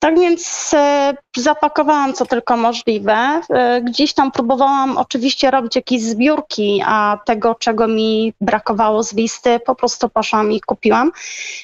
Tak 0.00 0.18
więc 0.18 0.74
e, 0.74 1.14
zapakowałam 1.36 2.12
co 2.12 2.26
tylko 2.26 2.56
możliwe. 2.56 3.40
E, 3.50 3.80
gdzieś 3.82 4.14
tam 4.14 4.32
próbowałam 4.32 4.98
oczywiście 4.98 5.50
robić 5.50 5.76
jakieś 5.76 6.02
zbiórki, 6.02 6.82
a 6.86 7.18
tego, 7.26 7.54
czego 7.54 7.88
mi 7.88 8.32
brakowało 8.40 9.02
z 9.02 9.12
listy, 9.12 9.60
po 9.66 9.74
prostu 9.74 10.08
poszłam 10.08 10.52
i 10.52 10.60
kupiłam. 10.60 11.12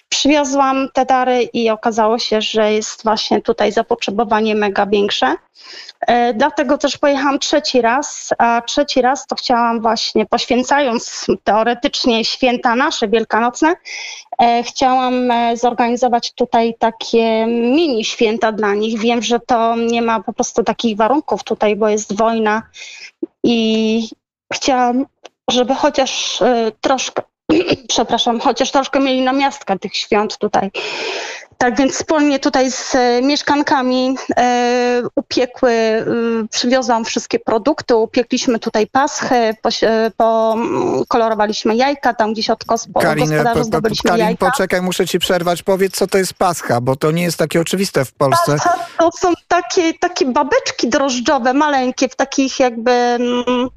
Przywiozłam 0.09 0.89
te 0.95 1.05
dary 1.07 1.43
i 1.43 1.71
okazało 1.71 2.19
się, 2.19 2.41
że 2.41 2.73
jest 2.73 3.03
właśnie 3.05 3.43
tutaj 3.43 3.73
zapotrzebowanie 3.73 4.55
mega 4.55 4.87
większe. 4.87 5.37
E, 6.01 6.35
Dlatego 6.35 6.79
też 6.79 6.99
pojechałam 6.99 7.39
trzeci 7.39 7.83
raz, 7.83 8.31
a 8.39 8.63
trzeci 8.67 9.03
raz 9.03 9.27
to 9.27 9.37
chciałam 9.37 9.81
właśnie, 9.81 10.27
poświęcając 10.27 11.27
teoretycznie 11.45 12.25
święta 12.25 12.77
nasze 12.77 13.09
wielkanocne, 13.09 13.75
e, 14.39 14.63
chciałam 14.63 15.31
e, 15.31 15.57
zorganizować 15.57 16.33
tutaj 16.33 16.75
takie 16.79 17.47
mini 17.47 18.05
święta 18.05 18.53
dla 18.53 18.75
nich. 18.75 19.01
Wiem, 19.01 19.23
że 19.23 19.41
to 19.41 19.77
nie 19.77 20.03
ma 20.03 20.23
po 20.23 20.33
prostu 20.33 20.65
takich 20.65 20.97
warunków 20.97 21.45
tutaj, 21.45 21.77
bo 21.77 21.89
jest 21.89 22.17
wojna 22.17 22.63
i 23.45 24.09
chciałam, 24.53 25.07
żeby 25.51 25.75
chociaż 25.75 26.43
troszkę, 26.81 27.23
przepraszam, 27.89 28.41
chociaż 28.41 28.71
troszkę 28.71 29.01
mieli 29.01 29.21
namiastkę 29.21 29.79
tych 29.79 29.97
świąt 29.97 30.39
tutaj. 30.39 30.71
Tak 31.59 31.77
więc 31.77 31.95
wspólnie 31.95 32.39
tutaj 32.39 32.71
z 32.71 32.95
e, 32.95 33.23
mieszkankami 33.23 34.17
e, 34.37 35.03
upiekły, 35.15 35.73
e, 35.73 36.05
przywiozłam 36.51 37.05
wszystkie 37.05 37.39
produkty, 37.39 37.97
upiekliśmy 37.97 38.59
tutaj 38.59 38.87
paschę, 38.87 39.55
poś, 39.63 39.85
e, 39.85 40.11
pokolorowaliśmy 40.17 41.77
jajka, 41.77 42.15
tam 42.15 42.33
gdzieś 42.33 42.51
od 42.51 42.65
gospo, 42.65 43.01
Karin, 43.01 43.25
po, 43.25 43.31
gospodarzy 43.31 43.59
po, 43.59 43.65
zdobyliśmy 43.65 44.11
Karin 44.11 44.27
jajka. 44.27 44.51
poczekaj, 44.51 44.83
muszę 44.83 45.07
ci 45.07 45.19
przerwać. 45.19 45.63
Powiedz, 45.63 45.97
co 45.97 46.07
to 46.07 46.19
jest 46.19 46.35
pascha, 46.35 46.81
bo 46.81 46.97
to 46.97 47.11
nie 47.11 47.23
jest 47.23 47.39
takie 47.39 47.61
oczywiste 47.61 48.05
w 48.05 48.13
Polsce. 48.13 48.57
To 48.99 49.11
są 49.19 49.33
takie, 49.49 49.95
takie 49.95 50.27
babeczki 50.27 50.89
drożdżowe, 50.89 51.55
maleńkie, 51.55 52.09
w 52.09 52.17
takich 52.17 52.61
jakby 52.61 52.91
mm, 52.91 53.69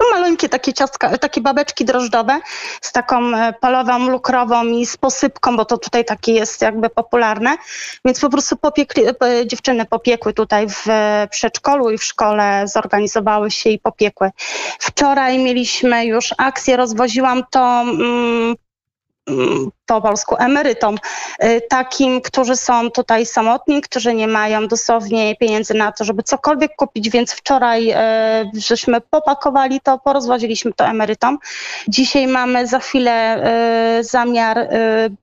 no, 0.00 0.06
maleńkie 0.10 0.48
takie 0.48 0.72
ciastka, 0.72 1.18
takie 1.18 1.40
babeczki 1.40 1.84
drożdżowe 1.84 2.40
z 2.80 2.92
taką 2.92 3.36
e, 3.36 3.52
polową 3.52 4.08
lukrową 4.08 4.64
i 4.64 4.86
z 4.86 4.96
posypką, 4.96 5.56
bo 5.56 5.64
to 5.64 5.78
tutaj 5.78 6.04
takie 6.04 6.32
jest 6.32 6.62
jakby 6.62 6.90
popularne. 6.90 7.56
Więc 8.04 8.20
po 8.20 8.30
prostu 8.30 8.56
popiekli, 8.56 9.04
e, 9.06 9.46
dziewczyny 9.46 9.86
popiekły 9.86 10.32
tutaj 10.32 10.68
w 10.68 10.88
e, 10.88 11.28
przedszkolu 11.30 11.90
i 11.90 11.98
w 11.98 12.04
szkole, 12.04 12.64
zorganizowały 12.68 13.50
się 13.50 13.70
i 13.70 13.78
popiekły. 13.78 14.30
Wczoraj 14.78 15.38
mieliśmy 15.38 16.06
już 16.06 16.34
akcję, 16.38 16.76
rozwoziłam 16.76 17.42
to 17.50 17.84
po 19.86 20.00
polsku 20.00 20.36
emerytom, 20.38 20.96
y, 21.44 21.60
takim, 21.68 22.20
którzy 22.20 22.56
są 22.56 22.90
tutaj 22.90 23.26
samotni, 23.26 23.82
którzy 23.82 24.14
nie 24.14 24.28
mają 24.28 24.68
dosłownie 24.68 25.36
pieniędzy 25.36 25.74
na 25.74 25.92
to, 25.92 26.04
żeby 26.04 26.22
cokolwiek 26.22 26.76
kupić, 26.76 27.10
więc 27.10 27.32
wczoraj 27.32 27.90
e, 27.90 28.50
żeśmy 28.54 29.00
popakowali 29.00 29.80
to, 29.80 29.98
porozwoziliśmy 29.98 30.72
to 30.72 30.86
emerytom. 30.86 31.38
Dzisiaj 31.88 32.26
mamy 32.26 32.66
za 32.66 32.78
chwilę 32.78 33.12
e, 33.12 34.04
zamiar 34.04 34.68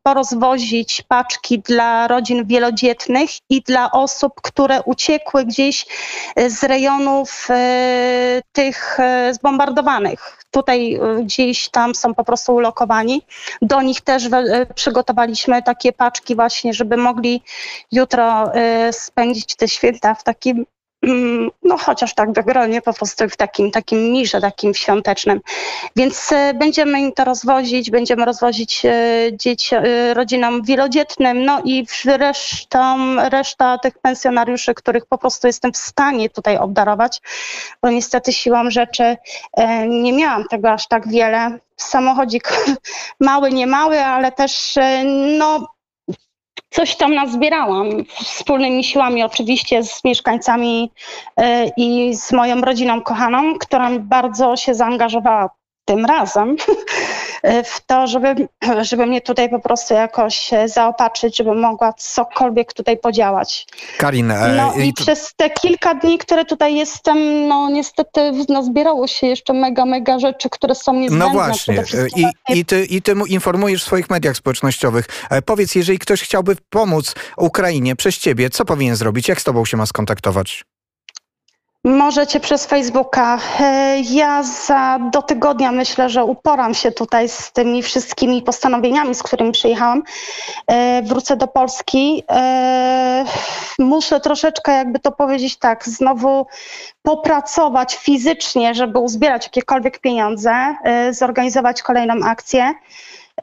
porozwozić 0.04 1.04
paczki 1.08 1.60
dla 1.60 2.08
rodzin 2.08 2.45
wielodzietnych 2.45 3.30
i 3.50 3.62
dla 3.62 3.91
osób, 3.91 4.34
które 4.41 4.82
uciekły 4.82 5.45
gdzieś 5.45 5.86
z 6.47 6.64
rejonów 6.64 7.47
tych 8.54 8.97
zbombardowanych. 9.32 10.39
Tutaj 10.52 10.93
e, 10.93 11.24
gdzieś 11.24 11.70
tam 11.70 11.95
są 11.95 12.14
po 12.14 12.24
prostu 12.24 12.56
ulokowani. 12.56 13.22
Do 13.62 13.82
nich 13.82 14.02
też 14.02 14.26
e, 14.26 14.66
przygotowaliśmy 14.76 15.64
takie 15.64 15.93
paczki 15.93 16.36
właśnie, 16.36 16.74
żeby 16.74 16.97
mogli 16.97 17.41
jutro 17.91 18.54
e, 18.54 18.93
spędzić 18.93 19.56
te 19.56 19.68
święta 19.68 20.14
w 20.14 20.24
takim 20.24 20.66
no 21.64 21.78
chociaż 21.78 22.14
tak 22.14 22.32
wygronie, 22.34 22.82
po 22.82 22.93
prostu 22.93 23.30
w 23.30 23.38
takim, 23.38 23.72
takim 23.72 24.00
mirze, 24.12 24.41
takim 24.41 24.74
świątecznym. 24.74 25.41
Więc 25.95 26.32
e, 26.32 26.54
będziemy 26.54 27.02
im 27.02 27.12
to 27.12 27.26
rozwozić, 27.26 27.91
będziemy 27.91 28.26
rozwozić 28.26 28.86
e, 28.86 28.91
dzieci, 29.34 29.76
e, 29.76 30.14
rodzinom 30.14 30.64
wielodzietnym, 30.64 31.45
no 31.45 31.62
i 31.66 31.86
resztą, 32.06 33.16
reszta 33.30 33.78
tych 33.78 34.00
pensjonariuszy, 34.00 34.74
których 34.74 35.06
po 35.06 35.18
prostu 35.18 35.47
jestem 35.47 35.74
w 35.74 35.78
stanie 35.78 36.30
tutaj 36.30 36.58
obdarować, 36.58 37.22
bo 37.82 37.89
niestety 37.89 38.34
siłą 38.34 38.72
rzeczy 38.72 39.18
nie 39.88 40.14
miałam 40.14 40.45
tego 40.47 40.72
aż 40.72 40.88
tak 40.88 41.08
wiele. 41.08 41.60
Samochodzik 41.78 42.54
mały, 43.20 43.52
nie 43.52 43.68
mały, 43.68 44.00
ale 44.00 44.32
też 44.32 44.76
no 45.38 45.68
coś 46.70 46.95
tam 46.95 47.14
nazbierałam 47.16 48.05
wspólnymi 48.05 48.84
siłami, 48.84 49.24
oczywiście 49.24 49.84
z 49.84 50.03
mieszkańcami 50.03 50.91
e, 51.38 51.72
i 51.78 52.16
z 52.16 52.32
moją 52.32 52.62
rodziną 52.62 53.01
kochaną, 53.01 53.57
która 53.60 53.89
bardzo 53.99 54.55
się 54.55 54.76
zaangażowała 54.76 55.49
tym 55.90 56.06
razem 56.06 56.56
e, 57.44 57.64
w 57.74 57.82
to, 57.86 58.08
żeby, 58.08 58.48
żeby 58.82 59.06
mnie 59.06 59.22
tutaj 59.22 59.50
po 59.50 59.60
prostu 59.60 59.94
jakoś 59.94 60.54
e, 60.54 60.68
zaopatrzyć, 60.68 61.38
żebym 61.38 61.60
mogła 61.60 61.94
cokolwiek 61.94 62.74
tutaj 62.74 62.98
podziałać. 62.98 63.68
Karin, 63.98 64.32
e, 64.32 64.54
No 64.58 64.74
i 64.84 64.94
to- 64.94 65.04
przez 65.04 65.34
te 65.36 65.50
kilka 65.50 65.94
dni, 65.94 66.18
które 66.18 66.46
tutaj 66.46 66.76
jestem, 66.76 67.48
no 67.48 67.70
niestety 67.70 68.32
nazbierało 68.50 69.08
się 69.08 69.28
jeszcze 69.28 69.54
mega, 69.54 69.86
mega 69.86 70.20
rzeczy, 70.20 70.50
które 70.50 70.76
są 70.76 70.94
niezbędne. 70.94 71.26
No 71.26 71.34
właśnie. 71.34 71.84
wszystkim 71.84 72.30
I, 72.50 72.60
i, 72.60 72.66
ty, 72.66 72.86
I 72.86 73.02
ty 73.02 73.16
mu 73.16 73.26
informujesz 73.26 73.84
w 73.84 73.86
swoich 73.86 74.10
mediach 74.10 74.38
społecznościowych. 74.38 75.06
E, 75.30 75.42
Powiedz, 75.42 75.76
jeżeli 75.76 76.00
ktoś 76.00 76.22
chciałby 76.22 76.56
pomóc 76.70 77.16
Ukrainie 77.38 77.96
przez 77.96 78.18
ciebie, 78.18 78.50
co 78.50 78.66
powinien 78.66 78.96
zrobić? 78.96 79.28
Jak 79.28 79.42
z 79.42 79.44
tobą 79.44 79.66
się 79.66 79.78
ma 79.78 79.86
skontaktować? 79.86 80.64
Możecie 81.84 82.39
przez 82.39 82.65
Facebooka. 82.65 83.39
E, 83.59 83.99
Ja 83.99 84.43
za 84.43 84.99
do 85.11 85.21
tygodnia 85.21 85.71
myślę, 85.71 86.09
że 86.09 86.23
uporam 86.23 86.73
się 86.73 86.91
tutaj 86.91 87.30
z 87.30 87.51
tymi 87.51 87.84
wszystkimi 87.84 88.41
postanowieniami, 88.41 89.15
z 89.15 89.23
którymi 89.23 89.51
przyjechałam. 89.51 90.03
E, 90.67 91.01
Wrócę 91.01 91.38
do 91.38 91.47
Polski. 91.47 92.23
E, 92.32 93.25
Muszę 93.80 94.19
troszeczkę, 94.19 94.71
jakby 94.71 94.99
to 94.99 95.11
powiedzieć 95.11 95.57
tak, 95.57 95.86
znowu 95.89 96.47
popracować 97.01 97.95
fizycznie, 97.95 98.73
żeby 98.73 98.99
uzbierać 98.99 99.43
jakiekolwiek 99.43 99.99
pieniądze, 99.99 100.75
zorganizować 101.11 101.82
kolejną 101.82 102.13
akcję. 102.25 102.73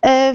E, 0.04 0.34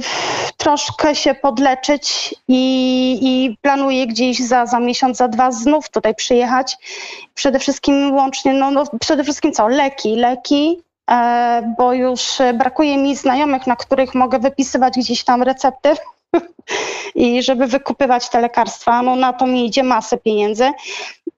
Troszkę 0.61 1.15
się 1.15 1.35
podleczyć 1.35 2.35
i, 2.47 3.19
i 3.21 3.57
planuję 3.61 4.07
gdzieś 4.07 4.39
za, 4.39 4.65
za 4.65 4.79
miesiąc, 4.79 5.17
za 5.17 5.27
dwa 5.27 5.51
znów 5.51 5.89
tutaj 5.89 6.15
przyjechać 6.15 6.77
przede 7.33 7.59
wszystkim 7.59 8.15
łącznie, 8.15 8.53
no, 8.53 8.71
no 8.71 8.83
przede 8.99 9.23
wszystkim 9.23 9.51
co? 9.51 9.67
Leki, 9.67 10.15
leki, 10.15 10.81
e, 11.11 11.73
bo 11.77 11.93
już 11.93 12.21
brakuje 12.53 12.97
mi 12.97 13.15
znajomych, 13.15 13.67
na 13.67 13.75
których 13.75 14.15
mogę 14.15 14.39
wypisywać 14.39 14.93
gdzieś 14.97 15.23
tam 15.23 15.43
recepty 15.43 15.89
i 17.15 17.43
żeby 17.43 17.67
wykupywać 17.67 18.29
te 18.29 18.41
lekarstwa, 18.41 19.01
no 19.01 19.15
na 19.15 19.33
to 19.33 19.47
mi 19.47 19.65
idzie 19.65 19.83
masę 19.83 20.17
pieniędzy. 20.17 20.71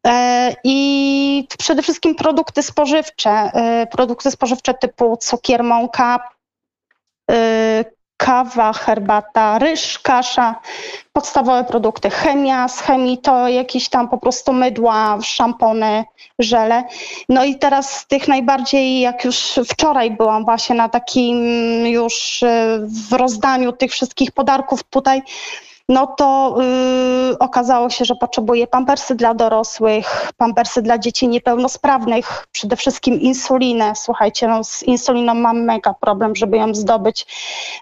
E, 0.07 0.55
I 0.63 1.47
przede 1.59 1.81
wszystkim 1.81 2.15
produkty 2.15 2.63
spożywcze, 2.63 3.51
produkty 3.91 4.31
spożywcze 4.31 4.73
typu 4.73 5.17
cukier, 5.17 5.63
mąka, 5.63 6.19
kawa, 8.23 8.73
herbata, 8.73 9.59
ryż, 9.59 9.99
kasza, 9.99 10.55
podstawowe 11.13 11.63
produkty, 11.63 12.09
chemia, 12.09 12.67
z 12.67 12.79
chemii 12.79 13.17
to 13.17 13.47
jakieś 13.47 13.89
tam 13.89 14.09
po 14.09 14.17
prostu 14.17 14.53
mydła, 14.53 15.17
szampony, 15.23 16.03
żele. 16.39 16.83
No 17.29 17.43
i 17.43 17.55
teraz 17.55 17.99
z 17.99 18.07
tych 18.07 18.27
najbardziej, 18.27 18.99
jak 18.99 19.25
już 19.25 19.59
wczoraj 19.69 20.11
byłam 20.11 20.45
właśnie 20.45 20.75
na 20.75 20.89
takim 20.89 21.37
już 21.87 22.43
e, 22.43 22.79
w 23.09 23.13
rozdaniu 23.13 23.71
tych 23.71 23.91
wszystkich 23.91 24.31
podarków 24.31 24.83
tutaj, 24.83 25.21
no 25.89 26.07
to 26.07 26.57
y, 27.31 27.39
okazało 27.39 27.89
się, 27.89 28.05
że 28.05 28.15
potrzebuję 28.15 28.67
pampersy 28.67 29.15
dla 29.15 29.33
dorosłych, 29.33 30.31
pampersy 30.37 30.81
dla 30.81 30.97
dzieci 30.97 31.27
niepełnosprawnych, 31.27 32.47
przede 32.51 32.75
wszystkim 32.75 33.21
insulinę. 33.21 33.93
Słuchajcie, 33.95 34.47
no 34.47 34.63
z 34.63 34.83
insuliną 34.83 35.33
mam 35.33 35.63
mega 35.63 35.93
problem, 35.93 36.35
żeby 36.35 36.57
ją 36.57 36.75
zdobyć. 36.75 37.25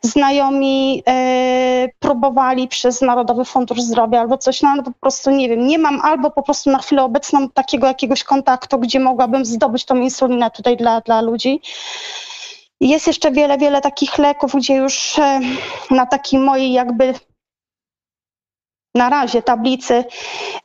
Znajomi 0.03 1.03
y, 1.09 1.89
próbowali 1.99 2.67
przez 2.67 3.01
Narodowy 3.01 3.45
Fundusz 3.45 3.81
Zdrowia 3.81 4.19
albo 4.21 4.37
coś, 4.37 4.61
no 4.61 4.69
ale 4.69 4.83
po 4.83 4.91
prostu 4.91 5.31
nie 5.31 5.49
wiem, 5.49 5.67
nie 5.67 5.77
mam 5.77 6.01
albo 6.01 6.31
po 6.31 6.43
prostu 6.43 6.71
na 6.71 6.79
chwilę 6.79 7.03
obecną 7.03 7.49
takiego 7.49 7.87
jakiegoś 7.87 8.23
kontaktu, 8.23 8.79
gdzie 8.79 8.99
mogłabym 8.99 9.45
zdobyć 9.45 9.85
tą 9.85 9.95
insulinę 9.95 10.51
tutaj 10.51 10.77
dla, 10.77 11.01
dla 11.01 11.21
ludzi. 11.21 11.61
Jest 12.79 13.07
jeszcze 13.07 13.31
wiele, 13.31 13.57
wiele 13.57 13.81
takich 13.81 14.17
leków, 14.17 14.55
gdzie 14.55 14.75
już 14.75 15.19
e, 15.19 15.39
na 15.91 16.05
takiej 16.05 16.39
mojej 16.39 16.73
jakby 16.73 17.13
na 18.95 19.09
razie 19.09 19.41
tablicy 19.41 20.03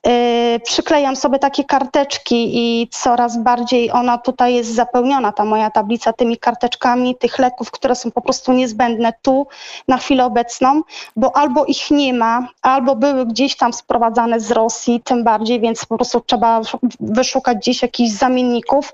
yy, 0.07 0.61
przyklejam 0.61 1.17
sobie 1.17 1.39
takie 1.39 1.65
karteczki 1.65 2.51
i 2.55 2.89
coraz 2.89 3.43
bardziej 3.43 3.93
ona 3.93 4.19
tutaj 4.19 4.55
jest 4.55 4.75
zapełniona, 4.75 5.33
ta 5.33 5.45
moja 5.45 5.71
tablica, 5.71 6.13
tymi 6.13 6.39
karteczkami 6.39 7.17
tych 7.17 7.39
leków, 7.39 7.71
które 7.71 7.95
są 7.95 8.11
po 8.11 8.21
prostu 8.21 8.53
niezbędne 8.53 9.13
tu 9.23 9.47
na 9.89 9.97
chwilę 9.97 10.25
obecną, 10.25 10.83
bo 11.17 11.37
albo 11.37 11.65
ich 11.65 11.91
nie 11.91 12.15
ma, 12.15 12.49
albo 12.63 12.97
były 12.97 13.27
gdzieś 13.27 13.57
tam 13.57 13.73
sprowadzane 13.73 14.41
z 14.41 14.51
Rosji, 14.51 15.01
tym 15.05 15.25
bardziej, 15.25 15.61
więc 15.61 15.87
po 15.87 15.97
prostu 15.97 16.21
trzeba 16.21 16.61
wyszukać 17.01 17.59
gdzieś 17.59 17.83
jakichś 17.83 18.11
zamienników. 18.11 18.93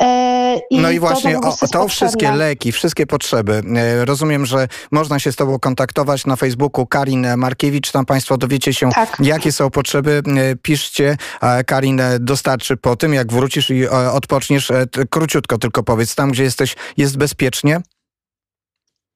Yy, 0.00 0.80
No 0.80 0.90
i 0.90 0.98
właśnie 0.98 1.38
o, 1.40 1.68
to 1.72 1.88
wszystkie 1.88 2.32
leki, 2.32 2.72
wszystkie 2.72 3.06
potrzeby. 3.06 3.62
E, 3.76 4.04
Rozumiem, 4.04 4.46
że 4.46 4.68
można 4.90 5.18
się 5.18 5.32
z 5.32 5.36
tobą 5.36 5.58
kontaktować 5.58 6.26
na 6.26 6.36
Facebooku 6.36 6.86
Karin 6.86 7.26
Markiewicz. 7.36 7.92
Tam 7.92 8.06
państwo 8.06 8.36
dowiecie 8.38 8.74
się, 8.74 8.90
Tak. 8.90 9.16
jakie 9.20 9.52
są 9.52 9.70
potrzeby. 9.70 10.22
E, 10.26 10.56
Piszcie. 10.56 11.16
E, 11.42 11.64
Karin 11.64 12.00
e, 12.00 12.18
dostarczy 12.20 12.76
po 12.76 12.96
tym, 12.96 13.14
jak 13.14 13.32
wrócisz 13.32 13.70
i 13.70 13.82
e, 13.84 13.90
odpoczniesz. 14.12 14.70
E, 14.70 14.86
Króciutko 15.10 15.58
tylko 15.58 15.82
powiedz, 15.82 16.14
tam 16.14 16.30
gdzie 16.30 16.42
jesteś, 16.42 16.76
jest 16.96 17.16
bezpiecznie? 17.16 17.80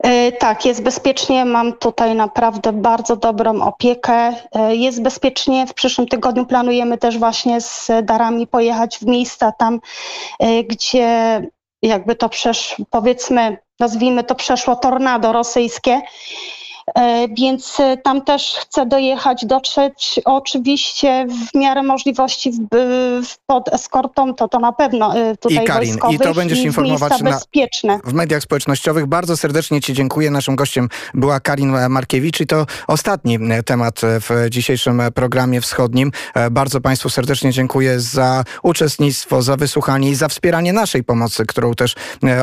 E, 0.05 0.32
Tak, 0.32 0.64
jest 0.64 0.82
bezpiecznie. 0.82 1.44
Mam 1.44 1.72
tutaj 1.72 2.14
naprawdę 2.14 2.72
bardzo 2.72 3.16
dobrą 3.16 3.62
opiekę. 3.62 4.32
E, 4.55 4.76
Jest 4.76 5.03
bezpiecznie. 5.03 5.66
W 5.66 5.74
przyszłym 5.74 6.09
tygodniu 6.09 6.46
planujemy 6.46 6.99
też 6.99 7.18
właśnie 7.18 7.61
z 7.61 7.90
darami 8.03 8.46
pojechać 8.46 8.99
w 8.99 9.07
miejsca 9.07 9.53
tam, 9.53 9.80
e, 10.40 10.64
gdzie 10.64 11.42
jakby 11.82 12.14
to 12.14 12.28
przesz, 12.28 12.76
powiedzmy, 12.90 13.59
nazwijmy 13.80 14.24
to 14.24 14.34
przeszło 14.34 14.76
tornado 14.76 15.32
rosyjskie. 15.32 16.01
E, 16.95 17.28
Więc 17.39 17.80
e, 17.80 17.97
tam 17.97 18.22
też 18.22 18.55
chcę 18.61 18.86
dojechać, 18.86 19.47
dotrzeć 19.47 20.20
oczywiście 20.24 21.26
w 21.53 21.59
miarę 21.59 21.82
możliwości 21.82 22.53
w, 22.53 22.57
w, 23.26 23.36
pod 23.47 23.74
eskortą, 23.74 24.34
to 24.34 24.49
to 24.49 24.59
na 24.59 24.72
pewno 24.72 25.16
e, 25.16 25.36
tutaj 25.36 25.64
I 25.64 25.66
Karin, 25.66 25.99
i 26.11 26.18
to 26.18 26.34
będziesz 26.34 26.59
i 26.59 26.62
informować 26.64 27.22
na- 27.22 27.41
w 28.05 28.12
mediach 28.12 28.43
społecznościowych. 28.43 29.07
Bardzo 29.07 29.36
serdecznie 29.36 29.80
Ci 29.80 29.93
dziękuję. 29.95 30.30
Naszym 30.30 30.57
gościem 30.57 30.89
była 31.14 31.41
Karin 31.41 31.76
Markiewicz 31.89 32.41
i 32.41 32.47
to 32.47 32.66
ostatni 32.86 33.39
temat 33.66 34.01
w 34.03 34.47
dzisiejszym 34.51 35.03
programie 35.14 35.61
wschodnim. 35.61 36.12
Bardzo 36.51 36.80
Państwu 36.80 37.11
serdecznie 37.11 37.53
dziękuję 37.53 38.01
za 38.01 38.45
uczestnictwo, 38.62 39.43
za 39.43 39.57
wysłuchanie 39.57 40.11
i 40.11 40.14
za 40.14 40.28
wspieranie 40.28 40.72
naszej 40.72 41.05
pomocy, 41.05 41.47
którą 41.47 41.74
też 41.74 41.95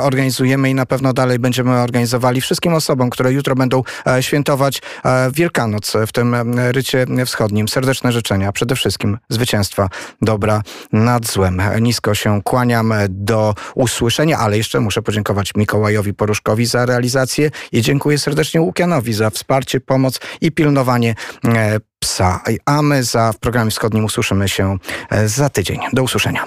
organizujemy 0.02 0.70
i 0.70 0.76
na 0.76 0.86
pewno 0.86 1.14
dalej 1.14 1.39
będziemy 1.39 1.72
organizowali 1.72 2.41
wszystkim 2.41 2.74
osobom, 2.74 3.10
które 3.10 3.32
jutro 3.32 3.56
będą 3.56 3.84
e, 4.06 4.24
świętować 4.36 4.82
e, 5.06 5.32
Wielkanoc 5.32 5.94
w 6.08 6.12
tym 6.12 6.34
e, 6.34 6.72
rycie 6.72 7.06
wschodnim. 7.26 7.68
Serdeczne 7.68 8.12
życzenia. 8.12 8.52
Przede 8.52 8.76
wszystkim 8.76 9.18
zwycięstwa 9.30 9.90
dobra 10.22 10.62
nad 10.92 11.28
złem. 11.28 11.62
Nisko 11.82 12.16
się 12.16 12.42
kłaniam 12.44 12.94
do 13.10 13.56
usłyszenia, 13.76 14.38
ale 14.38 14.58
jeszcze 14.58 14.80
muszę 14.80 15.02
podziękować 15.02 15.52
Mikołajowi 15.56 16.14
Poruszkowi 16.14 16.66
za 16.66 16.86
realizację 16.86 17.52
i 17.72 17.82
dziękuję 17.82 18.18
serdecznie 18.18 18.62
Łukianowi 18.62 19.14
za 19.14 19.30
wsparcie, 19.30 19.80
pomoc 19.80 20.20
i 20.42 20.52
pilnowanie 20.52 21.16
e, 21.46 21.80
psa. 22.00 22.42
A 22.66 22.82
my 22.82 23.04
za 23.04 23.32
w 23.34 23.40
programie 23.40 23.72
wschodnim 23.72 24.06
usłyszymy 24.06 24.50
się 24.50 24.78
za 25.26 25.50
tydzień. 25.50 25.80
Do 25.94 26.04
usłyszenia. 26.04 26.46